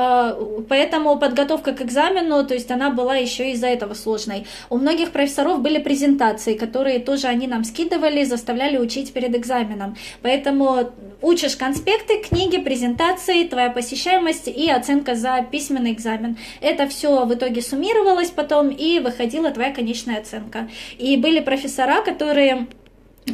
поэтому 0.69 1.19
подготовка 1.19 1.73
к 1.73 1.83
экзамену, 1.83 2.45
то 2.45 2.55
есть 2.55 2.71
она 2.71 2.91
была 2.91 3.17
еще 3.17 3.51
из-за 3.53 3.67
этого 3.69 3.95
сложной. 3.95 4.47
У 4.69 4.79
многих 4.79 5.11
профессоров 5.11 5.61
были 5.61 5.79
презентации, 5.79 6.55
которые 6.55 6.99
тоже 6.99 7.20
они 7.29 7.47
нам 7.47 7.65
скидывали, 7.65 8.25
заставляли 8.25 8.79
учить 8.79 9.13
перед 9.13 9.35
экзаменом. 9.35 9.97
Поэтому 10.23 10.91
учишь 11.23 11.57
конспекты, 11.57 12.23
книги, 12.23 12.59
презентации, 12.59 13.47
твоя 13.47 13.71
посещаемость 13.71 14.49
и 14.49 14.71
оценка 14.71 15.15
за 15.15 15.47
письменный 15.51 15.93
экзамен. 15.93 16.37
Это 16.61 16.89
все 16.89 17.25
в 17.25 17.35
итоге 17.35 17.63
суммировалось 17.63 18.31
потом 18.31 18.69
и 18.71 18.99
выходила 19.01 19.51
твоя 19.51 19.73
конечная 19.73 20.21
оценка. 20.21 20.69
И 20.99 21.17
были 21.17 21.41
профессора, 21.41 22.03
которые 22.03 22.67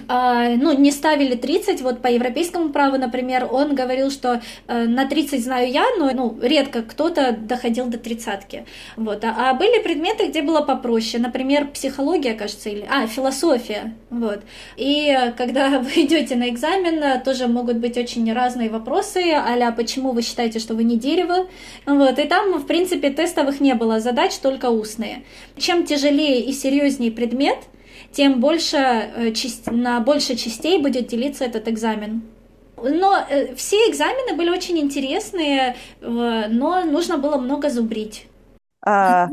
ну, 0.09 0.79
не 0.79 0.91
ставили 0.91 1.35
30, 1.35 1.81
вот 1.83 2.03
по 2.03 2.09
европейскому 2.09 2.71
праву, 2.71 2.97
например, 2.97 3.49
он 3.51 3.75
говорил, 3.75 4.11
что 4.11 4.41
э, 4.67 4.85
на 4.85 5.07
30 5.07 5.43
знаю 5.43 5.71
я, 5.71 5.85
но 5.99 6.11
ну, 6.13 6.39
редко 6.41 6.83
кто-то 6.83 7.33
доходил 7.33 7.87
до 7.87 7.99
тридцатки. 7.99 8.67
Вот. 8.97 9.25
А, 9.25 9.51
а 9.51 9.55
были 9.55 9.83
предметы, 9.83 10.29
где 10.29 10.43
было 10.43 10.61
попроще, 10.61 11.23
например, 11.23 11.69
психология, 11.69 12.35
кажется, 12.35 12.69
или... 12.69 12.87
А, 12.89 13.07
философия. 13.07 13.95
Вот. 14.11 14.41
И 14.77 15.17
когда 15.37 15.79
вы 15.81 15.91
идете 16.03 16.37
на 16.37 16.49
экзамен, 16.49 17.21
тоже 17.23 17.47
могут 17.47 17.77
быть 17.79 17.97
очень 17.97 18.33
разные 18.33 18.71
вопросы, 18.71 19.33
а 19.33 19.73
почему 19.73 20.13
вы 20.13 20.23
считаете, 20.23 20.59
что 20.59 20.75
вы 20.75 20.85
не 20.85 20.97
дерево? 20.97 21.47
Вот. 21.87 22.19
И 22.19 22.25
там, 22.25 22.59
в 22.59 22.67
принципе, 22.67 23.11
тестовых 23.11 23.61
не 23.61 23.75
было 23.75 24.01
задач, 24.01 24.37
только 24.37 24.71
устные. 24.71 25.25
Чем 25.57 25.85
тяжелее 25.85 26.41
и 26.41 26.53
серьезнее 26.53 27.11
предмет, 27.11 27.59
тем 28.17 28.41
больше, 28.41 28.79
э, 28.79 29.33
на 29.67 30.01
больше 30.01 30.37
частей 30.37 30.81
будет 30.81 31.07
делиться 31.07 31.45
этот 31.45 31.69
экзамен. 31.69 32.23
Но 32.79 33.19
э, 33.29 33.55
все 33.57 33.77
экзамены 33.91 34.35
были 34.35 34.49
очень 34.49 34.79
интересные, 34.79 35.77
но 36.01 36.83
нужно 36.85 37.19
было 37.19 37.37
много 37.37 37.69
зубрить. 37.69 38.27
А, 38.81 39.29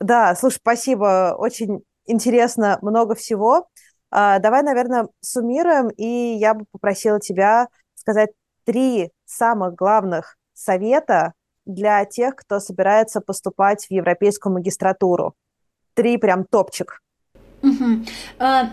да, 0.00 0.34
слушай, 0.34 0.56
спасибо, 0.56 1.36
очень 1.38 1.84
интересно, 2.04 2.80
много 2.82 3.14
всего. 3.14 3.68
А, 4.10 4.40
давай, 4.40 4.64
наверное, 4.64 5.06
суммируем, 5.20 5.88
и 5.90 6.34
я 6.36 6.54
бы 6.54 6.64
попросила 6.72 7.20
тебя 7.20 7.68
сказать 7.94 8.30
три 8.64 9.12
самых 9.24 9.76
главных 9.76 10.36
совета 10.52 11.34
для 11.64 12.04
тех, 12.06 12.34
кто 12.34 12.58
собирается 12.58 13.20
поступать 13.20 13.86
в 13.86 13.92
европейскую 13.92 14.52
магистратуру. 14.52 15.34
Три 15.94 16.16
прям 16.16 16.44
топчик. 16.44 17.00
Угу. 17.62 18.06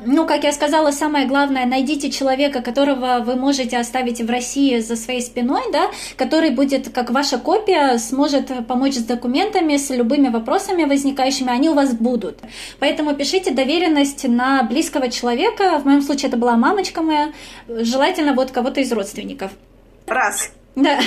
Ну, 0.06 0.26
как 0.26 0.44
я 0.46 0.54
сказала, 0.54 0.92
самое 0.92 1.28
главное, 1.28 1.66
найдите 1.66 2.10
человека, 2.10 2.62
которого 2.62 3.22
вы 3.26 3.36
можете 3.36 3.78
оставить 3.78 4.22
в 4.22 4.30
России 4.30 4.80
за 4.80 4.96
своей 4.96 5.22
спиной, 5.22 5.62
да, 5.74 5.92
который 6.16 6.52
будет, 6.52 6.90
как 6.94 7.10
ваша 7.10 7.38
копия, 7.38 7.98
сможет 7.98 8.66
помочь 8.66 8.96
с 8.96 9.04
документами, 9.04 9.76
с 9.76 9.90
любыми 9.90 10.30
вопросами 10.30 10.86
возникающими, 10.86 11.52
они 11.52 11.70
у 11.70 11.74
вас 11.74 11.94
будут. 11.94 12.40
Поэтому 12.80 13.14
пишите 13.14 13.52
доверенность 13.52 14.26
на 14.28 14.64
близкого 14.64 15.10
человека, 15.10 15.80
в 15.80 15.86
моем 15.86 16.02
случае 16.02 16.30
это 16.30 16.38
была 16.38 16.56
мамочка 16.56 17.02
моя, 17.02 17.34
желательно 17.68 18.34
вот 18.34 18.52
кого-то 18.52 18.80
из 18.80 18.92
родственников. 18.92 19.52
Раз. 20.06 20.52
Да. 20.76 21.00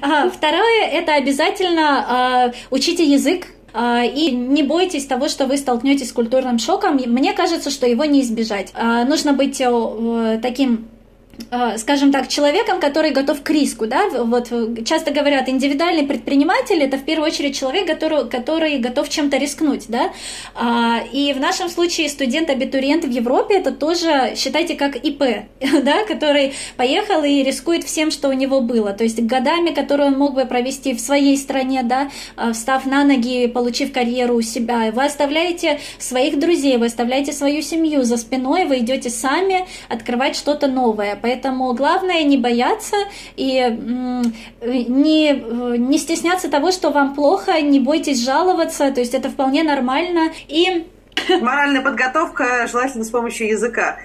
Второе, 0.34 0.86
это 0.92 1.14
обязательно 1.14 2.52
учите 2.70 3.04
язык, 3.04 3.46
а, 3.46 3.55
и 4.04 4.30
не 4.30 4.62
бойтесь 4.62 5.06
того, 5.06 5.28
что 5.28 5.46
вы 5.46 5.56
столкнетесь 5.56 6.08
с 6.08 6.12
культурным 6.12 6.58
шоком. 6.58 6.96
Мне 7.06 7.32
кажется, 7.32 7.70
что 7.70 7.86
его 7.86 8.04
не 8.04 8.22
избежать. 8.22 8.72
А, 8.74 9.04
нужно 9.04 9.32
быть 9.32 9.60
э, 9.60 10.38
таким 10.42 10.88
скажем 11.76 12.12
так, 12.12 12.28
человеком, 12.28 12.80
который 12.80 13.10
готов 13.10 13.42
к 13.42 13.50
риску, 13.50 13.86
да, 13.86 14.08
вот 14.10 14.52
часто 14.84 15.10
говорят, 15.10 15.48
индивидуальный 15.48 16.04
предприниматель 16.04 16.82
это 16.82 16.96
в 16.96 17.04
первую 17.04 17.30
очередь 17.30 17.58
человек, 17.58 17.86
который, 17.86 18.28
который 18.28 18.78
готов 18.78 19.08
чем-то 19.08 19.36
рискнуть, 19.36 19.84
да, 19.88 20.12
а, 20.54 21.00
и 21.12 21.32
в 21.32 21.40
нашем 21.40 21.68
случае 21.68 22.08
студент-абитуриент 22.08 23.04
в 23.04 23.10
Европе 23.10 23.56
это 23.56 23.72
тоже, 23.72 24.34
считайте, 24.36 24.74
как 24.74 24.96
ИП, 24.96 25.22
да, 25.82 26.04
который 26.04 26.54
поехал 26.76 27.24
и 27.24 27.42
рискует 27.42 27.84
всем, 27.84 28.10
что 28.10 28.28
у 28.28 28.32
него 28.32 28.60
было, 28.60 28.92
то 28.92 29.04
есть 29.04 29.20
годами, 29.22 29.70
которые 29.70 30.08
он 30.08 30.18
мог 30.18 30.34
бы 30.34 30.44
провести 30.44 30.94
в 30.94 31.00
своей 31.00 31.36
стране, 31.36 31.82
да, 31.82 32.10
э, 32.36 32.52
встав 32.52 32.86
на 32.86 33.04
ноги, 33.04 33.46
получив 33.46 33.92
карьеру 33.92 34.36
у 34.36 34.42
себя, 34.42 34.90
вы 34.92 35.04
оставляете 35.04 35.80
своих 35.98 36.38
друзей, 36.38 36.76
вы 36.76 36.86
оставляете 36.86 37.32
свою 37.32 37.62
семью. 37.62 38.02
За 38.04 38.16
спиной, 38.16 38.64
вы 38.64 38.78
идете 38.78 39.10
сами 39.10 39.66
открывать 39.88 40.36
что-то 40.36 40.66
новое, 40.66 41.16
Поэтому 41.26 41.72
главное 41.72 42.22
не 42.22 42.36
бояться 42.36 42.94
и 43.34 43.58
не, 44.62 45.32
не 45.76 45.98
стесняться 45.98 46.48
того, 46.48 46.70
что 46.70 46.90
вам 46.90 47.16
плохо, 47.16 47.60
не 47.60 47.80
бойтесь 47.80 48.24
жаловаться, 48.24 48.92
то 48.92 49.00
есть 49.00 49.12
это 49.12 49.28
вполне 49.28 49.64
нормально. 49.64 50.30
И 50.46 50.86
Моральная 51.40 51.82
подготовка 51.82 52.68
желательно 52.70 53.02
с 53.02 53.10
помощью 53.10 53.48
языка. 53.48 53.98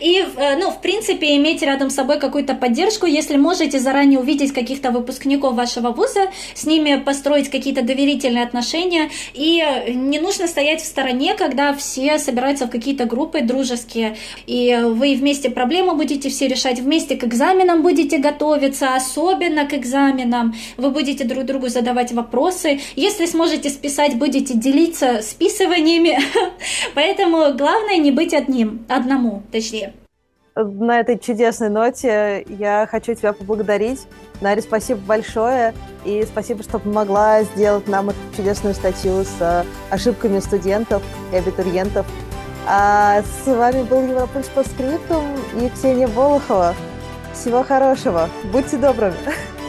И, 0.00 0.24
э, 0.36 0.56
ну, 0.56 0.70
в 0.70 0.80
принципе, 0.80 1.36
иметь 1.36 1.62
рядом 1.62 1.90
с 1.90 1.94
собой 1.94 2.18
какую-то 2.18 2.54
поддержку, 2.54 3.06
если 3.06 3.36
можете 3.36 3.78
заранее 3.78 4.20
увидеть 4.20 4.52
каких-то 4.52 4.90
выпускников 4.90 5.54
вашего 5.54 5.90
вуза, 5.90 6.30
с 6.54 6.66
ними 6.66 6.96
построить 6.96 7.50
какие-то 7.50 7.82
доверительные 7.82 8.44
отношения, 8.44 9.10
и 9.34 9.62
не 9.88 10.18
нужно 10.18 10.46
стоять 10.46 10.80
в 10.80 10.86
стороне, 10.86 11.34
когда 11.34 11.74
все 11.74 12.18
собираются 12.18 12.66
в 12.66 12.70
какие-то 12.70 13.04
группы 13.04 13.40
дружеские, 13.40 14.16
и 14.46 14.78
вы 14.84 15.14
вместе 15.14 15.50
проблемы 15.50 15.94
будете 15.94 16.28
все 16.28 16.48
решать, 16.48 16.80
вместе 16.80 17.16
к 17.16 17.24
экзаменам 17.24 17.82
будете 17.82 18.18
готовиться, 18.18 18.94
особенно 18.94 19.66
к 19.66 19.74
экзаменам, 19.74 20.54
вы 20.76 20.90
будете 20.90 21.24
друг 21.24 21.44
другу 21.44 21.68
задавать 21.68 22.12
вопросы, 22.12 22.80
если 22.96 23.26
сможете 23.26 23.70
списать, 23.70 24.16
будете 24.16 24.54
делиться 24.54 25.22
списываниями, 25.22 26.18
поэтому 26.94 27.54
главное 27.54 27.96
не 27.96 28.10
быть 28.10 28.34
одним, 28.34 28.84
одному, 28.88 29.42
точнее 29.52 29.63
точнее. 29.64 29.94
На 30.56 31.00
этой 31.00 31.18
чудесной 31.18 31.68
ноте 31.68 32.44
я 32.48 32.86
хочу 32.88 33.14
тебя 33.14 33.32
поблагодарить. 33.32 34.06
Нари, 34.40 34.60
спасибо 34.60 35.00
большое. 35.00 35.74
И 36.04 36.22
спасибо, 36.22 36.62
что 36.62 36.78
помогла 36.78 37.42
сделать 37.42 37.88
нам 37.88 38.10
эту 38.10 38.18
чудесную 38.36 38.74
статью 38.74 39.24
с 39.24 39.36
э, 39.40 39.64
ошибками 39.90 40.38
студентов 40.38 41.02
и 41.32 41.36
абитуриентов. 41.36 42.06
А 42.68 43.22
с 43.22 43.46
вами 43.46 43.82
был 43.82 44.06
Европульс 44.06 44.46
по 44.48 44.62
скриптум 44.62 45.24
и 45.60 45.68
Ксения 45.70 46.06
Болохова. 46.06 46.74
Всего 47.32 47.64
хорошего. 47.64 48.28
Будьте 48.52 48.76
добрыми. 48.76 49.16